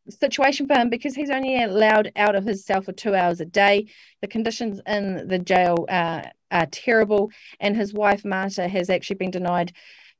situation 0.09 0.67
for 0.67 0.75
him 0.75 0.89
because 0.89 1.15
he's 1.15 1.30
only 1.30 1.63
allowed 1.63 2.11
out 2.15 2.36
of 2.36 2.45
his 2.45 2.65
cell 2.65 2.82
for 2.82 2.91
two 2.91 3.15
hours 3.15 3.39
a 3.39 3.45
day. 3.45 3.88
The 4.21 4.27
conditions 4.27 4.82
in 4.86 5.27
the 5.27 5.39
jail 5.39 5.86
uh, 5.89 6.23
are 6.51 6.65
terrible, 6.67 7.32
and 7.59 7.75
his 7.75 7.93
wife 7.93 8.25
Marta 8.25 8.67
has 8.67 8.89
actually 8.89 9.17
been 9.17 9.32
denied 9.32 9.73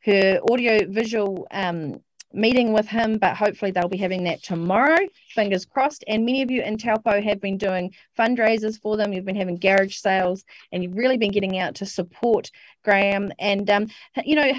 her 0.06 0.40
audio 0.50 0.88
visual 0.90 1.46
um, 1.52 2.00
meeting 2.34 2.74
with 2.74 2.88
him, 2.88 3.18
but 3.18 3.36
hopefully 3.36 3.72
they'll 3.72 3.88
be 3.88 3.98
having 3.98 4.24
that 4.24 4.44
tomorrow. 4.44 5.00
Fingers 5.30 5.66
crossed. 5.66 6.04
And 6.08 6.26
many 6.26 6.42
of 6.42 6.52
you 6.52 6.62
in 6.62 6.78
Taupo 6.78 7.22
have 7.22 7.42
been 7.42 7.58
doing 7.58 7.94
fundraisers 8.18 8.80
for 8.80 8.98
them. 8.98 9.14
You've 9.14 9.26
been 9.26 9.36
having 9.36 9.58
garage 9.58 9.96
sales, 9.96 10.46
and 10.72 10.84
you've 10.84 10.96
really 10.96 11.18
been 11.18 11.32
getting 11.32 11.58
out 11.58 11.76
to 11.76 11.86
support 11.86 12.52
Graham. 12.84 13.32
And 13.40 13.70
um, 13.70 13.88
you 14.24 14.36
know, 14.36 14.52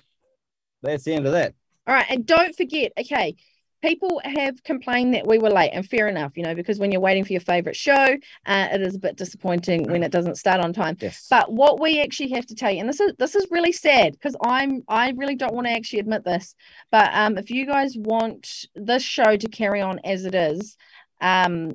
That's 0.83 1.05
the 1.05 1.15
end 1.15 1.27
of 1.27 1.33
that. 1.33 1.55
All 1.87 1.95
right. 1.95 2.07
And 2.09 2.27
don't 2.27 2.57
forget, 2.57 2.93
okay, 2.99 3.37
people 3.83 4.21
have 4.25 4.63
complained 4.65 5.15
that 5.15 5.27
we 5.27 5.39
were 5.39 5.51
late, 5.51 5.71
and 5.73 5.89
fair 5.89 6.09
enough, 6.09 6.37
you 6.37 6.43
know, 6.43 6.55
because 6.55 6.79
when 6.79 6.91
you're 6.91 7.01
waiting 7.01 7.25
for 7.25 7.33
your 7.33 7.41
favorite 7.41 7.77
show, 7.77 8.17
uh, 8.47 8.69
it 8.73 8.81
is 8.81 8.97
a 8.97 8.99
bit 8.99 9.17
disappointing 9.17 9.85
when 9.85 10.03
it 10.03 10.11
doesn't 10.11 10.37
start 10.37 10.61
on 10.61 10.73
time. 10.73 10.97
Yes. 11.01 11.27
But 11.31 11.53
what 11.53 11.81
we 11.81 12.01
actually 12.01 12.31
have 12.31 12.47
to 12.47 12.55
tell 12.55 12.71
you, 12.71 12.81
and 12.81 12.89
this 12.89 13.01
is 13.01 13.13
this 13.19 13.35
is 13.35 13.47
really 13.51 13.73
sad 13.73 14.13
because 14.13 14.37
I'm 14.43 14.83
I 14.89 15.13
really 15.17 15.37
don't 15.37 15.55
want 15.55 15.67
to 15.67 15.73
actually 15.73 16.01
admit 16.01 16.25
this, 16.25 16.55
but 16.91 17.11
um, 17.13 17.39
if 17.39 17.51
you 17.51 17.67
guys 17.67 17.95
want 17.97 18.67
this 18.75 19.03
show 19.03 19.37
to 19.37 19.49
carry 19.49 19.81
on 19.81 20.01
as 20.05 20.25
it 20.25 20.35
is, 20.35 20.77
um, 21.21 21.73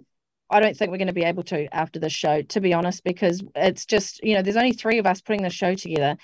I 0.49 0.59
don't 0.59 0.75
think 0.75 0.91
we're 0.91 0.97
going 0.97 1.07
to 1.07 1.13
be 1.13 1.23
able 1.23 1.43
to 1.43 1.73
after 1.73 1.99
this 1.99 2.13
show, 2.13 2.41
to 2.41 2.59
be 2.59 2.73
honest, 2.73 3.03
because 3.03 3.43
it's 3.55 3.85
just 3.85 4.21
you 4.23 4.35
know 4.35 4.41
there's 4.41 4.57
only 4.57 4.73
three 4.73 4.97
of 4.97 5.05
us 5.05 5.21
putting 5.21 5.43
the 5.43 5.49
show 5.49 5.75
together. 5.75 6.17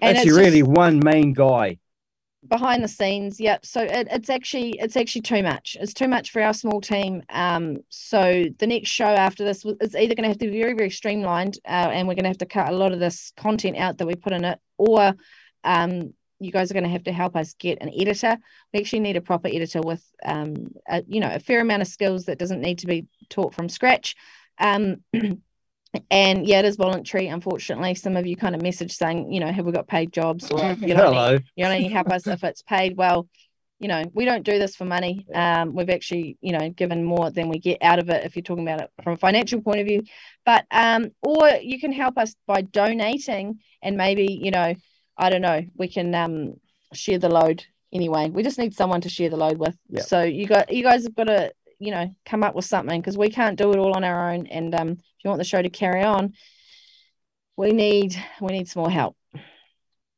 And 0.00 0.18
Actually, 0.18 0.32
really 0.32 0.60
just, 0.60 0.70
one 0.70 0.98
main 0.98 1.32
guy 1.32 1.78
behind 2.48 2.82
the 2.82 2.88
scenes 2.88 3.38
yep. 3.40 3.64
So 3.64 3.82
it, 3.82 4.08
it's 4.10 4.28
actually 4.28 4.78
it's 4.80 4.96
actually 4.96 5.22
too 5.22 5.42
much. 5.42 5.76
It's 5.80 5.94
too 5.94 6.08
much 6.08 6.30
for 6.30 6.42
our 6.42 6.52
small 6.52 6.80
team. 6.80 7.22
Um 7.30 7.78
so 7.88 8.44
the 8.58 8.66
next 8.66 8.88
show 8.90 9.06
after 9.06 9.44
this 9.44 9.64
is 9.80 9.94
either 9.94 10.14
going 10.14 10.24
to 10.24 10.28
have 10.28 10.38
to 10.38 10.50
be 10.50 10.60
very 10.60 10.74
very 10.74 10.90
streamlined 10.90 11.58
uh, 11.64 11.90
and 11.92 12.08
we're 12.08 12.14
going 12.14 12.24
to 12.24 12.30
have 12.30 12.38
to 12.38 12.46
cut 12.46 12.68
a 12.68 12.76
lot 12.76 12.92
of 12.92 12.98
this 12.98 13.32
content 13.36 13.76
out 13.76 13.98
that 13.98 14.06
we 14.06 14.14
put 14.14 14.32
in 14.32 14.44
it 14.44 14.58
or 14.76 15.14
um 15.64 16.12
you 16.40 16.50
guys 16.50 16.70
are 16.70 16.74
going 16.74 16.84
to 16.84 16.90
have 16.90 17.04
to 17.04 17.12
help 17.12 17.36
us 17.36 17.54
get 17.54 17.78
an 17.80 17.90
editor. 17.96 18.36
We 18.74 18.80
actually 18.80 19.00
need 19.00 19.16
a 19.16 19.20
proper 19.20 19.46
editor 19.46 19.80
with 19.80 20.04
um 20.24 20.72
a, 20.88 21.04
you 21.06 21.20
know 21.20 21.30
a 21.32 21.38
fair 21.38 21.60
amount 21.60 21.82
of 21.82 21.88
skills 21.88 22.24
that 22.24 22.38
doesn't 22.38 22.60
need 22.60 22.78
to 22.80 22.86
be 22.86 23.06
taught 23.28 23.54
from 23.54 23.68
scratch. 23.68 24.16
Um 24.58 24.96
and 26.10 26.46
yeah, 26.46 26.60
it 26.60 26.64
is 26.64 26.76
voluntary. 26.76 27.28
Unfortunately, 27.28 27.94
some 27.94 28.16
of 28.16 28.26
you 28.26 28.36
kind 28.36 28.54
of 28.54 28.62
message 28.62 28.92
saying, 28.92 29.32
you 29.32 29.40
know, 29.40 29.52
have 29.52 29.66
we 29.66 29.72
got 29.72 29.86
paid 29.86 30.12
jobs? 30.12 30.50
Or 30.50 30.72
you 30.80 30.94
know, 30.94 31.12
Hello. 31.12 31.38
you 31.54 31.64
only 31.64 31.88
help 31.88 32.10
us 32.10 32.26
if 32.26 32.44
it's 32.44 32.62
paid. 32.62 32.96
Well, 32.96 33.28
you 33.78 33.88
know, 33.88 34.04
we 34.14 34.24
don't 34.24 34.44
do 34.44 34.58
this 34.58 34.76
for 34.76 34.84
money. 34.84 35.26
Um, 35.34 35.74
we've 35.74 35.90
actually, 35.90 36.38
you 36.40 36.52
know, 36.52 36.70
given 36.70 37.04
more 37.04 37.30
than 37.30 37.48
we 37.48 37.58
get 37.58 37.82
out 37.82 37.98
of 37.98 38.08
it 38.10 38.24
if 38.24 38.36
you're 38.36 38.42
talking 38.42 38.66
about 38.66 38.80
it 38.80 38.90
from 39.02 39.14
a 39.14 39.16
financial 39.18 39.60
point 39.60 39.80
of 39.80 39.86
view. 39.86 40.04
But 40.46 40.66
um, 40.70 41.10
or 41.20 41.48
you 41.60 41.80
can 41.80 41.92
help 41.92 42.16
us 42.16 42.34
by 42.46 42.62
donating, 42.62 43.58
and 43.82 43.96
maybe 43.96 44.38
you 44.40 44.50
know, 44.50 44.74
I 45.18 45.30
don't 45.30 45.42
know, 45.42 45.62
we 45.76 45.88
can 45.88 46.14
um 46.14 46.54
share 46.94 47.18
the 47.18 47.28
load 47.28 47.64
anyway. 47.92 48.30
We 48.30 48.42
just 48.42 48.58
need 48.58 48.74
someone 48.74 49.02
to 49.02 49.08
share 49.08 49.28
the 49.28 49.36
load 49.36 49.58
with. 49.58 49.76
Yep. 49.90 50.04
So 50.04 50.22
you 50.22 50.46
got 50.46 50.72
you 50.72 50.82
guys 50.82 51.02
have 51.02 51.14
got 51.14 51.24
to 51.24 51.52
you 51.78 51.90
know 51.90 52.14
come 52.24 52.44
up 52.44 52.54
with 52.54 52.64
something 52.64 53.00
because 53.00 53.18
we 53.18 53.30
can't 53.30 53.58
do 53.58 53.72
it 53.72 53.78
all 53.78 53.96
on 53.96 54.04
our 54.04 54.32
own 54.32 54.46
and 54.46 54.74
um, 54.74 54.98
if 55.22 55.26
you 55.26 55.30
want 55.30 55.38
the 55.38 55.44
show 55.44 55.62
to 55.62 55.70
carry 55.70 56.02
on 56.02 56.32
we 57.56 57.72
need 57.72 58.16
we 58.40 58.48
need 58.48 58.68
some 58.68 58.82
more 58.82 58.90
help. 58.90 59.16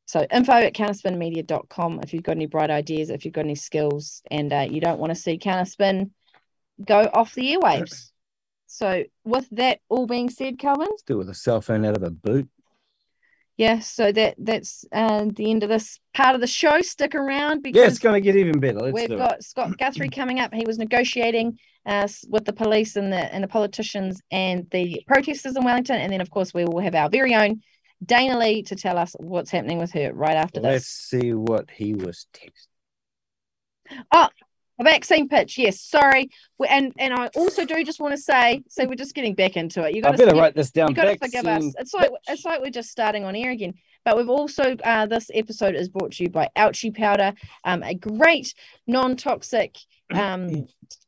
So 0.07 0.25
info 0.31 0.53
at 0.53 0.73
counterspinmedia.com 0.73 1.99
if 2.01 2.13
you've 2.13 2.23
got 2.23 2.33
any 2.33 2.45
bright 2.45 2.69
ideas 2.69 3.09
if 3.09 3.23
you've 3.23 3.33
got 3.33 3.45
any 3.45 3.55
skills 3.55 4.21
and 4.29 4.51
uh, 4.51 4.67
you 4.69 4.81
don't 4.81 4.99
want 4.99 5.11
to 5.11 5.15
see 5.15 5.37
counterspin 5.37 6.11
go 6.83 7.09
off 7.13 7.33
the 7.33 7.55
airwaves. 7.55 8.11
So 8.67 9.03
with 9.23 9.47
that 9.51 9.79
all 9.89 10.07
being 10.07 10.29
said 10.29 10.59
calvin? 10.59 10.87
Let's 10.89 11.03
do 11.03 11.15
it 11.15 11.17
with 11.17 11.29
a 11.29 11.35
cell 11.35 11.61
phone 11.61 11.85
out 11.85 11.97
of 11.97 12.03
a 12.03 12.09
boot. 12.09 12.49
Yeah 13.57 13.79
so 13.79 14.11
that 14.11 14.35
that's 14.37 14.85
uh, 14.91 15.25
the 15.33 15.49
end 15.49 15.63
of 15.63 15.69
this 15.69 15.99
part 16.13 16.35
of 16.35 16.41
the 16.41 16.47
show. 16.47 16.81
Stick 16.81 17.15
around 17.15 17.63
because 17.63 17.79
yeah 17.79 17.87
it's 17.87 17.99
going 17.99 18.15
to 18.15 18.21
get 18.21 18.35
even 18.35 18.59
better. 18.59 18.79
Let's 18.79 18.93
we've 18.93 19.09
got 19.17 19.37
it. 19.37 19.43
scott 19.43 19.77
guthrie 19.77 20.09
coming 20.09 20.39
up. 20.39 20.53
He 20.53 20.65
was 20.65 20.77
negotiating 20.77 21.57
uh, 21.85 22.07
with 22.29 22.45
the 22.45 22.53
police 22.53 22.95
and 22.95 23.11
the 23.11 23.33
and 23.33 23.43
the 23.43 23.47
politicians 23.47 24.21
and 24.31 24.67
the 24.71 25.03
protesters 25.07 25.55
in 25.55 25.63
wellington 25.63 25.97
and 25.97 26.11
then 26.11 26.21
of 26.21 26.29
course 26.29 26.53
we 26.53 26.65
will 26.65 26.79
have 26.79 26.95
our 26.95 27.09
very 27.09 27.33
own 27.35 27.61
dana 28.05 28.37
lee 28.37 28.61
to 28.63 28.75
tell 28.75 28.97
us 28.97 29.15
what's 29.19 29.51
happening 29.51 29.77
with 29.77 29.91
her 29.91 30.11
right 30.13 30.35
after 30.35 30.59
this. 30.59 30.69
let's 30.71 30.87
see 30.87 31.33
what 31.33 31.69
he 31.71 31.93
was 31.93 32.27
texting 32.33 32.67
Oh, 34.11 34.29
a 34.79 34.83
vaccine 34.83 35.29
pitch. 35.29 35.57
Yes. 35.57 35.79
Sorry. 35.79 36.29
And 36.67 36.93
and 36.97 37.13
I 37.13 37.27
also 37.35 37.65
do 37.65 37.83
just 37.83 37.99
want 37.99 38.13
to 38.13 38.21
say, 38.21 38.63
so 38.67 38.85
we're 38.85 38.95
just 38.95 39.15
getting 39.15 39.35
back 39.35 39.55
into 39.55 39.83
it. 39.83 39.95
You 39.95 40.01
got 40.01 40.17
better 40.17 40.31
to 40.31 40.37
write 40.37 40.55
this 40.55 40.71
down. 40.71 40.89
you 40.89 40.95
got 40.95 41.05
to 41.05 41.17
forgive 41.17 41.45
us. 41.45 41.73
It's 41.77 41.93
like 41.93 42.09
pitch. 42.09 42.19
it's 42.29 42.45
like 42.45 42.61
we're 42.61 42.71
just 42.71 42.89
starting 42.89 43.23
on 43.23 43.35
air 43.35 43.51
again. 43.51 43.73
But 44.03 44.17
we've 44.17 44.29
also 44.29 44.75
uh, 44.83 45.05
this 45.05 45.31
episode 45.33 45.75
is 45.75 45.89
brought 45.89 46.11
to 46.13 46.23
you 46.23 46.29
by 46.29 46.49
Ouchie 46.57 46.95
Powder, 46.95 47.33
um, 47.63 47.83
a 47.83 47.95
great 47.95 48.53
non-toxic 48.85 49.77
um, 50.13 50.67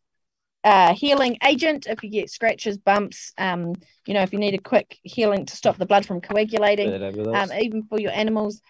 uh, 0.63 0.93
healing 0.93 1.37
agent. 1.45 1.87
If 1.87 2.03
you 2.03 2.09
get 2.09 2.29
scratches, 2.29 2.77
bumps, 2.77 3.33
um, 3.37 3.73
you 4.05 4.13
know, 4.13 4.21
if 4.21 4.33
you 4.33 4.39
need 4.39 4.53
a 4.53 4.59
quick 4.59 4.97
healing 5.03 5.45
to 5.45 5.55
stop 5.55 5.77
the 5.77 5.85
blood 5.85 6.05
from 6.05 6.21
coagulating, 6.21 6.89
um, 7.35 7.51
even 7.53 7.83
for 7.83 7.99
your 7.99 8.11
animals. 8.11 8.61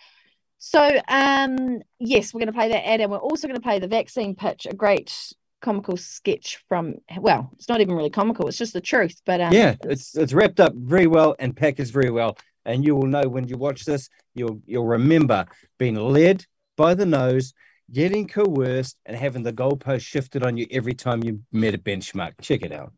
So 0.59 0.99
um, 1.07 1.81
yes, 1.99 2.33
we're 2.33 2.39
going 2.39 2.47
to 2.47 2.53
play 2.53 2.69
that 2.69 2.87
ad, 2.87 3.01
and 3.01 3.11
we're 3.11 3.17
also 3.17 3.47
going 3.47 3.59
to 3.59 3.61
play 3.61 3.79
the 3.79 3.87
vaccine 3.87 4.35
pitch, 4.35 4.65
a 4.69 4.73
great 4.75 5.33
comical 5.61 5.97
sketch 5.97 6.63
from. 6.67 6.95
Well, 7.17 7.51
it's 7.53 7.69
not 7.69 7.81
even 7.81 7.95
really 7.95 8.09
comical; 8.09 8.47
it's 8.47 8.57
just 8.57 8.73
the 8.73 8.81
truth. 8.81 9.21
But 9.25 9.41
um, 9.41 9.53
yeah, 9.53 9.75
it's 9.83 10.15
it's 10.15 10.33
wrapped 10.33 10.59
up 10.59 10.73
very 10.75 11.07
well 11.07 11.35
and 11.39 11.55
packaged 11.55 11.93
very 11.93 12.09
well. 12.09 12.37
And 12.65 12.83
you 12.83 12.95
will 12.95 13.07
know 13.07 13.29
when 13.29 13.47
you 13.47 13.57
watch 13.57 13.85
this, 13.85 14.09
you'll 14.33 14.61
you'll 14.65 14.85
remember 14.85 15.45
being 15.77 15.95
led 15.95 16.45
by 16.75 16.95
the 16.95 17.05
nose, 17.05 17.53
getting 17.91 18.27
coerced, 18.27 18.97
and 19.05 19.15
having 19.15 19.43
the 19.43 19.53
goalpost 19.53 20.01
shifted 20.01 20.43
on 20.43 20.57
you 20.57 20.67
every 20.71 20.93
time 20.93 21.23
you 21.23 21.41
met 21.51 21.73
a 21.73 21.77
benchmark. 21.77 22.33
Check 22.41 22.61
it 22.61 22.71
out. 22.71 22.93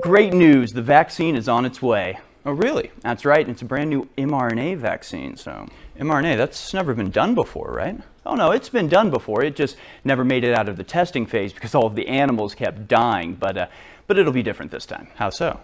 Great 0.00 0.32
news, 0.32 0.72
the 0.72 0.82
vaccine 0.82 1.36
is 1.36 1.48
on 1.48 1.64
its 1.64 1.80
way. 1.80 2.18
Oh, 2.46 2.52
really? 2.52 2.90
That's 3.00 3.24
right, 3.24 3.48
it's 3.48 3.62
a 3.62 3.64
brand 3.64 3.88
new 3.90 4.08
mRNA 4.18 4.76
vaccine, 4.78 5.36
so. 5.36 5.66
mRNA, 5.98 6.36
that's 6.36 6.74
never 6.74 6.92
been 6.92 7.10
done 7.10 7.34
before, 7.34 7.72
right? 7.72 7.98
Oh, 8.26 8.34
no, 8.34 8.50
it's 8.50 8.68
been 8.68 8.88
done 8.88 9.10
before. 9.10 9.42
It 9.42 9.56
just 9.56 9.76
never 10.02 10.24
made 10.24 10.44
it 10.44 10.52
out 10.52 10.68
of 10.68 10.76
the 10.76 10.84
testing 10.84 11.26
phase 11.26 11.52
because 11.52 11.74
all 11.74 11.86
of 11.86 11.94
the 11.94 12.08
animals 12.08 12.54
kept 12.54 12.88
dying, 12.88 13.34
but, 13.34 13.56
uh, 13.56 13.66
but 14.06 14.18
it'll 14.18 14.32
be 14.32 14.42
different 14.42 14.72
this 14.72 14.84
time. 14.84 15.08
How 15.14 15.30
so? 15.30 15.60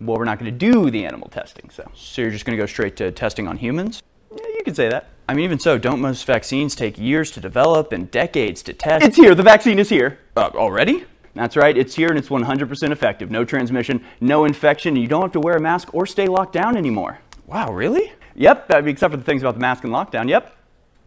Well, 0.00 0.16
we're 0.16 0.24
not 0.24 0.40
going 0.40 0.50
to 0.50 0.58
do 0.58 0.90
the 0.90 1.04
animal 1.04 1.28
testing, 1.28 1.70
so. 1.70 1.88
So 1.94 2.22
you're 2.22 2.30
just 2.30 2.44
going 2.44 2.56
to 2.56 2.62
go 2.62 2.66
straight 2.66 2.96
to 2.96 3.12
testing 3.12 3.46
on 3.46 3.58
humans? 3.58 4.02
Yeah, 4.36 4.48
you 4.48 4.64
could 4.64 4.76
say 4.76 4.88
that. 4.88 5.08
I 5.28 5.34
mean, 5.34 5.44
even 5.44 5.58
so, 5.58 5.78
don't 5.78 6.00
most 6.00 6.24
vaccines 6.26 6.74
take 6.74 6.98
years 6.98 7.30
to 7.32 7.40
develop 7.40 7.92
and 7.92 8.10
decades 8.10 8.62
to 8.64 8.72
test? 8.72 9.04
It's 9.06 9.16
here, 9.16 9.34
the 9.34 9.42
vaccine 9.42 9.78
is 9.78 9.88
here. 9.88 10.18
Uh, 10.36 10.50
already? 10.54 11.04
That's 11.34 11.56
right, 11.56 11.76
it's 11.76 11.94
here 11.94 12.10
and 12.10 12.18
it's 12.18 12.28
100% 12.28 12.92
effective. 12.92 13.30
No 13.30 13.44
transmission, 13.44 14.04
no 14.20 14.44
infection, 14.44 14.96
you 14.96 15.08
don't 15.08 15.22
have 15.22 15.32
to 15.32 15.40
wear 15.40 15.56
a 15.56 15.60
mask 15.60 15.94
or 15.94 16.06
stay 16.06 16.26
locked 16.26 16.52
down 16.52 16.76
anymore. 16.76 17.18
Wow, 17.46 17.72
really? 17.72 18.12
Yep, 18.34 18.70
except 18.70 19.12
for 19.12 19.16
the 19.16 19.24
things 19.24 19.42
about 19.42 19.54
the 19.54 19.60
mask 19.60 19.84
and 19.84 19.92
lockdown, 19.92 20.28
yep. 20.28 20.56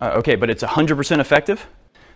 Uh, 0.02 0.12
okay, 0.18 0.36
but 0.36 0.50
it's 0.50 0.64
100% 0.64 1.20
effective? 1.20 1.68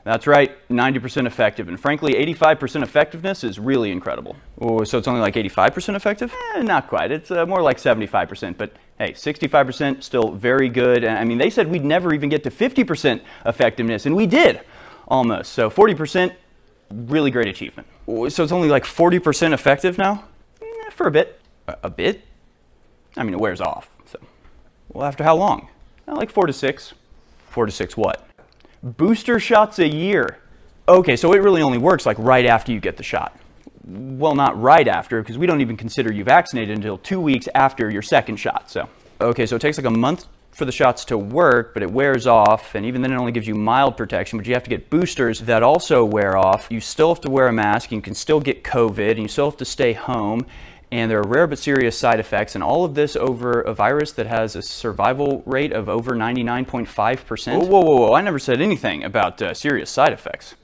That's 0.03 0.25
right, 0.25 0.51
90% 0.69 1.27
effective. 1.27 1.67
And 1.67 1.79
frankly, 1.79 2.13
85% 2.13 2.81
effectiveness 2.81 3.43
is 3.43 3.59
really 3.59 3.91
incredible. 3.91 4.35
Oh, 4.59 4.83
so 4.83 4.97
it's 4.97 5.07
only 5.07 5.21
like 5.21 5.35
85% 5.35 5.95
effective? 5.95 6.33
Eh, 6.55 6.63
not 6.63 6.87
quite. 6.87 7.11
It's 7.11 7.29
uh, 7.29 7.45
more 7.45 7.61
like 7.61 7.77
75%. 7.77 8.57
But 8.57 8.73
hey, 8.97 9.11
65% 9.11 10.01
still 10.01 10.31
very 10.31 10.69
good. 10.69 11.05
I 11.05 11.23
mean, 11.23 11.37
they 11.37 11.51
said 11.51 11.67
we'd 11.67 11.85
never 11.85 12.13
even 12.13 12.29
get 12.29 12.43
to 12.43 12.51
50% 12.51 13.21
effectiveness, 13.45 14.05
and 14.07 14.15
we 14.15 14.25
did 14.25 14.61
almost. 15.07 15.53
So 15.53 15.69
40%, 15.69 16.33
really 16.89 17.29
great 17.29 17.47
achievement. 17.47 17.87
Oh, 18.07 18.27
So 18.29 18.43
it's 18.43 18.51
only 18.51 18.69
like 18.69 18.85
40% 18.85 19.53
effective 19.53 19.99
now? 19.99 20.23
Eh, 20.61 20.89
for 20.89 21.05
a 21.05 21.11
bit. 21.11 21.39
A, 21.67 21.77
a 21.83 21.89
bit? 21.91 22.21
I 23.15 23.23
mean, 23.23 23.33
it 23.35 23.39
wears 23.39 23.61
off. 23.61 23.89
So, 24.05 24.19
well, 24.89 25.05
after 25.05 25.23
how 25.23 25.35
long? 25.35 25.67
Like 26.07 26.31
four 26.31 26.47
to 26.47 26.53
six. 26.53 26.93
Four 27.49 27.65
to 27.65 27.71
six 27.71 27.95
what? 27.95 28.27
Booster 28.83 29.39
shots 29.39 29.77
a 29.77 29.87
year. 29.87 30.39
Okay, 30.89 31.15
so 31.15 31.33
it 31.33 31.37
really 31.37 31.61
only 31.61 31.77
works 31.77 32.05
like 32.05 32.17
right 32.17 32.47
after 32.47 32.71
you 32.71 32.79
get 32.79 32.97
the 32.97 33.03
shot. 33.03 33.37
Well, 33.85 34.33
not 34.33 34.59
right 34.59 34.87
after, 34.87 35.21
because 35.21 35.37
we 35.37 35.45
don't 35.45 35.61
even 35.61 35.77
consider 35.77 36.11
you 36.11 36.23
vaccinated 36.23 36.75
until 36.75 36.97
two 36.97 37.21
weeks 37.21 37.47
after 37.53 37.91
your 37.91 38.01
second 38.01 38.37
shot. 38.37 38.71
So, 38.71 38.89
okay, 39.19 39.45
so 39.45 39.55
it 39.55 39.59
takes 39.59 39.77
like 39.77 39.85
a 39.85 39.91
month 39.91 40.25
for 40.51 40.65
the 40.65 40.71
shots 40.71 41.05
to 41.05 41.17
work, 41.17 41.75
but 41.75 41.83
it 41.83 41.91
wears 41.91 42.25
off, 42.25 42.73
and 42.73 42.83
even 42.85 43.03
then 43.03 43.11
it 43.11 43.17
only 43.17 43.31
gives 43.31 43.47
you 43.47 43.53
mild 43.53 43.97
protection. 43.97 44.39
But 44.39 44.47
you 44.47 44.53
have 44.55 44.63
to 44.63 44.69
get 44.69 44.89
boosters 44.89 45.41
that 45.41 45.61
also 45.61 46.03
wear 46.03 46.35
off. 46.35 46.67
You 46.71 46.79
still 46.79 47.13
have 47.13 47.21
to 47.21 47.29
wear 47.29 47.47
a 47.47 47.53
mask, 47.53 47.91
you 47.91 48.01
can 48.01 48.15
still 48.15 48.39
get 48.39 48.63
COVID, 48.63 49.11
and 49.11 49.19
you 49.19 49.27
still 49.27 49.49
have 49.49 49.57
to 49.57 49.65
stay 49.65 49.93
home. 49.93 50.47
And 50.91 51.09
there 51.09 51.19
are 51.19 51.27
rare 51.27 51.47
but 51.47 51.57
serious 51.57 51.97
side 51.97 52.19
effects, 52.19 52.53
and 52.53 52.63
all 52.63 52.83
of 52.83 52.95
this 52.95 53.15
over 53.15 53.61
a 53.61 53.73
virus 53.73 54.11
that 54.13 54.27
has 54.27 54.57
a 54.57 54.61
survival 54.61 55.41
rate 55.45 55.71
of 55.71 55.87
over 55.87 56.11
99.5%. 56.11 57.53
Whoa, 57.53 57.65
whoa, 57.65 57.79
whoa, 57.79 57.95
whoa. 57.95 58.13
I 58.13 58.19
never 58.19 58.39
said 58.39 58.61
anything 58.61 59.03
about 59.03 59.41
uh, 59.41 59.53
serious 59.53 59.89
side 59.89 60.11
effects. 60.11 60.55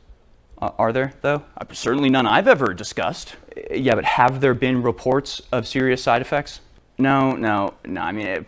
Uh, 0.61 0.71
are 0.77 0.91
there, 0.91 1.13
though? 1.21 1.43
Uh, 1.55 1.65
certainly 1.71 2.09
none 2.09 2.25
I've 2.25 2.47
ever 2.47 2.73
discussed. 2.73 3.35
Uh, 3.55 3.75
yeah, 3.75 3.95
but 3.95 4.03
have 4.03 4.41
there 4.41 4.53
been 4.53 4.83
reports 4.83 5.41
of 5.51 5.65
serious 5.65 6.03
side 6.03 6.21
effects? 6.21 6.59
No, 6.97 7.33
no, 7.33 7.75
no. 7.85 8.01
I 8.01 8.11
mean, 8.11 8.27
it, 8.27 8.45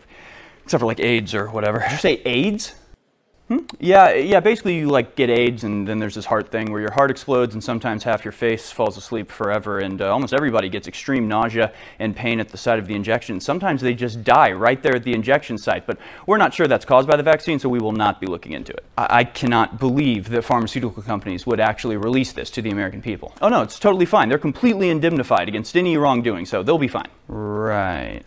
except 0.66 0.82
for 0.82 0.86
like 0.86 1.00
AIDS 1.00 1.34
or 1.34 1.50
whatever. 1.50 1.80
Did 1.80 1.92
you 1.92 1.98
say 1.98 2.22
AIDS? 2.26 2.74
Hmm? 3.50 3.66
Yeah, 3.80 4.14
yeah. 4.14 4.40
Basically, 4.42 4.78
you 4.78 4.90
like 4.90 5.16
get 5.16 5.32
AIDS, 5.32 5.64
and 5.64 5.88
then 5.88 5.98
there's 5.98 6.14
this 6.14 6.26
heart 6.26 6.52
thing 6.52 6.72
where 6.72 6.80
your 6.80 6.92
heart 6.92 7.10
explodes, 7.10 7.56
and 7.56 7.64
sometimes 7.64 8.04
half 8.04 8.24
your 8.24 8.32
face 8.32 8.72
falls 8.72 8.96
asleep 8.96 9.32
forever, 9.32 9.80
and 9.80 10.00
uh, 10.04 10.14
almost 10.14 10.34
everybody 10.34 10.70
gets 10.70 10.88
extreme 10.88 11.28
nausea 11.28 11.74
and 11.98 12.16
pain 12.16 12.40
at 12.40 12.50
the 12.50 12.58
site 12.58 12.78
of 12.78 12.86
the 12.86 12.94
injection. 12.94 13.40
Sometimes 13.40 13.82
they 13.82 13.96
just 13.96 14.24
die 14.24 14.52
right 14.52 14.84
there 14.84 14.96
at 14.96 15.04
the 15.04 15.14
injection 15.14 15.58
site, 15.58 15.88
but 15.88 15.98
we're 16.28 16.38
not 16.38 16.54
sure 16.54 16.68
that's 16.68 16.86
caused 16.86 17.08
by 17.08 17.16
the 17.16 17.24
vaccine, 17.24 17.58
so 17.58 17.70
we 17.70 17.80
will 17.80 17.92
not 17.92 18.22
be 18.22 18.28
looking 18.28 18.52
into 18.52 18.72
it. 18.72 18.84
I, 18.96 19.20
I 19.22 19.24
cannot 19.24 19.80
believe 19.80 20.30
that 20.30 20.44
pharmaceutical 20.44 21.02
companies 21.02 21.48
would 21.48 21.60
actually 21.60 21.98
release 21.98 22.32
this 22.32 22.52
to 22.52 22.62
the 22.62 22.70
American 22.70 23.02
people. 23.02 23.34
Oh 23.42 23.50
no, 23.50 23.64
it's 23.64 23.80
totally 23.80 24.06
fine. 24.06 24.30
They're 24.30 24.38
completely 24.38 24.92
indemnified 24.92 25.48
against 25.48 25.76
any 25.76 25.98
wrongdoing, 25.98 26.46
so 26.46 26.62
they'll 26.62 26.78
be 26.78 26.88
fine. 26.88 27.10
Right. 27.28 28.22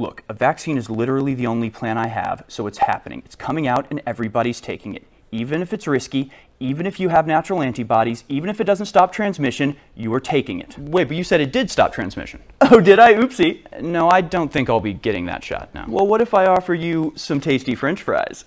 Look, 0.00 0.22
a 0.30 0.32
vaccine 0.32 0.78
is 0.78 0.88
literally 0.88 1.34
the 1.34 1.46
only 1.46 1.68
plan 1.68 1.98
I 1.98 2.06
have, 2.06 2.42
so 2.48 2.66
it's 2.66 2.78
happening. 2.78 3.20
It's 3.26 3.34
coming 3.34 3.66
out 3.68 3.86
and 3.90 4.00
everybody's 4.06 4.58
taking 4.58 4.94
it. 4.94 5.06
Even 5.30 5.60
if 5.60 5.74
it's 5.74 5.86
risky, 5.86 6.30
even 6.58 6.86
if 6.86 6.98
you 6.98 7.10
have 7.10 7.26
natural 7.26 7.60
antibodies, 7.60 8.24
even 8.26 8.48
if 8.48 8.62
it 8.62 8.64
doesn't 8.64 8.86
stop 8.86 9.12
transmission, 9.12 9.76
you 9.94 10.12
are 10.14 10.18
taking 10.20 10.58
it. 10.58 10.78
Wait, 10.78 11.06
but 11.08 11.18
you 11.18 11.22
said 11.22 11.42
it 11.42 11.52
did 11.52 11.70
stop 11.70 11.92
transmission. 11.92 12.40
Oh, 12.62 12.80
did 12.80 12.98
I? 12.98 13.12
Oopsie. 13.12 13.60
No, 13.82 14.08
I 14.08 14.22
don't 14.22 14.50
think 14.50 14.70
I'll 14.70 14.80
be 14.80 14.94
getting 14.94 15.26
that 15.26 15.44
shot 15.44 15.68
now. 15.74 15.84
Well, 15.86 16.06
what 16.06 16.22
if 16.22 16.32
I 16.32 16.46
offer 16.46 16.72
you 16.72 17.12
some 17.16 17.38
tasty 17.38 17.74
french 17.74 18.00
fries? 18.02 18.46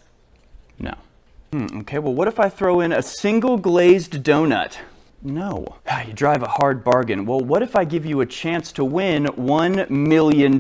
No. 0.79 0.95
Hmm, 1.51 1.67
okay, 1.81 1.99
well, 1.99 2.15
what 2.15 2.27
if 2.27 2.39
I 2.39 2.49
throw 2.49 2.79
in 2.79 2.91
a 2.91 3.03
single 3.03 3.57
glazed 3.59 4.23
donut? 4.23 4.77
No. 5.21 5.77
Ah, 5.87 6.01
You 6.03 6.13
drive 6.13 6.41
a 6.41 6.47
hard 6.47 6.83
bargain. 6.83 7.25
Well, 7.27 7.39
what 7.41 7.61
if 7.61 7.75
I 7.75 7.85
give 7.85 8.05
you 8.07 8.21
a 8.21 8.25
chance 8.25 8.71
to 8.73 8.83
win 8.83 9.25
$1 9.25 9.89
million? 9.89 10.57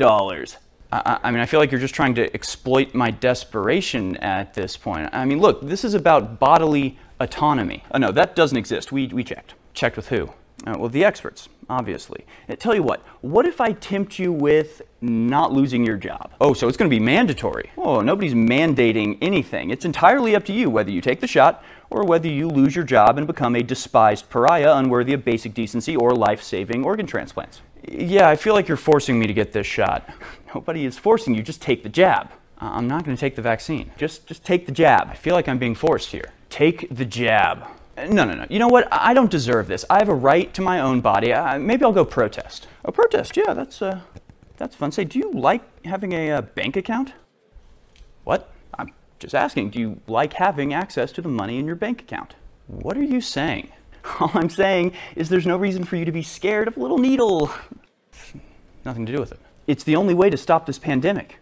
I, 0.93 1.19
I 1.23 1.31
mean, 1.31 1.39
I 1.39 1.45
feel 1.45 1.59
like 1.59 1.71
you're 1.71 1.81
just 1.81 1.95
trying 1.95 2.15
to 2.15 2.33
exploit 2.33 2.93
my 2.93 3.09
desperation 3.09 4.17
at 4.17 4.53
this 4.53 4.77
point. 4.77 5.09
I 5.11 5.25
mean, 5.25 5.39
look, 5.39 5.61
this 5.61 5.83
is 5.83 5.93
about 5.93 6.39
bodily 6.39 6.97
autonomy. 7.19 7.83
Oh, 7.91 7.97
no, 7.97 8.11
that 8.11 8.35
doesn't 8.35 8.57
exist. 8.57 8.91
We, 8.91 9.07
we 9.07 9.23
checked. 9.23 9.55
Checked 9.73 9.95
with 9.95 10.09
who? 10.09 10.31
Uh, 10.65 10.75
well, 10.77 10.89
the 10.89 11.03
experts, 11.03 11.49
obviously. 11.67 12.25
Uh, 12.47 12.55
tell 12.55 12.75
you 12.75 12.83
what, 12.83 13.01
what 13.21 13.45
if 13.45 13.59
I 13.59 13.73
tempt 13.73 14.19
you 14.19 14.31
with 14.31 14.81
not 15.01 15.51
losing 15.51 15.85
your 15.85 15.97
job? 15.97 16.31
Oh, 16.39 16.53
so 16.53 16.67
it's 16.67 16.77
going 16.77 16.89
to 16.89 16.95
be 16.95 17.03
mandatory. 17.03 17.71
Oh, 17.77 18.01
nobody's 18.01 18.33
mandating 18.33 19.17
anything. 19.21 19.71
It's 19.71 19.83
entirely 19.83 20.35
up 20.35 20.45
to 20.45 20.53
you 20.53 20.69
whether 20.69 20.91
you 20.91 21.01
take 21.01 21.19
the 21.19 21.27
shot 21.27 21.63
or 21.89 22.05
whether 22.05 22.27
you 22.27 22.47
lose 22.47 22.75
your 22.75 22.85
job 22.85 23.17
and 23.17 23.27
become 23.27 23.55
a 23.55 23.63
despised 23.63 24.29
pariah 24.29 24.75
unworthy 24.75 25.13
of 25.13 25.25
basic 25.25 25.53
decency 25.53 25.95
or 25.95 26.13
life 26.13 26.41
saving 26.41 26.85
organ 26.85 27.07
transplants. 27.07 27.61
Yeah, 27.85 28.29
I 28.29 28.37
feel 28.37 28.53
like 28.53 28.67
you're 28.67 28.77
forcing 28.77 29.19
me 29.19 29.27
to 29.27 29.33
get 29.33 29.51
this 29.51 29.67
shot. 29.67 30.09
Nobody 30.53 30.85
is 30.85 30.97
forcing 30.99 31.33
you, 31.33 31.41
just 31.41 31.61
take 31.61 31.83
the 31.83 31.89
jab. 31.89 32.31
Uh, 32.61 32.69
I'm 32.73 32.87
not 32.87 33.03
going 33.03 33.15
to 33.15 33.19
take 33.19 33.35
the 33.35 33.41
vaccine. 33.41 33.91
Just, 33.97 34.27
just 34.27 34.43
take 34.43 34.65
the 34.65 34.71
jab. 34.71 35.09
I 35.09 35.15
feel 35.15 35.33
like 35.33 35.47
I'm 35.47 35.57
being 35.57 35.75
forced 35.75 36.11
here. 36.11 36.31
Take 36.49 36.87
the 36.95 37.05
jab. 37.05 37.65
No, 37.97 38.23
no, 38.23 38.33
no. 38.33 38.45
You 38.49 38.59
know 38.59 38.67
what? 38.67 38.87
I 38.91 39.13
don't 39.13 39.29
deserve 39.29 39.67
this. 39.67 39.85
I 39.89 39.99
have 39.99 40.09
a 40.09 40.15
right 40.15 40.53
to 40.53 40.61
my 40.61 40.79
own 40.79 41.01
body. 41.01 41.33
Uh, 41.33 41.59
maybe 41.59 41.83
I'll 41.83 41.91
go 41.91 42.05
protest. 42.05 42.67
A 42.85 42.91
protest? 42.91 43.37
Yeah, 43.37 43.53
that's 43.53 43.81
uh, 43.81 44.01
that's 44.57 44.75
fun. 44.75 44.91
Say, 44.91 45.03
do 45.03 45.19
you 45.19 45.31
like 45.31 45.61
having 45.85 46.13
a 46.13 46.31
uh, 46.31 46.41
bank 46.41 46.75
account? 46.75 47.13
What? 48.23 48.51
I'm 48.77 48.91
just 49.19 49.35
asking. 49.35 49.71
Do 49.71 49.79
you 49.79 50.01
like 50.07 50.33
having 50.33 50.73
access 50.73 51.11
to 51.13 51.21
the 51.21 51.29
money 51.29 51.59
in 51.59 51.67
your 51.67 51.75
bank 51.75 52.01
account? 52.01 52.35
What 52.67 52.97
are 52.97 53.03
you 53.03 53.21
saying? 53.21 53.71
All 54.19 54.31
I'm 54.33 54.49
saying 54.49 54.93
is 55.15 55.29
there's 55.29 55.45
no 55.45 55.57
reason 55.57 55.83
for 55.83 55.95
you 55.95 56.05
to 56.05 56.11
be 56.11 56.23
scared 56.23 56.67
of 56.67 56.77
a 56.77 56.79
little 56.79 56.97
needle. 56.97 57.51
Nothing 58.85 59.05
to 59.05 59.11
do 59.11 59.19
with 59.19 59.33
it. 59.33 59.39
It's 59.67 59.83
the 59.83 59.95
only 59.95 60.13
way 60.13 60.29
to 60.29 60.37
stop 60.37 60.65
this 60.65 60.79
pandemic. 60.79 61.39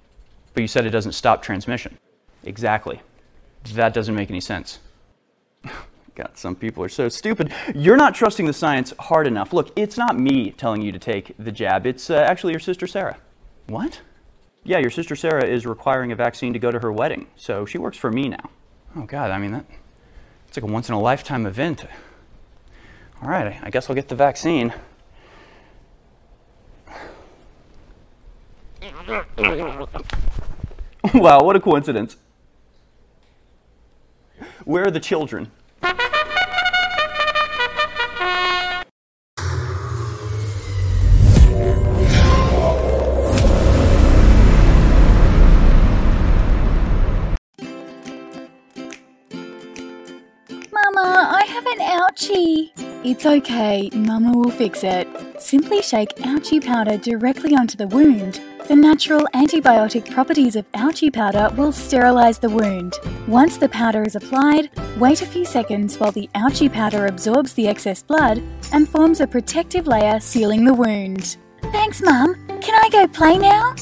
But 0.53 0.61
you 0.61 0.67
said 0.67 0.85
it 0.85 0.91
doesn't 0.91 1.13
stop 1.13 1.41
transmission. 1.41 1.97
Exactly. 2.43 3.01
That 3.73 3.93
doesn't 3.93 4.15
make 4.15 4.29
any 4.29 4.41
sense. 4.41 4.79
God, 6.15 6.31
some 6.35 6.55
people 6.55 6.83
are 6.83 6.89
so 6.89 7.07
stupid. 7.09 7.53
You're 7.73 7.97
not 7.97 8.13
trusting 8.13 8.45
the 8.45 8.53
science 8.53 8.93
hard 8.99 9.27
enough. 9.27 9.53
Look, 9.53 9.71
it's 9.75 9.97
not 9.97 10.19
me 10.19 10.51
telling 10.51 10.81
you 10.81 10.91
to 10.91 10.99
take 10.99 11.33
the 11.39 11.51
jab, 11.51 11.85
it's 11.85 12.09
uh, 12.09 12.15
actually 12.15 12.53
your 12.53 12.59
sister 12.59 12.85
Sarah. 12.85 13.17
What? 13.67 14.01
Yeah, 14.63 14.79
your 14.79 14.91
sister 14.91 15.15
Sarah 15.15 15.45
is 15.45 15.65
requiring 15.65 16.11
a 16.11 16.15
vaccine 16.15 16.53
to 16.53 16.59
go 16.59 16.69
to 16.69 16.79
her 16.79 16.91
wedding, 16.91 17.27
so 17.35 17.65
she 17.65 17.77
works 17.77 17.97
for 17.97 18.11
me 18.11 18.29
now. 18.29 18.49
Oh, 18.95 19.03
God, 19.03 19.31
I 19.31 19.39
mean, 19.39 19.51
that, 19.53 19.65
It's 20.47 20.57
like 20.57 20.69
a 20.69 20.71
once 20.71 20.89
in 20.89 20.93
a 20.93 20.99
lifetime 20.99 21.45
event. 21.45 21.85
All 23.23 23.29
right, 23.29 23.59
I 23.63 23.69
guess 23.69 23.89
I'll 23.89 23.95
get 23.95 24.09
the 24.09 24.15
vaccine. 24.15 24.73
Wow, 31.13 31.43
what 31.43 31.55
a 31.55 31.59
coincidence. 31.59 32.17
Where 34.65 34.85
are 34.85 34.91
the 34.91 34.99
children? 34.99 35.51
It's 53.03 53.25
okay, 53.25 53.89
Mama 53.95 54.37
will 54.37 54.51
fix 54.51 54.83
it. 54.83 55.07
Simply 55.41 55.81
shake 55.81 56.15
ouchie 56.17 56.63
powder 56.63 56.97
directly 56.97 57.55
onto 57.55 57.75
the 57.75 57.87
wound. 57.87 58.39
The 58.67 58.75
natural 58.75 59.27
antibiotic 59.33 60.11
properties 60.13 60.55
of 60.55 60.71
ouchie 60.73 61.11
powder 61.11 61.49
will 61.55 61.71
sterilize 61.71 62.37
the 62.37 62.51
wound. 62.51 62.93
Once 63.27 63.57
the 63.57 63.69
powder 63.69 64.03
is 64.03 64.15
applied, 64.15 64.69
wait 64.99 65.23
a 65.23 65.25
few 65.25 65.45
seconds 65.45 65.99
while 65.99 66.11
the 66.11 66.29
ouchie 66.35 66.71
powder 66.71 67.07
absorbs 67.07 67.53
the 67.53 67.67
excess 67.67 68.03
blood 68.03 68.39
and 68.71 68.87
forms 68.87 69.19
a 69.19 69.25
protective 69.25 69.87
layer 69.87 70.19
sealing 70.19 70.63
the 70.63 70.73
wound. 70.73 71.37
Thanks, 71.71 72.03
Mum. 72.03 72.35
Can 72.61 72.79
I 72.85 72.89
go 72.91 73.07
play 73.07 73.39
now? 73.39 73.73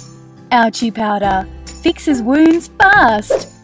Ouchie 0.51 0.95
powder 0.95 1.45
fixes 1.83 2.21
wounds 2.21 2.69
fast. 2.79 3.58